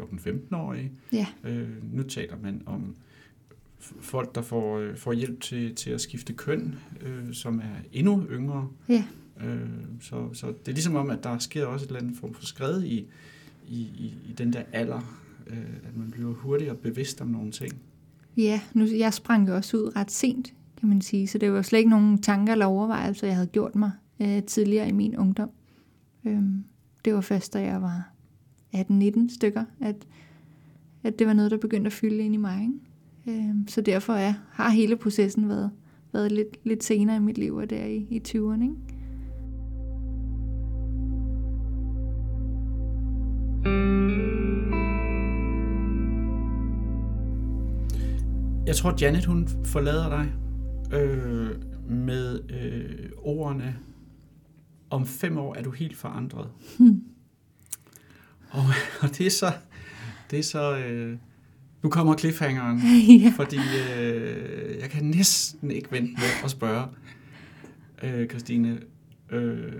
14-15-årige. 0.00 0.92
Ja. 1.12 1.26
Øh, 1.44 1.94
nu 1.94 2.02
taler 2.02 2.36
man 2.42 2.62
om 2.66 2.96
folk, 4.00 4.34
der 4.34 4.42
får, 4.42 4.78
øh, 4.78 4.96
får 4.96 5.12
hjælp 5.12 5.40
til, 5.40 5.74
til 5.74 5.90
at 5.90 6.00
skifte 6.00 6.32
køn, 6.32 6.74
øh, 7.00 7.32
som 7.34 7.58
er 7.58 7.74
endnu 7.92 8.26
yngre. 8.30 8.68
Ja. 8.88 9.04
Øh, 9.44 9.60
så, 10.00 10.28
så 10.32 10.46
det 10.46 10.68
er 10.68 10.72
ligesom 10.72 10.94
om, 10.96 11.10
at 11.10 11.24
der 11.24 11.38
sker 11.38 11.66
også 11.66 11.84
et 11.84 11.88
eller 11.88 12.00
andet 12.00 12.16
form 12.16 12.34
for 12.34 12.46
skred 12.46 12.82
i, 12.82 13.06
i, 13.68 13.80
i, 13.80 14.14
i 14.28 14.32
den 14.38 14.52
der 14.52 14.62
alder, 14.72 15.18
øh, 15.46 15.76
at 15.84 15.96
man 15.96 16.10
bliver 16.10 16.34
hurtigere 16.34 16.74
bevidst 16.74 17.20
om 17.20 17.28
nogle 17.28 17.50
ting. 17.50 17.72
Ja, 18.36 18.60
nu, 18.74 18.84
jeg 18.84 19.14
sprang 19.14 19.48
jo 19.48 19.54
også 19.54 19.76
ud 19.76 19.96
ret 19.96 20.10
sent, 20.10 20.52
kan 20.80 20.88
man 20.88 21.00
sige, 21.00 21.26
så 21.26 21.38
det 21.38 21.52
var 21.52 21.62
slet 21.62 21.78
ikke 21.78 21.90
nogen 21.90 22.22
tanker 22.22 22.52
eller 22.52 22.66
overvejelser, 22.66 23.26
jeg 23.26 23.36
havde 23.36 23.48
gjort 23.48 23.74
mig 23.74 23.90
øh, 24.20 24.42
tidligere 24.42 24.88
i 24.88 24.92
min 24.92 25.16
ungdom. 25.16 25.50
Øhm, 26.24 26.64
det 27.04 27.14
var 27.14 27.20
først, 27.20 27.52
da 27.52 27.60
jeg 27.60 27.82
var 27.82 28.10
18-19 28.74 29.34
stykker, 29.34 29.64
at, 29.80 30.06
at 31.02 31.18
det 31.18 31.26
var 31.26 31.32
noget, 31.32 31.50
der 31.50 31.56
begyndte 31.56 31.86
at 31.86 31.92
fylde 31.92 32.18
ind 32.18 32.34
i 32.34 32.36
mig. 32.36 32.62
Ikke? 32.62 33.38
Øhm, 33.40 33.68
så 33.68 33.80
derfor 33.80 34.12
er, 34.12 34.34
har 34.50 34.70
hele 34.70 34.96
processen 34.96 35.48
været, 35.48 35.70
været 36.12 36.32
lidt, 36.32 36.56
lidt 36.64 36.84
senere 36.84 37.16
i 37.16 37.20
mit 37.20 37.38
liv, 37.38 37.54
og 37.54 37.70
der 37.70 37.84
i, 37.84 37.96
i 38.10 38.22
20'erne. 38.28 38.62
Ikke? 38.62 38.74
Jeg 48.66 48.76
tror, 48.76 48.94
Janet 49.00 49.24
hun 49.24 49.48
forlader 49.64 50.08
dig 50.08 50.32
øh, 50.98 51.50
med 51.90 52.40
øh, 52.50 53.10
ordene, 53.18 53.76
om 54.90 55.06
fem 55.06 55.38
år 55.38 55.54
er 55.54 55.62
du 55.62 55.70
helt 55.70 55.96
forandret. 55.96 56.48
Hmm. 56.78 57.02
Og, 58.50 58.64
og 59.02 59.08
det 59.18 59.26
er 59.26 59.30
så, 59.30 59.52
det 60.30 60.38
er 60.38 60.42
så 60.42 60.76
øh, 60.76 61.16
nu 61.82 61.90
kommer 61.90 62.16
cliffhangeren, 62.16 62.78
ja. 63.22 63.32
fordi 63.36 63.58
øh, 63.98 64.78
jeg 64.80 64.90
kan 64.90 65.04
næsten 65.04 65.70
ikke 65.70 65.92
vente 65.92 66.12
med 66.12 66.44
at 66.44 66.50
spørge, 66.50 66.86
øh, 68.02 68.28
Christine, 68.28 68.78
øh, 69.30 69.72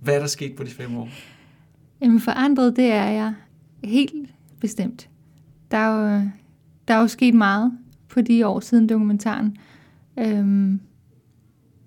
hvad 0.00 0.14
er 0.14 0.18
der 0.18 0.26
sket 0.26 0.56
på 0.56 0.64
de 0.64 0.70
fem 0.70 0.96
år? 0.96 1.08
Jamen 2.00 2.20
forandret, 2.20 2.76
det 2.76 2.92
er 2.92 3.08
jeg 3.10 3.34
helt 3.84 4.30
bestemt. 4.60 5.08
Der 5.70 5.76
er 5.76 6.20
jo, 6.20 6.30
der 6.88 6.94
er 6.94 7.00
jo 7.00 7.08
sket 7.08 7.34
meget 7.34 7.72
på 8.12 8.20
de 8.20 8.46
år 8.46 8.60
siden 8.60 8.88
dokumentaren. 8.88 9.56
Øhm, 10.18 10.80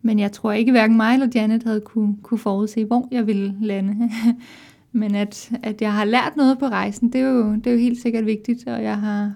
men 0.01 0.19
jeg 0.19 0.31
tror 0.31 0.51
ikke, 0.51 0.71
hverken 0.71 0.97
mig 0.97 1.13
eller 1.13 1.27
Janet 1.35 1.63
havde 1.63 1.81
kunne, 1.81 2.17
kunne 2.23 2.37
forudse, 2.37 2.85
hvor 2.85 3.07
jeg 3.11 3.27
ville 3.27 3.55
lande. 3.61 4.09
men 4.91 5.15
at, 5.15 5.51
at 5.63 5.81
jeg 5.81 5.93
har 5.93 6.05
lært 6.05 6.37
noget 6.37 6.59
på 6.59 6.65
rejsen, 6.65 7.13
det 7.13 7.21
er, 7.21 7.25
jo, 7.29 7.55
det 7.55 7.67
er 7.67 7.71
jo 7.71 7.77
helt 7.77 8.01
sikkert 8.01 8.25
vigtigt, 8.25 8.67
og 8.67 8.83
jeg 8.83 8.99
har 8.99 9.33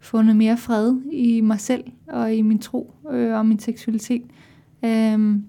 fundet 0.00 0.36
mere 0.36 0.56
fred 0.56 0.96
i 1.12 1.40
mig 1.40 1.60
selv 1.60 1.84
og 2.08 2.34
i 2.34 2.42
min 2.42 2.58
tro 2.58 2.94
øh, 3.10 3.38
og 3.38 3.46
min 3.46 3.58
seksualitet. 3.58 4.24
Øhm, 4.84 5.44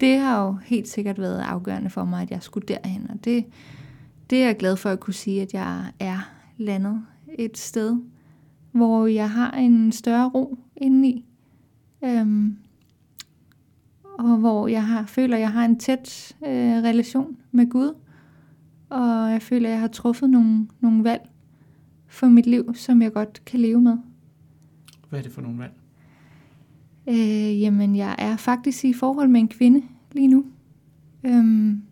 det 0.00 0.18
har 0.18 0.46
jo 0.46 0.56
helt 0.64 0.88
sikkert 0.88 1.18
været 1.18 1.40
afgørende 1.40 1.90
for 1.90 2.04
mig, 2.04 2.22
at 2.22 2.30
jeg 2.30 2.42
skulle 2.42 2.68
derhen, 2.68 3.06
og 3.08 3.24
det, 3.24 3.44
det 4.30 4.42
er 4.42 4.46
jeg 4.46 4.56
glad 4.56 4.76
for 4.76 4.90
at 4.90 5.00
kunne 5.00 5.14
sige, 5.14 5.42
at 5.42 5.54
jeg 5.54 5.84
er 5.98 6.30
landet 6.58 7.02
et 7.38 7.58
sted, 7.58 7.96
hvor 8.72 9.06
jeg 9.06 9.30
har 9.30 9.50
en 9.50 9.92
større 9.92 10.28
ro 10.28 10.58
indeni. 10.76 11.24
Øhm, 12.04 12.56
og 14.18 14.36
hvor 14.36 14.68
jeg 14.68 14.86
har, 14.86 15.06
føler, 15.06 15.36
at 15.36 15.40
jeg 15.40 15.52
har 15.52 15.64
en 15.64 15.78
tæt 15.78 16.36
øh, 16.46 16.82
relation 16.82 17.36
med 17.52 17.70
Gud. 17.70 17.94
Og 18.88 19.32
jeg 19.32 19.42
føler, 19.42 19.68
at 19.68 19.72
jeg 19.72 19.80
har 19.80 19.88
truffet 19.88 20.30
nogle, 20.30 20.68
nogle 20.80 21.04
valg 21.04 21.30
for 22.06 22.26
mit 22.26 22.46
liv, 22.46 22.74
som 22.74 23.02
jeg 23.02 23.12
godt 23.12 23.42
kan 23.44 23.60
leve 23.60 23.80
med. 23.80 23.96
Hvad 25.08 25.18
er 25.18 25.22
det 25.22 25.32
for 25.32 25.40
nogle 25.40 25.58
valg? 25.58 25.72
Øh, 27.08 27.60
jamen, 27.60 27.96
jeg 27.96 28.14
er 28.18 28.36
faktisk 28.36 28.84
i 28.84 28.92
forhold 28.92 29.28
med 29.28 29.40
en 29.40 29.48
kvinde 29.48 29.82
lige 30.12 30.28
nu. 30.28 30.44
Øhm, 31.24 31.82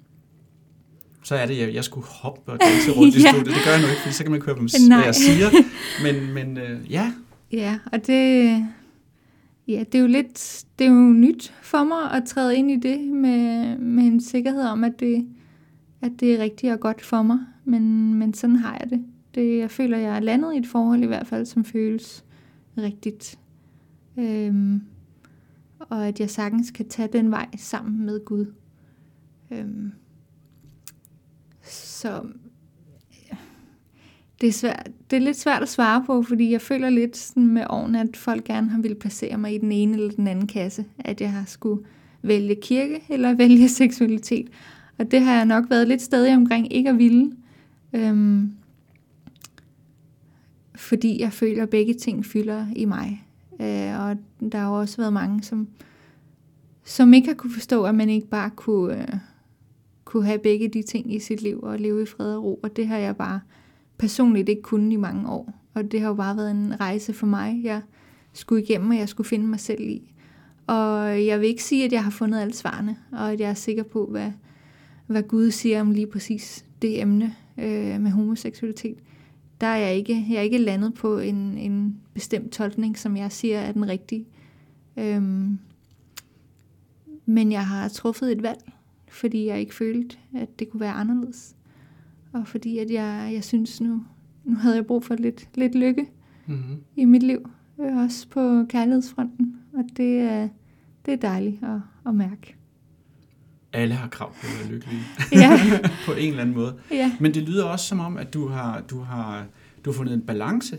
Så 1.29 1.35
er 1.35 1.47
det, 1.47 1.59
jeg, 1.59 1.75
jeg 1.75 1.85
skulle 1.85 2.07
hoppe 2.07 2.53
og 2.53 2.59
danse 2.61 2.91
rundt 2.99 3.15
i 3.17 3.21
Ja. 3.25 3.31
studiet. 3.33 3.55
Det 3.57 3.65
gør 3.65 3.71
jeg 3.71 3.81
nu 3.83 3.87
ikke, 3.89 4.01
fordi 4.03 4.15
så 4.15 4.23
kan 4.23 4.31
man 4.31 4.37
ikke 4.37 4.47
høre, 4.47 4.57
hvad 4.57 5.05
jeg 5.05 5.15
siger. 5.15 5.49
Men, 6.05 6.35
men 6.35 6.59
øh, 6.59 6.93
ja, 6.93 7.13
Ja, 7.53 7.79
og 7.93 8.07
det, 8.07 8.45
ja, 9.69 9.85
det 9.93 9.95
er 9.95 9.99
jo 10.03 10.07
lidt, 10.07 10.65
det 10.79 10.87
er 10.87 10.91
jo 10.91 11.13
nyt 11.13 11.55
for 11.63 11.85
mig 11.85 12.13
at 12.13 12.25
træde 12.27 12.57
ind 12.57 12.71
i 12.71 12.77
det 12.77 13.01
med, 13.01 13.79
med 13.79 14.05
en 14.05 14.21
sikkerhed 14.21 14.63
om, 14.63 14.85
at 14.85 15.01
det, 15.01 15.27
at 16.03 16.13
det 16.21 16.35
er 16.35 16.39
rigtigt 16.43 16.73
og 16.73 16.81
godt 16.81 17.03
for 17.05 17.23
mig. 17.23 17.39
Men, 17.65 18.15
men 18.15 18.35
sådan 18.35 18.57
har 18.57 18.79
jeg 18.81 18.91
det. 18.91 19.05
det. 19.35 19.59
Jeg 19.59 19.71
føler, 19.71 19.99
jeg 19.99 20.17
er 20.17 20.21
landet 20.21 20.55
i 20.55 20.59
et 20.59 20.67
forhold 20.67 21.03
i 21.03 21.07
hvert 21.07 21.27
fald, 21.27 21.47
som 21.47 21.65
føles 21.65 22.25
rigtigt. 22.79 23.39
Øhm, 24.19 24.83
og 25.79 26.07
at 26.09 26.21
jeg 26.21 26.31
sagtens 26.31 26.71
kan 26.71 26.89
tage 26.89 27.09
den 27.13 27.31
vej 27.31 27.47
sammen 27.57 28.07
med 28.07 28.25
Gud. 28.25 28.47
Øhm, 29.51 29.93
så 31.71 32.23
det 34.41 34.49
er, 34.49 34.53
svært, 34.53 34.89
det 35.11 35.17
er 35.17 35.21
lidt 35.21 35.37
svært 35.37 35.63
at 35.63 35.69
svare 35.69 36.05
på, 36.07 36.23
fordi 36.23 36.53
jeg 36.53 36.61
føler 36.61 36.91
lidt 36.91 37.17
sådan 37.17 37.47
med 37.47 37.65
årene, 37.71 38.01
at 38.01 38.17
folk 38.17 38.45
gerne 38.45 38.71
har 38.71 38.81
ville 38.81 38.95
placere 38.95 39.39
mig 39.39 39.55
i 39.55 39.59
den 39.59 39.73
ene 39.73 39.97
eller 39.97 40.11
den 40.11 40.27
anden 40.27 40.47
kasse. 40.47 40.85
At 40.99 41.21
jeg 41.21 41.33
har 41.33 41.45
skulle 41.47 41.85
vælge 42.23 42.57
kirke 42.63 43.01
eller 43.09 43.35
vælge 43.45 43.69
seksualitet. 43.69 44.49
Og 44.99 45.11
det 45.11 45.21
har 45.21 45.35
jeg 45.35 45.45
nok 45.45 45.71
været 45.71 45.89
lidt 45.89 46.03
stadig 46.03 46.37
omkring 46.37 46.73
ikke 46.73 46.91
at 46.91 46.99
ville. 46.99 47.33
Øhm, 47.93 48.53
fordi 50.75 51.21
jeg 51.21 51.33
føler, 51.33 51.63
at 51.63 51.71
begge 51.71 51.95
ting 51.95 52.27
fylder 52.27 52.67
i 52.77 52.85
mig. 52.85 53.25
Øh, 53.61 54.01
og 54.01 54.17
der 54.53 54.59
har 54.59 54.69
jo 54.69 54.79
også 54.79 54.97
været 54.97 55.13
mange, 55.13 55.43
som, 55.43 55.69
som 56.85 57.15
ikke 57.15 57.29
har 57.29 57.35
kunne 57.35 57.53
forstå, 57.53 57.85
at 57.85 57.95
man 57.95 58.09
ikke 58.11 58.29
bare 58.29 58.51
kunne, 58.51 59.03
øh, 59.03 59.19
kunne 60.09 60.27
have 60.27 60.39
begge 60.39 60.69
de 60.69 60.83
ting 60.83 61.15
i 61.15 61.19
sit 61.19 61.43
liv 61.43 61.61
og 61.63 61.79
leve 61.79 62.03
i 62.03 62.07
fred 62.07 62.37
og 62.37 62.45
ro. 62.45 62.61
Og 62.63 62.77
det 62.77 62.87
har 62.87 62.99
jeg 62.99 63.17
bare 63.17 63.41
personligt 63.99 64.49
ikke 64.49 64.63
kunnet 64.63 64.93
i 64.93 64.97
mange 64.97 65.29
år. 65.29 65.53
Og 65.75 65.93
det 65.93 66.01
har 66.01 66.09
jo 66.09 66.15
bare 66.15 66.37
været 66.37 66.51
en 66.51 66.81
rejse 66.81 67.13
for 67.13 67.27
mig, 67.27 67.61
jeg 67.65 67.83
skulle 68.33 68.63
igennem, 68.63 68.91
og 68.91 68.97
jeg 68.97 69.09
skulle 69.09 69.29
finde 69.29 69.47
mig 69.47 69.61
selv 69.61 69.81
i. 69.81 70.13
Og 70.67 71.27
jeg 71.27 71.41
vil 71.41 71.49
ikke 71.49 71.63
sige, 71.63 71.85
at 71.85 71.93
jeg 71.93 72.05
har 72.05 72.11
fundet 72.11 72.41
alle 72.41 72.55
svarene, 72.55 72.97
og 73.13 73.33
at 73.33 73.41
jeg 73.41 73.51
er 73.51 73.55
sikker 73.55 73.83
på, 73.83 74.07
hvad, 74.07 74.33
hvad 75.07 75.23
Gud 75.23 75.51
siger 75.51 75.81
om 75.81 75.91
lige 75.91 76.07
præcis 76.07 76.65
det 76.83 77.01
emne 77.01 77.35
øh, 77.59 78.01
med 78.01 78.11
homoseksualitet. 78.11 78.99
Der 79.61 79.67
er 79.67 79.77
jeg 79.77 79.97
ikke, 79.97 80.27
jeg 80.31 80.37
er 80.37 80.43
ikke 80.43 80.59
landet 80.59 80.95
på 80.95 81.19
en, 81.19 81.59
en 81.59 82.01
bestemt 82.15 82.53
tolkning, 82.53 82.99
som 82.99 83.17
jeg 83.17 83.33
siger 83.33 83.59
er 83.59 83.73
den 83.73 83.89
rigtige. 83.89 84.27
Øhm, 84.97 85.59
Men 87.27 87.53
jeg 87.53 87.67
har 87.67 87.89
truffet 87.89 88.33
et 88.33 88.43
valg, 88.43 88.73
fordi 89.19 89.47
jeg 89.47 89.61
ikke 89.61 89.75
følte, 89.75 90.17
at 90.37 90.59
det 90.59 90.71
kunne 90.71 90.81
være 90.81 90.93
anderledes. 90.93 91.55
Og 92.33 92.47
fordi 92.49 92.79
at 92.79 92.91
jeg, 92.91 93.31
jeg 93.35 93.45
synes 93.45 93.81
nu, 93.81 94.05
nu 94.45 94.55
havde 94.57 94.75
jeg 94.77 94.87
brug 94.87 95.05
for 95.05 95.15
lidt, 95.15 95.49
lidt 95.55 95.75
lykke 95.75 96.07
Mm-hmm. 96.47 96.77
i 96.97 97.05
mit 97.05 97.23
liv. 97.23 97.51
øh, 97.81 97.97
Også 97.97 98.29
på 98.29 98.65
kærlighedsfronten. 98.69 99.57
Og 99.75 99.85
det 99.97 100.19
er, 100.21 100.49
det 101.07 101.15
er 101.15 101.19
dejligt 101.19 101.63
at, 101.63 101.81
at 102.07 102.15
mærke. 102.15 102.55
Alle 103.73 103.95
har 103.95 104.09
krav 104.09 104.31
på 104.33 104.37
at 104.47 104.59
være 104.61 104.73
lykkelige 104.75 105.01
Ja, 105.33 105.59
på 106.07 106.13
en 106.13 106.29
eller 106.29 106.41
anden 106.43 106.57
måde. 106.57 106.75
ja. 106.91 107.13
Men 107.21 107.35
det 107.35 107.43
lyder 107.43 107.65
også 107.65 107.87
som 107.87 108.01
om, 108.01 108.17
at 108.17 108.35
du 108.35 108.49
har, 108.49 108.81
du 108.81 109.01
har, 109.01 109.47
du 109.85 109.91
har 109.91 109.97
fundet 109.97 110.15
en 110.15 110.21
balance. 110.21 110.79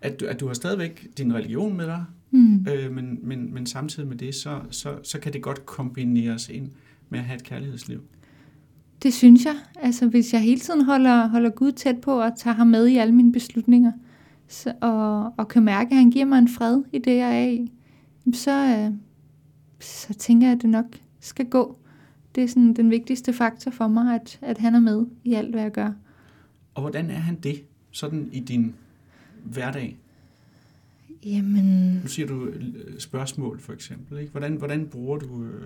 At 0.00 0.20
du, 0.20 0.26
at 0.26 0.40
du 0.40 0.46
har 0.46 0.54
stadigvæk 0.54 1.06
din 1.18 1.34
religion 1.34 1.76
med 1.76 1.86
dig, 1.86 2.04
Mm. 2.30 2.66
øh, 2.70 2.92
men, 2.92 3.18
men, 3.22 3.54
men 3.54 3.66
samtidig 3.66 4.08
med 4.08 4.16
det, 4.16 4.34
så, 4.34 4.60
så, 4.70 4.98
så 5.02 5.18
kan 5.20 5.32
det 5.32 5.42
godt 5.42 5.66
kombineres 5.66 6.48
ind 6.48 6.70
med 7.08 7.18
at 7.18 7.24
have 7.24 7.36
et 7.36 7.42
kærlighedsliv. 7.42 8.02
Det 9.02 9.14
synes 9.14 9.44
jeg. 9.44 9.56
Altså, 9.80 10.08
hvis 10.08 10.32
jeg 10.32 10.40
hele 10.40 10.60
tiden 10.60 10.84
holder, 10.84 11.26
holder 11.26 11.50
Gud 11.50 11.72
tæt 11.72 12.00
på 12.00 12.20
og 12.20 12.32
tager 12.36 12.54
ham 12.54 12.66
med 12.66 12.86
i 12.86 12.96
alle 12.96 13.14
mine 13.14 13.32
beslutninger, 13.32 13.92
så, 14.48 14.72
og, 14.80 15.32
og 15.36 15.48
kan 15.48 15.62
mærke, 15.62 15.90
at 15.90 15.96
han 15.96 16.10
giver 16.10 16.24
mig 16.24 16.38
en 16.38 16.48
fred 16.48 16.82
i 16.92 16.98
det, 16.98 17.16
jeg 17.16 17.42
er 17.42 17.48
i, 17.48 17.72
så, 18.32 18.50
øh, 18.50 18.94
så 19.80 20.14
tænker 20.14 20.46
jeg, 20.46 20.56
at 20.56 20.62
det 20.62 20.70
nok 20.70 20.84
skal 21.20 21.46
gå. 21.46 21.78
Det 22.34 22.42
er 22.42 22.48
sådan 22.48 22.74
den 22.74 22.90
vigtigste 22.90 23.32
faktor 23.32 23.70
for 23.70 23.88
mig, 23.88 24.14
at, 24.14 24.38
at 24.42 24.58
han 24.58 24.74
er 24.74 24.80
med 24.80 25.06
i 25.24 25.34
alt, 25.34 25.50
hvad 25.50 25.62
jeg 25.62 25.72
gør. 25.72 25.92
Og 26.74 26.80
hvordan 26.80 27.10
er 27.10 27.18
han 27.18 27.34
det, 27.34 27.62
sådan 27.90 28.28
i 28.32 28.40
din 28.40 28.74
hverdag? 29.44 29.96
Jamen, 31.24 32.00
Nu 32.02 32.08
siger 32.08 32.28
du 32.28 32.44
øh, 32.44 32.98
spørgsmål, 32.98 33.60
for 33.60 33.72
eksempel. 33.72 34.18
Ikke? 34.18 34.30
Hvordan, 34.30 34.56
hvordan, 34.56 34.86
bruger 34.86 35.18
du, 35.18 35.44
øh, 35.44 35.62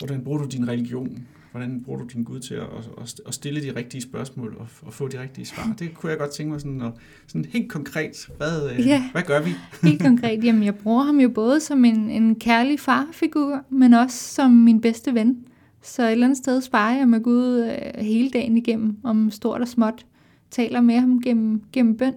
hvordan 0.00 0.24
bruger 0.24 0.38
du 0.38 0.46
din 0.48 0.68
religion? 0.68 1.26
Hvordan 1.50 1.82
bruger 1.84 1.98
du 1.98 2.06
din 2.12 2.24
Gud 2.24 2.40
til 2.40 2.54
at, 2.54 2.66
at, 3.00 3.20
at 3.26 3.34
stille 3.34 3.62
de 3.62 3.76
rigtige 3.76 4.00
spørgsmål 4.00 4.56
og, 4.60 4.66
og 4.82 4.92
få 4.92 5.08
de 5.08 5.22
rigtige 5.22 5.46
svar? 5.46 5.74
Det 5.78 5.94
kunne 5.94 6.10
jeg 6.10 6.18
godt 6.18 6.30
tænke 6.30 6.50
mig 6.52 6.60
sådan, 6.60 6.80
at, 6.82 6.92
sådan 7.26 7.44
helt 7.44 7.70
konkret. 7.70 8.30
Hvad, 8.36 8.70
øh, 8.70 8.86
Ja. 8.86 9.04
hvad 9.12 9.22
gør 9.22 9.40
vi? 9.42 9.50
helt 9.82 10.02
konkret, 10.02 10.44
jamen 10.44 10.62
jeg 10.62 10.74
bruger 10.74 11.02
ham 11.04 11.20
jo 11.20 11.28
både 11.28 11.60
som 11.60 11.84
en, 11.84 12.10
en 12.10 12.34
kærlig 12.34 12.80
farfigur, 12.80 13.64
men 13.70 13.94
også 13.94 14.34
som 14.34 14.50
min 14.50 14.80
bedste 14.80 15.14
ven. 15.14 15.44
Så 15.82 16.02
et 16.06 16.12
eller 16.12 16.26
andet 16.26 16.38
sted 16.38 16.60
sparer 16.60 16.96
jeg 16.98 17.08
med 17.08 17.20
Gud 17.22 17.64
øh, 17.64 18.04
hele 18.04 18.30
dagen 18.30 18.56
igennem, 18.56 18.96
om 19.04 19.30
stort 19.30 19.60
og 19.60 19.68
småt. 19.68 20.06
Taler 20.50 20.80
med 20.80 20.94
ham 20.98 21.22
gennem, 21.22 21.62
gennem 21.72 21.96
bøn, 21.96 22.14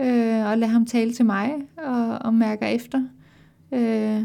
øh, 0.00 0.46
og 0.46 0.58
lader 0.58 0.66
ham 0.72 0.86
tale 0.86 1.12
til 1.12 1.24
mig, 1.26 1.52
og, 1.76 2.18
og 2.18 2.34
mærker 2.34 2.66
efter, 2.66 3.02
øh, 3.74 4.22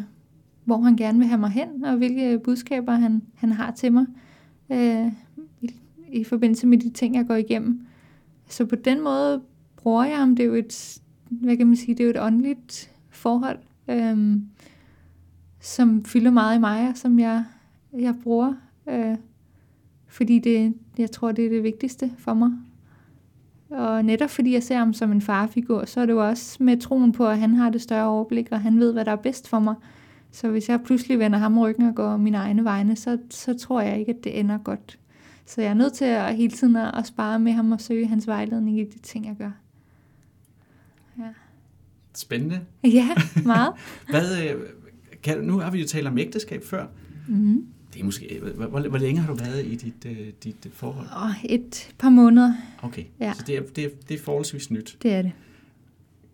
hvor 0.66 0.82
han 0.82 0.96
gerne 0.96 1.20
vil 1.20 1.28
have 1.28 1.40
mig 1.40 1.50
hen, 1.50 1.86
og 1.86 1.98
hvilke 1.98 2.40
budskaber 2.40 2.92
han, 2.92 3.22
han 3.36 3.52
har 3.52 3.72
til 3.72 3.94
mig, 3.94 4.06
øh, 4.70 5.12
i, 5.62 5.72
i 6.08 6.24
forbindelse 6.24 6.68
med 6.68 6.78
de 6.78 6.90
ting, 6.90 7.16
jeg 7.16 7.28
går 7.28 7.36
igennem. 7.36 7.86
Så 8.50 8.66
på 8.66 8.76
den 8.76 9.04
måde 9.04 9.42
bruger 9.78 10.04
jeg 10.04 10.18
ham. 10.18 10.36
Det 10.36 10.44
er 10.44 10.48
jo 10.48 10.54
et, 10.54 11.02
hvad 11.30 11.58
kan 11.58 11.68
man 11.68 11.76
sige, 11.76 11.96
det 11.96 12.00
er 12.00 12.06
jo 12.06 12.10
et 12.10 12.22
åndeligt 12.22 12.92
forhold, 13.10 13.60
øh, 13.88 14.38
som 15.60 16.06
fylder 16.06 16.32
meget 16.32 16.56
i 16.56 16.60
mig, 16.60 16.90
og 16.90 16.98
som 16.98 17.20
jeg, 17.20 17.44
jeg 18.00 18.16
bruger, 18.24 18.54
øh, 18.90 19.16
fordi 20.08 20.40
det, 20.40 20.74
jeg 20.98 21.12
tror, 21.12 21.32
det 21.32 21.46
er 21.46 21.50
det 21.50 21.64
vigtigste 21.64 22.12
for 22.18 22.34
mig. 22.34 22.52
Og 23.70 24.06
netop 24.06 24.30
fordi 24.30 24.54
jeg 24.54 24.64
ser 24.64 24.78
ham 24.78 24.94
som 24.94 25.12
en 25.12 25.22
farfigur, 25.22 25.86
så 25.86 26.02
er 26.02 26.06
det 26.06 26.14
jo 26.14 26.28
også 26.28 26.64
med 26.64 26.78
troen 26.78 27.12
på, 27.12 27.28
at 27.28 27.40
han 27.40 27.56
har 27.56 27.70
det 27.70 27.82
større 27.82 28.08
overblik, 28.08 28.48
og 28.52 28.62
han 28.62 28.80
ved, 28.80 28.94
hvad 28.94 29.06
der 29.06 29.12
er 29.12 29.16
bedst 29.16 29.48
for 29.48 29.60
mig. 29.60 29.76
Så 30.36 30.50
hvis 30.50 30.70
jeg 30.70 30.80
pludselig 30.86 31.20
vender 31.20 31.40
ham 31.40 31.58
ryggen 31.60 31.86
og 31.86 31.96
går 31.96 32.18
mine 32.18 32.38
egne 32.38 32.64
vegne, 32.64 32.96
så, 32.96 33.18
så 33.30 33.58
tror 33.58 33.82
jeg 33.82 34.00
ikke, 34.00 34.10
at 34.18 34.24
det 34.24 34.40
ender 34.40 34.58
godt. 34.58 35.00
Så 35.46 35.62
jeg 35.62 35.70
er 35.70 35.74
nødt 35.74 35.94
til 35.94 36.06
at 36.06 36.36
hele 36.36 36.52
tiden 36.54 36.76
at 36.76 37.08
spare 37.08 37.40
med 37.40 37.52
ham 37.52 37.72
og 37.72 37.82
søge 37.82 38.08
hans 38.08 38.28
vejledning 38.28 38.80
i 38.80 38.84
de 38.84 39.00
ting, 39.00 39.26
jeg 39.26 39.36
gør. 39.38 39.52
Spændende. 42.16 42.60
Ja, 42.84 43.08
meget. 43.46 43.74
Hvad, 44.10 44.44
øh, 44.50 44.62
kan, 45.24 45.44
nu 45.44 45.60
har 45.60 45.72
vi 45.72 45.82
jo 45.82 45.88
talt 45.88 46.08
om 46.08 46.18
ægteskab 46.18 46.64
før. 46.66 46.86
mm-hmm. 47.28 47.68
Det 47.94 48.02
er 48.02 48.06
måske, 48.06 48.40
hvor, 48.56 48.66
hvor, 48.66 48.80
hvor 48.80 48.98
længe 48.98 49.22
har 49.22 49.28
du 49.34 49.44
været 49.44 49.66
i 49.66 49.76
dit, 49.76 50.06
øh, 50.06 50.28
dit 50.44 50.66
øh, 50.66 50.72
forhold? 50.72 51.08
Et 51.44 51.94
par 52.00 52.10
måneder, 52.10 52.54
Okay, 52.82 53.04
Ja. 53.20 53.34
så 53.34 53.44
det 53.48 53.58
er, 53.58 53.62
det, 53.76 53.84
er, 53.86 53.90
det 54.10 54.20
er 54.20 54.24
forholdsvis 54.24 54.72
nyt. 54.72 54.98
det 55.02 55.14
er 55.14 55.22
det. 55.22 55.32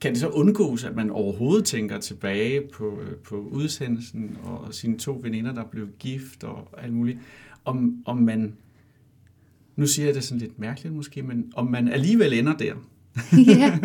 Kan 0.02 0.12
det 0.12 0.20
så 0.20 0.28
undgås, 0.28 0.84
at 0.84 0.95
man 0.95 1.10
overhovedet 1.10 1.66
tænker 1.66 2.00
tilbage 2.00 2.62
på, 2.74 3.00
øh, 3.02 3.16
på 3.16 3.36
udsendelsen 3.36 4.38
og 4.43 4.74
sine 4.74 4.97
to 4.97 5.20
veninder, 5.22 5.54
der 5.54 5.64
blev 5.64 5.88
gift 6.00 6.43
og 6.43 6.68
alt 6.78 6.93
muligt? 6.93 7.20
Om, 7.66 8.04
om 8.06 8.18
man, 8.18 8.54
nu 9.76 9.88
siger 9.88 10.06
jeg 10.06 10.16
det 10.16 10.24
sådan 10.24 10.39
lidt 10.39 10.60
mærkeligt 10.60 10.95
måske, 10.95 11.24
men 11.24 11.52
om 11.56 11.68
man 11.68 11.88
alligevel 11.88 12.34
ender 12.34 12.54
der? 12.54 12.74
ja. 13.60 13.80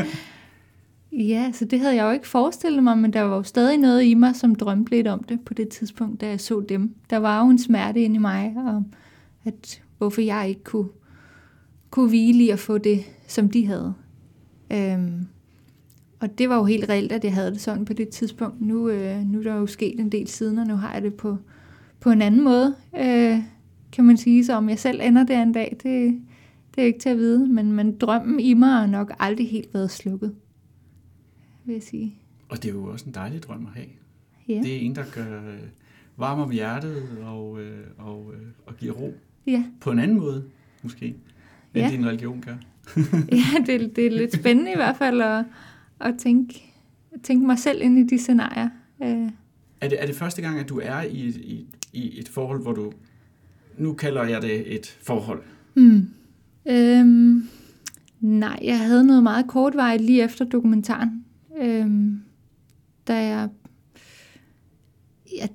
ja, 1.13 1.53
så 1.53 1.65
det 1.65 1.81
havde 1.81 1.95
jeg 1.95 2.05
jo 2.05 2.11
ikke 2.11 2.29
forestillet 2.29 2.83
mig, 2.83 2.99
men 2.99 3.13
der 3.13 3.21
var 3.21 3.37
jo 3.37 3.43
stadig 3.43 3.79
noget 3.79 4.05
i 4.05 4.15
mig, 4.15 4.37
som 4.37 4.55
drømte 4.55 4.91
lidt 4.91 5.07
om 5.07 5.23
det 5.23 5.41
på 5.45 5.55
det 5.55 5.69
tidspunkt, 5.69 6.21
da 6.21 6.29
jeg 6.29 6.41
så 6.41 6.65
dem. 6.69 6.95
Der 7.11 7.17
var 7.17 7.45
jo 7.45 7.51
en 7.51 7.59
smerte 7.59 8.01
inde 8.01 8.17
i 8.17 8.19
mig, 8.19 8.55
og 8.57 8.85
at 9.45 9.83
hvorfor 9.99 10.21
jeg 10.21 10.49
ikke 10.49 10.65
kunne, 10.65 10.89
kunne 11.91 12.09
hvile 12.09 12.45
i 12.45 12.51
at 12.51 12.59
få 12.59 12.79
det, 12.79 13.05
som 13.27 13.49
de 13.49 13.67
havde. 13.67 13.95
Øhm, 14.73 15.27
og 16.25 16.39
det 16.39 16.49
var 16.49 16.57
jo 16.57 16.65
helt 16.65 16.89
reelt, 16.89 17.13
at 17.13 17.25
jeg 17.25 17.35
havde 17.35 17.51
det 17.51 17.61
sådan 17.61 17.85
på 17.85 17.93
det 17.93 18.09
tidspunkt. 18.09 18.61
Nu, 18.61 18.89
øh, 18.89 19.21
nu 19.21 19.39
er 19.39 19.43
der 19.43 19.55
jo 19.55 19.67
sket 19.67 20.01
en 20.01 20.13
del 20.13 20.29
siden, 20.29 20.59
og 20.59 20.67
nu 20.67 20.75
har 20.77 20.93
jeg 20.93 21.03
det 21.03 21.15
på, 21.15 21.37
på 22.01 22.11
en 22.11 22.23
anden 22.23 22.45
måde, 22.45 22.75
øh, 22.99 23.39
kan 23.93 24.05
man 24.05 24.17
sige. 24.17 24.45
Så 24.45 24.53
om 24.53 24.69
jeg 24.69 24.79
selv 24.79 25.01
ender 25.03 25.25
der 25.25 25.43
en 25.43 25.53
dag, 25.53 25.77
det, 25.83 26.21
det 26.75 26.83
er 26.83 26.87
ikke 26.87 26.99
til 26.99 27.09
at 27.09 27.17
vide. 27.17 27.47
Men, 27.49 27.73
men 27.73 27.97
drømmen 27.99 28.41
i 28.41 28.55
mig 28.55 28.69
har 28.69 28.87
nok 28.87 29.13
aldrig 29.19 29.51
helt 29.51 29.75
været 29.75 29.91
slukket, 29.91 30.35
vil 31.65 31.73
jeg 31.73 31.83
sige. 31.83 32.15
Og 32.49 32.63
det 32.63 32.69
er 32.69 32.73
jo 32.73 32.85
også 32.85 33.05
en 33.07 33.15
dejlig 33.15 33.43
drøm 33.43 33.67
at 33.67 33.73
have. 33.75 33.87
Ja, 34.49 34.61
Det 34.63 34.77
er 34.77 34.81
en, 34.81 34.95
der 34.95 35.05
gør 35.15 35.39
øh, 35.49 35.59
varm 36.17 36.41
om 36.41 36.51
hjertet 36.51 37.03
og, 37.27 37.61
øh, 37.63 37.79
og, 37.99 38.33
øh, 38.35 38.47
og 38.67 38.77
giver 38.77 38.93
ro. 38.93 39.15
ja. 39.47 39.65
På 39.81 39.91
en 39.91 39.99
anden 39.99 40.17
måde, 40.19 40.45
måske, 40.83 41.07
end 41.07 41.17
Ja. 41.75 41.91
din 41.91 42.07
religion 42.07 42.41
gør. 42.47 42.55
ja 43.33 43.65
det, 43.67 43.97
det 43.97 44.07
er 44.07 44.11
lidt 44.11 44.35
spændende 44.35 44.73
i 44.73 44.77
hvert 44.77 44.97
fald 44.97 45.21
at, 45.21 45.45
at 46.01 46.15
tænke, 46.19 46.73
tænke 47.23 47.47
mig 47.47 47.59
selv 47.59 47.83
ind 47.83 47.99
i 47.99 48.03
de 48.03 48.19
scenarier. 48.19 48.69
Øh, 49.03 49.29
Er 49.81 49.89
det, 49.89 50.03
er 50.03 50.07
det 50.07 50.15
første 50.17 50.43
gang, 50.43 50.59
at 50.59 50.69
du 50.69 50.81
er 50.85 51.03
i, 51.03 51.29
et- 51.29 51.37
i, 51.37 51.67
i 51.93 52.21
et 52.21 52.29
forhold, 52.29 52.63
hvor 52.63 52.73
du... 52.73 52.93
Nu 53.79 53.93
kalder 53.93 54.25
jeg 54.25 54.43
det 54.43 54.75
et 54.75 54.87
forhold. 55.03 55.43
Hmm. 55.75 56.09
Øhm, 56.69 57.49
nej, 58.21 58.59
jeg 58.63 58.79
havde 58.79 59.05
noget 59.05 59.23
meget 59.23 59.47
kortvarigt 59.47 60.03
lige 60.03 60.23
efter 60.25 60.45
dokumentaren. 60.45 61.25
Øhm, 61.63 62.21
da 63.09 63.15
jeg... 63.27 63.49
Ja, 65.37 65.47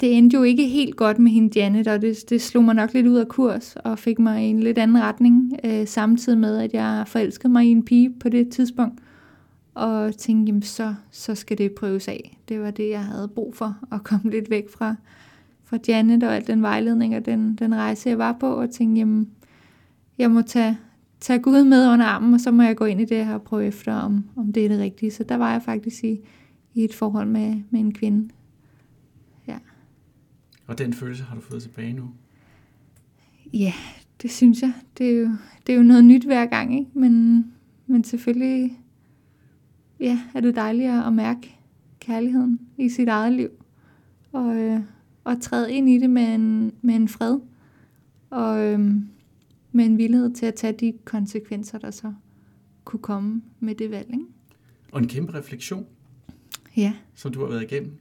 det 0.00 0.16
endte 0.18 0.36
jo 0.36 0.42
ikke 0.42 0.68
helt 0.68 0.96
godt 0.96 1.18
med 1.18 1.32
hende 1.32 1.58
Janet, 1.60 1.88
og 1.88 2.02
det, 2.02 2.16
det 2.30 2.42
slog 2.42 2.64
mig 2.64 2.74
nok 2.74 2.94
lidt 2.94 3.06
ud 3.06 3.16
af 3.16 3.28
kurs 3.28 3.76
og 3.76 3.98
fik 3.98 4.18
mig 4.18 4.44
i 4.46 4.50
en 4.50 4.60
lidt 4.60 4.78
anden 4.78 5.02
retning, 5.02 5.52
øh, 5.64 5.86
samtidig 5.86 6.38
med, 6.38 6.58
at 6.58 6.72
jeg 6.72 7.04
forelskede 7.06 7.52
mig 7.52 7.64
i 7.66 7.70
en 7.70 7.84
pige 7.84 8.10
på 8.20 8.28
det 8.28 8.48
tidspunkt. 8.48 9.00
Og 9.74 10.16
tænkte, 10.16 10.50
jamen 10.50 10.62
så, 10.62 10.94
så 11.10 11.34
skal 11.34 11.58
det 11.58 11.72
prøves 11.72 12.08
af. 12.08 12.38
Det 12.48 12.60
var 12.60 12.70
det, 12.70 12.90
jeg 12.90 13.04
havde 13.04 13.28
brug 13.28 13.56
for, 13.56 13.76
at 13.92 14.04
komme 14.04 14.30
lidt 14.30 14.50
væk 14.50 14.70
fra, 14.70 14.94
fra 15.64 15.78
Janet 15.88 16.22
og 16.22 16.36
al 16.36 16.46
den 16.46 16.62
vejledning 16.62 17.16
og 17.16 17.26
den, 17.26 17.54
den 17.54 17.74
rejse, 17.74 18.08
jeg 18.08 18.18
var 18.18 18.36
på, 18.40 18.46
og 18.46 18.70
tænkte, 18.70 18.98
jamen, 18.98 19.30
jeg 20.18 20.30
må 20.30 20.42
tage, 20.42 20.78
tage 21.20 21.38
Gud 21.38 21.64
med 21.64 21.88
under 21.88 22.06
armen, 22.06 22.34
og 22.34 22.40
så 22.40 22.50
må 22.50 22.62
jeg 22.62 22.76
gå 22.76 22.84
ind 22.84 23.00
i 23.00 23.04
det 23.04 23.26
her 23.26 23.34
og 23.34 23.42
prøve 23.42 23.66
efter, 23.66 23.94
om, 23.94 24.24
om 24.36 24.52
det 24.52 24.64
er 24.64 24.68
det 24.68 24.78
rigtige. 24.78 25.10
Så 25.10 25.24
der 25.24 25.36
var 25.36 25.52
jeg 25.52 25.62
faktisk 25.62 26.04
i, 26.04 26.20
i 26.74 26.84
et 26.84 26.94
forhold 26.94 27.28
med, 27.28 27.62
med 27.70 27.80
en 27.80 27.94
kvinde. 27.94 28.28
Og 30.66 30.78
den 30.78 30.92
følelse 30.92 31.24
har 31.24 31.34
du 31.34 31.40
fået 31.40 31.62
tilbage 31.62 31.92
nu. 31.92 32.10
Ja, 33.52 33.72
det 34.22 34.30
synes 34.30 34.62
jeg. 34.62 34.72
Det 34.98 35.10
er 35.10 35.20
jo, 35.20 35.30
det 35.66 35.72
er 35.72 35.76
jo 35.76 35.82
noget 35.82 36.04
nyt 36.04 36.24
hver 36.24 36.46
gang, 36.46 36.78
ikke? 36.78 36.90
Men, 36.94 37.44
men 37.86 38.04
selvfølgelig 38.04 38.78
ja, 40.04 40.20
er 40.34 40.40
det 40.40 40.56
dejligt 40.56 40.90
at 40.90 41.12
mærke 41.12 41.56
kærligheden 42.00 42.60
i 42.78 42.88
sit 42.88 43.08
eget 43.08 43.32
liv. 43.32 43.48
Og, 44.32 44.56
øh, 44.56 44.80
og 45.24 45.40
træde 45.40 45.72
ind 45.72 45.88
i 45.88 45.98
det 45.98 46.10
med 46.10 46.34
en, 46.34 46.72
med 46.82 46.94
en 46.94 47.08
fred. 47.08 47.38
Og 48.30 48.64
øh, 48.64 48.80
med 49.72 49.84
en 49.84 49.98
villighed 49.98 50.34
til 50.34 50.46
at 50.46 50.54
tage 50.54 50.72
de 50.72 50.92
konsekvenser, 51.04 51.78
der 51.78 51.90
så 51.90 52.12
kunne 52.84 53.00
komme 53.00 53.42
med 53.60 53.74
det 53.74 53.90
valg. 53.90 54.08
Ikke? 54.10 54.24
Og 54.92 55.00
en 55.00 55.08
kæmpe 55.08 55.34
refleksion, 55.34 55.86
Ja, 56.76 56.92
som 57.14 57.32
du 57.32 57.40
har 57.40 57.46
været 57.48 57.62
igennem. 57.62 57.92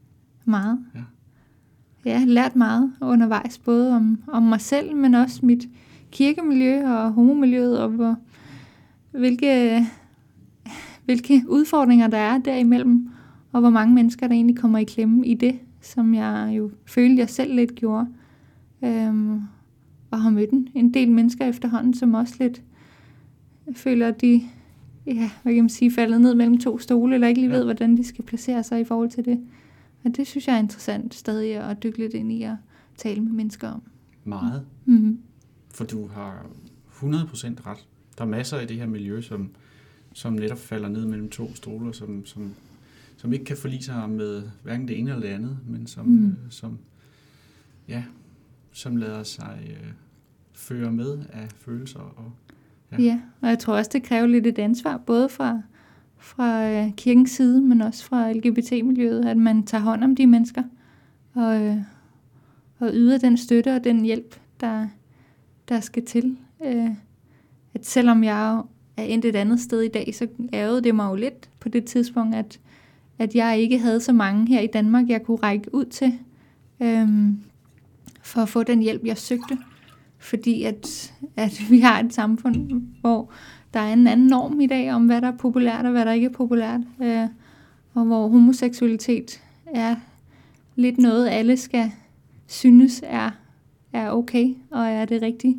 meget. 0.45 0.80
Ja. 0.95 1.01
Ja, 2.06 2.24
lært 2.28 2.56
meget 2.56 2.93
undervejs, 3.01 3.58
både 3.58 3.95
om, 3.95 4.22
om 4.28 4.43
mig 4.43 4.62
selv, 4.62 4.95
men 4.95 5.14
også 5.16 5.45
mit 5.45 5.68
kirkemiljø 6.12 6.88
og 6.88 7.12
homomiljøet, 7.14 7.80
og 7.80 7.89
hvor, 7.89 8.16
hvilke, 9.12 9.86
hvilke 11.06 11.43
udfordringer 11.47 12.08
der 12.08 12.18
er 12.18 12.38
derimellem, 12.38 13.10
og 13.51 13.60
hvor 13.60 13.70
mange 13.70 13.95
mennesker, 13.95 14.28
der 14.28 14.36
egentlig 14.36 14.58
kommer 14.58 14.80
i 14.80 14.84
klemme 14.84 15.28
i 15.28 15.34
det, 15.34 15.60
som 15.82 16.14
jeg 16.14 16.54
jo 16.58 16.72
følte, 16.86 17.20
jeg 17.20 17.30
selv 17.30 17.56
lidt 17.56 17.76
gjorde. 17.76 18.08
Øhm, 18.84 19.41
og 20.12 20.22
har 20.22 20.30
mødt 20.30 20.49
en, 20.76 20.93
del 20.93 21.12
mennesker 21.12 21.45
efterhånden, 21.45 21.93
som 21.93 22.14
også 22.14 22.36
lidt 22.39 22.62
føler, 23.76 24.08
at 24.08 24.22
de 24.22 24.41
ja, 25.06 25.32
hvad 25.43 25.54
kan 25.54 25.64
man 25.64 25.70
sige, 25.70 25.91
faldet 25.91 26.22
ned 26.22 26.36
mellem 26.36 26.58
to 26.58 26.80
stole, 26.80 27.14
eller 27.14 27.28
ikke 27.28 27.41
lige 27.41 27.51
ja. 27.51 27.58
ved, 27.58 27.64
hvordan 27.64 27.97
de 27.97 28.04
skal 28.04 28.26
placere 28.26 28.64
sig 28.64 28.80
i 28.80 28.84
forhold 28.84 29.10
til 29.10 29.26
det. 29.26 29.39
Og 30.04 30.16
det 30.16 30.28
synes 30.28 30.47
jeg 30.47 30.56
er 30.56 30.60
interessant 30.60 31.14
stadig 31.14 31.56
at 31.56 31.84
dykke 31.84 31.97
lidt 31.97 32.14
ind 32.14 32.32
i 32.32 32.43
at 32.43 32.56
tale 32.97 33.22
med 33.22 33.32
mennesker 33.32 33.70
om. 33.70 33.82
Meget. 34.24 34.66
Mm-hmm. 34.86 35.20
For 35.74 35.84
du 35.84 36.08
har 36.08 36.45
100% 36.91 37.06
ret. 37.06 37.88
Der 38.18 38.24
er 38.24 38.28
masser 38.28 38.60
i 38.60 38.66
det 38.66 38.78
her 38.78 38.88
miljø, 38.88 39.22
som, 39.22 39.49
som 40.14 40.34
netop 40.34 40.57
falder 40.57 40.89
ned 40.89 41.05
mellem 41.05 41.30
to 41.30 41.55
stole, 41.55 41.93
som, 41.93 42.26
som, 42.26 42.53
som 43.18 43.34
ikke 43.34 43.45
kan 43.45 43.57
forlige 43.57 43.84
sig 43.84 44.09
med 44.09 44.43
hverken 44.64 44.88
det 44.88 44.99
ene 44.99 45.09
eller 45.09 45.22
det 45.22 45.34
andet, 45.34 45.57
men 45.68 45.88
som, 45.88 46.05
mm. 46.05 46.28
øh, 46.28 46.36
som, 46.49 46.78
ja, 47.88 48.03
som 48.72 48.95
lader 48.95 49.24
sig 49.24 49.59
øh, 49.70 49.91
føre 50.53 50.91
med 50.91 51.18
af 51.34 51.47
følelser. 51.57 51.99
Og, 51.99 52.32
ja. 52.91 53.01
ja, 53.01 53.22
og 53.41 53.49
jeg 53.49 53.59
tror 53.59 53.78
også, 53.78 53.89
det 53.93 54.03
kræver 54.03 54.28
lidt 54.28 54.47
et 54.47 54.59
ansvar, 54.59 54.97
både 54.97 55.30
fra, 55.30 55.61
fra 56.18 56.70
øh, 56.70 56.93
kirkens 56.95 57.32
side, 57.32 57.61
men 57.61 57.82
også 57.82 58.05
fra 58.05 58.32
LGBT-miljøet, 58.32 59.26
at 59.26 59.38
man 59.38 59.66
tager 59.66 59.82
hånd 59.84 60.03
om 60.03 60.16
de 60.16 60.28
mennesker 60.28 60.64
og, 61.34 61.61
øh, 61.61 61.78
og 62.80 62.89
yder 62.93 63.18
den 63.18 63.38
støtte 63.38 63.76
og 63.76 63.84
den 63.84 64.05
hjælp, 64.05 64.36
der, 64.59 64.88
der 65.70 65.80
skal 65.80 66.05
til. 66.05 66.38
Øh, 66.66 66.89
at 67.74 67.86
selvom 67.86 68.24
jeg 68.24 68.61
er 68.98 69.04
endt 69.04 69.26
et 69.26 69.36
andet 69.36 69.60
sted 69.60 69.82
i 69.82 69.88
dag, 69.88 70.16
så 70.16 70.28
ærgede 70.54 70.84
det 70.84 70.96
mig 70.96 71.10
jo 71.10 71.16
lidt 71.16 71.50
på 71.60 71.70
det 71.70 71.86
tidspunkt, 71.86 72.36
at, 72.36 72.60
at 73.20 73.36
jeg 73.36 73.60
ikke 73.60 73.80
havde 73.80 74.00
så 74.00 74.14
mange 74.14 74.48
her 74.48 74.60
i 74.60 74.68
Danmark, 74.68 75.10
jeg 75.10 75.24
kunne 75.24 75.38
række 75.38 75.76
ud 75.76 75.86
til, 75.86 76.14
øhm, 76.80 77.39
for 78.22 78.41
at 78.41 78.50
få 78.50 78.64
den 78.64 78.80
hjælp, 78.80 79.06
jeg 79.06 79.18
søgte. 79.18 79.58
Fordi 80.18 80.64
at, 80.64 81.14
at 81.36 81.62
vi 81.72 81.80
har 81.80 82.00
et 82.00 82.14
samfund, 82.14 82.82
hvor 83.02 83.32
der 83.74 83.80
er 83.80 83.94
en 83.94 84.08
anden 84.08 84.28
norm 84.28 84.62
i 84.62 84.68
dag 84.68 84.94
om, 84.94 85.06
hvad 85.06 85.22
der 85.22 85.28
er 85.28 85.38
populært 85.38 85.86
og 85.86 85.91
hvad 85.91 86.06
der 86.06 86.12
ikke 86.12 86.26
er 86.26 86.32
populært. 86.32 86.82
Øh, 87.02 87.28
og 87.94 88.06
hvor 88.06 88.28
homoseksualitet 88.28 89.41
er 89.66 89.96
lidt 90.76 90.98
noget, 90.98 91.30
alle 91.30 91.58
skal 91.58 91.91
synes 92.48 93.02
er, 93.06 93.30
er 93.94 94.12
okay 94.12 94.56
og 94.72 94.88
er 94.88 95.06
det 95.06 95.22
rigtige. 95.22 95.58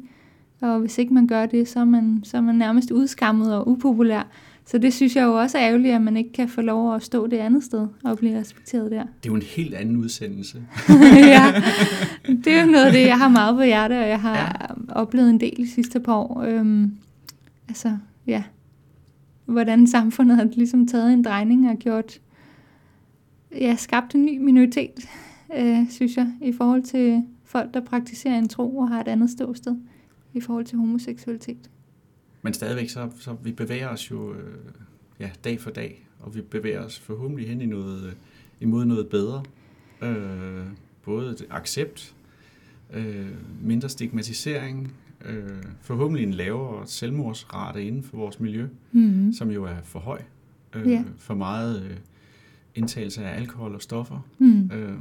Og 0.64 0.80
hvis 0.80 0.98
ikke 0.98 1.14
man 1.14 1.26
gør 1.26 1.46
det, 1.46 1.68
så 1.68 1.80
er 1.80 1.84
man, 1.84 2.20
så 2.24 2.36
er 2.36 2.40
man 2.40 2.54
nærmest 2.54 2.90
udskammet 2.90 3.54
og 3.54 3.68
upopulær. 3.68 4.28
Så 4.66 4.78
det 4.78 4.94
synes 4.94 5.16
jeg 5.16 5.24
jo 5.24 5.40
også 5.40 5.58
er 5.58 5.68
ærgerligt, 5.68 5.94
at 5.94 6.02
man 6.02 6.16
ikke 6.16 6.32
kan 6.32 6.48
få 6.48 6.60
lov 6.60 6.94
at 6.94 7.02
stå 7.02 7.26
det 7.26 7.36
andet 7.36 7.64
sted 7.64 7.86
og 8.04 8.18
blive 8.18 8.38
respekteret 8.40 8.90
der. 8.90 9.02
Det 9.02 9.28
er 9.28 9.32
jo 9.32 9.34
en 9.34 9.42
helt 9.42 9.74
anden 9.74 9.96
udsendelse. 9.96 10.62
ja, 11.34 11.62
det 12.26 12.46
er 12.46 12.64
jo 12.64 12.70
noget 12.70 12.86
af 12.86 12.92
det, 12.92 13.06
jeg 13.06 13.18
har 13.18 13.28
meget 13.28 13.56
på 13.56 13.62
hjerte, 13.62 13.98
og 13.98 14.08
jeg 14.08 14.20
har 14.20 14.36
ja. 14.36 14.92
oplevet 14.92 15.30
en 15.30 15.40
del 15.40 15.56
de 15.56 15.70
sidste 15.70 16.00
par 16.00 16.14
år. 16.14 16.42
Øhm, 16.42 16.92
altså, 17.68 17.96
ja, 18.26 18.42
hvordan 19.44 19.86
samfundet 19.86 20.36
har 20.36 20.44
ligesom 20.44 20.86
taget 20.86 21.12
en 21.12 21.24
drejning 21.24 21.70
og 21.70 21.76
gjort, 21.76 22.20
ja, 23.60 23.76
skabt 23.76 24.14
en 24.14 24.24
ny 24.24 24.38
minoritet, 24.38 25.08
øh, 25.58 25.90
synes 25.90 26.16
jeg, 26.16 26.32
i 26.42 26.52
forhold 26.52 26.82
til 26.82 27.22
folk, 27.44 27.74
der 27.74 27.80
praktiserer 27.80 28.38
en 28.38 28.48
tro 28.48 28.76
og 28.76 28.88
har 28.88 29.00
et 29.00 29.08
andet 29.08 29.30
ståsted 29.30 29.76
i 30.34 30.40
forhold 30.40 30.64
til 30.64 30.78
homoseksualitet. 30.78 31.70
Men 32.42 32.54
stadigvæk, 32.54 32.88
så, 32.88 33.10
så 33.18 33.36
vi 33.42 33.52
bevæger 33.52 33.88
os 33.88 34.10
jo 34.10 34.34
øh, 34.34 34.54
ja, 35.20 35.30
dag 35.44 35.60
for 35.60 35.70
dag, 35.70 36.06
og 36.20 36.34
vi 36.34 36.40
bevæger 36.40 36.84
os 36.84 36.98
forhåbentlig 36.98 37.48
hen 37.48 37.60
i 37.60 37.66
noget, 37.66 38.06
øh, 38.06 38.12
imod 38.60 38.84
noget 38.84 39.08
bedre. 39.08 39.42
Øh, 40.02 40.66
både 41.02 41.36
accept, 41.50 42.14
øh, 42.92 43.26
mindre 43.62 43.88
stigmatisering, 43.88 44.94
øh, 45.24 45.62
forhåbentlig 45.80 46.26
en 46.26 46.34
lavere 46.34 46.86
selvmordsrate 46.86 47.84
inden 47.84 48.02
for 48.02 48.16
vores 48.16 48.40
miljø, 48.40 48.68
mm-hmm. 48.92 49.32
som 49.32 49.50
jo 49.50 49.64
er 49.64 49.76
for 49.84 49.98
høj. 49.98 50.22
Øh, 50.74 50.86
yeah. 50.86 51.04
For 51.18 51.34
meget 51.34 51.82
øh, 51.82 51.96
indtagelse 52.74 53.24
af 53.24 53.36
alkohol 53.36 53.74
og 53.74 53.82
stoffer. 53.82 54.26
Mm. 54.38 54.70
Øh, 54.72 54.98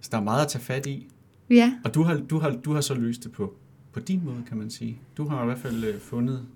så 0.00 0.08
der 0.12 0.18
er 0.18 0.22
meget 0.22 0.42
at 0.44 0.48
tage 0.48 0.62
fat 0.62 0.86
i. 0.86 1.08
Ja. 1.50 1.78
Og 1.84 1.94
du 1.94 2.02
har, 2.02 2.16
du, 2.16 2.38
har, 2.38 2.50
du 2.50 2.72
har 2.72 2.80
så 2.80 2.94
løst 2.94 3.24
det 3.24 3.32
på, 3.32 3.54
på 3.92 4.00
din 4.00 4.20
måde, 4.24 4.42
kan 4.48 4.56
man 4.56 4.70
sige. 4.70 4.98
Du 5.16 5.28
har 5.28 5.42
i 5.42 5.46
hvert 5.46 5.58
fald 5.58 5.84
øh, 5.84 6.00
fundet, 6.00 6.46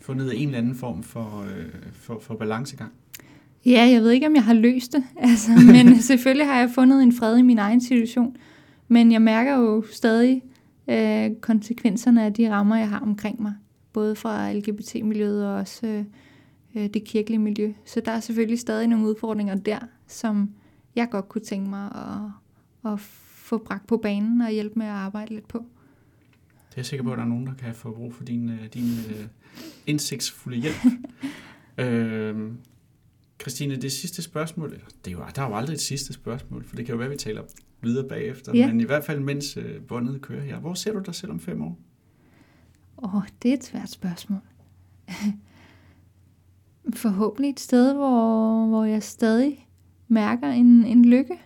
fundet 0.00 0.42
en 0.42 0.48
eller 0.48 0.58
anden 0.58 0.74
form 0.74 1.02
for, 1.02 1.40
øh, 1.42 1.92
for, 1.92 2.18
for 2.18 2.34
balancegang. 2.34 2.92
Ja, 3.66 3.88
jeg 3.92 4.02
ved 4.02 4.10
ikke, 4.10 4.26
om 4.26 4.34
jeg 4.34 4.44
har 4.44 4.54
løst 4.54 4.92
det, 4.92 5.04
altså, 5.30 5.50
men 5.72 5.96
selvfølgelig 6.10 6.46
har 6.46 6.58
jeg 6.58 6.70
fundet 6.74 7.02
en 7.02 7.12
fred 7.12 7.38
i 7.38 7.42
min 7.42 7.58
egen 7.58 7.80
situation. 7.80 8.36
Men 8.88 9.12
jeg 9.12 9.22
mærker 9.22 9.56
jo 9.56 9.84
stadig 9.92 10.42
øh, 10.88 11.36
konsekvenserne 11.40 12.24
af 12.24 12.34
de 12.34 12.50
rammer, 12.50 12.76
jeg 12.76 12.88
har 12.88 13.00
omkring 13.00 13.42
mig. 13.42 13.54
Både 13.92 14.16
fra 14.16 14.52
LGBT-miljøet 14.52 15.46
og 15.46 15.54
også 15.54 15.86
øh, 15.86 16.04
øh, 16.74 16.88
det 16.94 17.04
kirkelige 17.04 17.38
miljø. 17.38 17.72
Så 17.84 18.00
der 18.00 18.12
er 18.12 18.20
selvfølgelig 18.20 18.58
stadig 18.58 18.86
nogle 18.86 19.06
udfordringer 19.06 19.54
der, 19.54 19.78
som 20.06 20.50
jeg 20.96 21.08
godt 21.10 21.28
kunne 21.28 21.42
tænke 21.42 21.70
mig 21.70 21.84
at, 21.84 22.92
at 22.92 23.00
få 23.00 23.58
bragt 23.58 23.86
på 23.86 23.96
banen 23.96 24.40
og 24.40 24.50
hjælpe 24.50 24.78
med 24.78 24.86
at 24.86 24.92
arbejde 24.92 25.34
lidt 25.34 25.48
på. 25.48 25.64
Det 26.70 26.76
er 26.76 26.80
jeg 26.80 26.86
sikker 26.86 27.04
på, 27.04 27.12
at 27.12 27.18
der 27.18 27.24
er 27.24 27.28
nogen, 27.28 27.46
der 27.46 27.54
kan 27.54 27.74
få 27.74 27.94
brug 27.94 28.14
for 28.14 28.24
din, 28.24 28.50
øh, 28.50 28.66
din 28.74 28.84
uh, 28.84 29.26
indsigtsfulde 29.86 30.56
hjælp. 30.56 30.76
øh, 31.78 32.52
Christine, 33.40 33.76
det 33.76 33.92
sidste 33.92 34.22
spørgsmål, 34.22 34.70
det 34.70 35.06
er 35.06 35.10
jo, 35.10 35.18
der 35.36 35.42
er 35.42 35.48
jo 35.48 35.56
aldrig 35.56 35.74
et 35.74 35.80
sidste 35.80 36.12
spørgsmål, 36.12 36.64
for 36.64 36.76
det 36.76 36.86
kan 36.86 36.92
jo 36.92 36.96
være, 36.98 37.06
at 37.06 37.12
vi 37.12 37.16
taler 37.16 37.42
videre 37.80 38.08
bagefter, 38.08 38.52
ja. 38.54 38.66
men 38.66 38.80
i 38.80 38.84
hvert 38.84 39.04
fald 39.04 39.20
mens 39.20 39.56
uh, 39.56 39.64
båndet 39.88 40.22
kører 40.22 40.42
her. 40.42 40.60
Hvor 40.60 40.74
ser 40.74 40.92
du 40.92 40.98
dig 40.98 41.14
selv 41.14 41.32
om 41.32 41.40
fem 41.40 41.62
år? 41.62 41.78
Åh, 43.02 43.14
oh, 43.14 43.22
det 43.42 43.48
er 43.48 43.54
et 43.54 43.64
svært 43.64 43.90
spørgsmål. 43.90 44.40
Forhåbentlig 46.94 47.50
et 47.50 47.60
sted, 47.60 47.94
hvor, 47.94 48.66
hvor 48.66 48.84
jeg 48.84 49.02
stadig 49.02 49.68
mærker 50.08 50.48
en, 50.48 50.84
en 50.84 51.04
lykke 51.04 51.38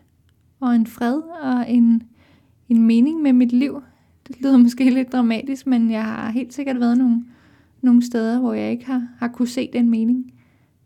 og 0.61 0.75
en 0.75 0.87
fred 0.87 1.21
og 1.43 1.71
en, 1.71 2.03
en 2.69 2.87
mening 2.87 3.23
med 3.23 3.33
mit 3.33 3.53
liv. 3.53 3.83
Det 4.29 4.41
lyder 4.41 4.57
måske 4.57 4.91
lidt 4.91 5.13
dramatisk, 5.13 5.67
men 5.67 5.91
jeg 5.91 6.05
har 6.05 6.31
helt 6.31 6.55
sikkert 6.55 6.81
været 6.81 6.99
nogle, 6.99 7.25
nogle 7.83 8.07
steder, 8.07 8.41
hvor 8.41 8.55
jeg 8.55 8.71
ikke 8.71 8.87
har, 8.87 9.09
har 9.19 9.29
kunne 9.29 9.49
se 9.49 9.71
den 9.73 9.91
mening. 9.91 10.35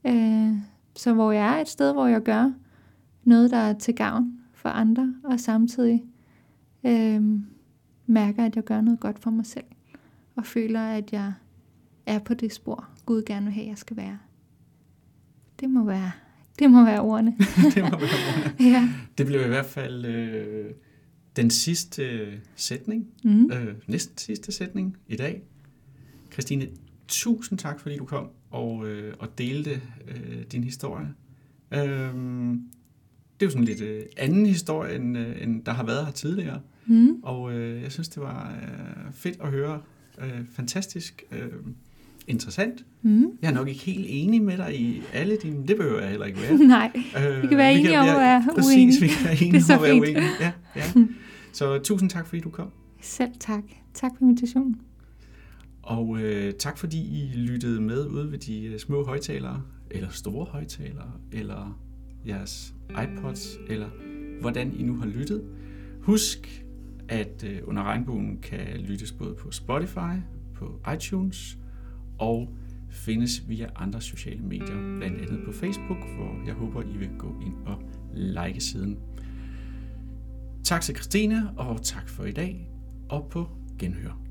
Øh, 0.07 0.53
så 0.97 1.13
hvor 1.15 1.33
jeg 1.33 1.57
er 1.57 1.61
et 1.61 1.69
sted, 1.69 1.93
hvor 1.93 2.07
jeg 2.07 2.23
gør 2.23 2.53
noget, 3.25 3.51
der 3.51 3.57
er 3.57 3.73
til 3.73 3.95
gavn 3.95 4.33
for 4.55 4.69
andre, 4.69 5.15
og 5.25 5.41
samtidig 5.41 6.05
øh, 6.87 7.23
mærker, 8.07 8.45
at 8.45 8.57
jeg 8.57 8.65
gør 8.65 8.81
noget 8.81 9.01
godt 9.01 9.19
for 9.19 9.31
mig 9.31 9.47
selv, 9.47 9.65
og 10.37 10.47
føler, 10.47 10.81
at 10.81 11.13
jeg 11.13 11.33
er 12.07 12.19
på 12.19 12.35
det 12.35 12.53
spor, 12.53 12.89
Gud 13.07 13.23
gerne 13.23 13.47
vil 13.47 13.55
have, 13.55 13.65
at 13.65 13.69
jeg 13.69 13.79
skal 13.79 13.97
være. 13.97 14.19
Det 15.61 15.71
må 15.71 15.85
være, 15.85 16.11
det 16.59 16.71
må 16.71 16.85
være 16.85 17.01
ordene. 17.01 17.37
det 17.75 17.83
må 17.83 17.91
være 17.91 18.01
ordene. 18.01 18.71
ja. 18.73 18.89
Det 19.19 19.27
blev 19.27 19.41
i 19.41 19.49
hvert 19.49 19.67
fald 19.67 20.05
øh, 20.05 20.71
den 21.39 21.51
sidste 21.51 22.03
øh, 22.03 22.33
sætning, 22.57 23.07
mm. 23.25 23.53
øh, 23.53 23.75
næsten 23.87 24.19
sidste 24.19 24.53
sætning 24.53 24.97
i 25.09 25.17
dag. 25.17 25.43
Christine, 26.33 26.69
tusind 27.09 27.59
tak, 27.59 27.81
fordi 27.81 27.97
du 27.97 28.05
kom 28.05 28.29
og, 28.51 28.89
øh, 28.89 29.15
og 29.19 29.39
delte 29.39 29.81
øh, 30.09 30.43
din 30.53 30.65
historie. 30.65 31.09
Øh, 31.71 31.81
det 33.41 33.43
er 33.43 33.47
jo 33.47 33.51
sådan 33.51 33.65
lidt 33.65 33.81
øh, 33.81 34.03
anden 34.17 34.47
historie, 34.47 34.97
end, 34.97 35.19
øh, 35.19 35.43
end 35.43 35.65
der 35.65 35.73
har 35.73 35.85
været 35.85 36.05
her 36.05 36.13
tidligere. 36.13 36.61
Mm. 36.87 37.21
Og 37.23 37.53
øh, 37.53 37.83
jeg 37.83 37.93
synes, 37.93 38.09
det 38.09 38.23
var 38.23 38.59
øh, 38.63 39.13
fedt 39.13 39.41
at 39.41 39.49
høre. 39.49 39.81
Øh, 40.19 40.41
fantastisk. 40.53 41.23
Øh, 41.33 41.49
interessant. 42.27 42.85
Mm. 43.03 43.27
Jeg 43.43 43.49
er 43.49 43.55
nok 43.55 43.69
ikke 43.69 43.81
helt 43.81 44.07
enig 44.09 44.43
med 44.43 44.57
dig 44.57 44.81
i 44.81 45.03
alle 45.13 45.39
dine... 45.43 45.67
Det 45.69 45.77
behøver 45.77 46.01
jeg 46.01 46.11
heller 46.11 46.27
ikke 46.27 46.41
være. 46.41 46.59
Nej, 46.79 46.91
øh, 46.95 47.43
vi 47.43 47.47
kan 47.47 47.57
være 47.57 47.73
enige 47.73 48.01
om 48.01 48.09
at 48.09 48.17
være 48.17 48.45
uenige. 48.57 48.99
Præcis, 48.99 49.03
vi 49.03 49.09
kan 49.09 49.25
være 49.25 49.43
enige 49.43 49.75
om 49.75 49.79
at 49.79 49.83
være 49.83 50.01
uenige. 50.01 50.29
Ja, 50.41 50.53
ja. 50.77 50.93
Så 51.53 51.79
tusind 51.79 52.11
tak, 52.11 52.27
fordi 52.27 52.41
du 52.41 52.51
kom. 52.51 52.71
Selv 53.01 53.31
tak. 53.41 53.63
Tak 53.95 54.13
for 54.19 54.25
invitationen. 54.25 54.81
Og 55.83 56.19
øh, 56.21 56.55
tak, 56.55 56.79
fordi 56.79 56.99
I 56.99 57.33
lyttede 57.35 57.81
med 57.81 58.07
ude 58.07 58.33
ved 58.33 58.39
de 58.39 58.65
øh, 58.65 58.79
små 58.79 59.05
højtalere, 59.05 59.63
eller 59.91 60.09
store 60.09 60.45
højtalere, 60.45 61.13
eller 61.33 61.81
jeres 62.27 62.75
iPods, 62.91 63.57
eller 63.69 63.89
hvordan 64.41 64.75
I 64.77 64.83
nu 64.83 64.97
har 64.97 65.07
lyttet. 65.07 65.45
Husk, 66.01 66.65
at 67.09 67.45
øh, 67.47 67.59
Under 67.65 67.83
Regnbuen 67.83 68.39
kan 68.43 68.81
lyttes 68.81 69.13
både 69.13 69.35
på 69.35 69.51
Spotify, 69.51 70.21
på 70.55 70.81
iTunes, 70.95 71.59
og 72.19 72.49
findes 72.91 73.49
via 73.49 73.69
andre 73.77 74.01
sociale 74.01 74.43
medier, 74.43 74.97
blandt 74.99 75.21
andet 75.21 75.41
på 75.45 75.53
Facebook, 75.53 75.99
hvor 75.99 76.47
jeg 76.47 76.55
håber, 76.55 76.83
I 76.83 76.97
vil 76.99 77.11
gå 77.19 77.35
ind 77.47 77.55
og 77.67 77.83
like 78.13 78.61
siden. 78.61 78.99
Tak 80.65 80.83
til 80.83 80.95
Christine, 80.95 81.51
og 81.57 81.83
tak 81.83 82.09
for 82.09 82.25
i 82.25 82.33
dag, 82.33 82.69
og 83.09 83.29
på 83.31 83.49
genhør. 83.79 84.28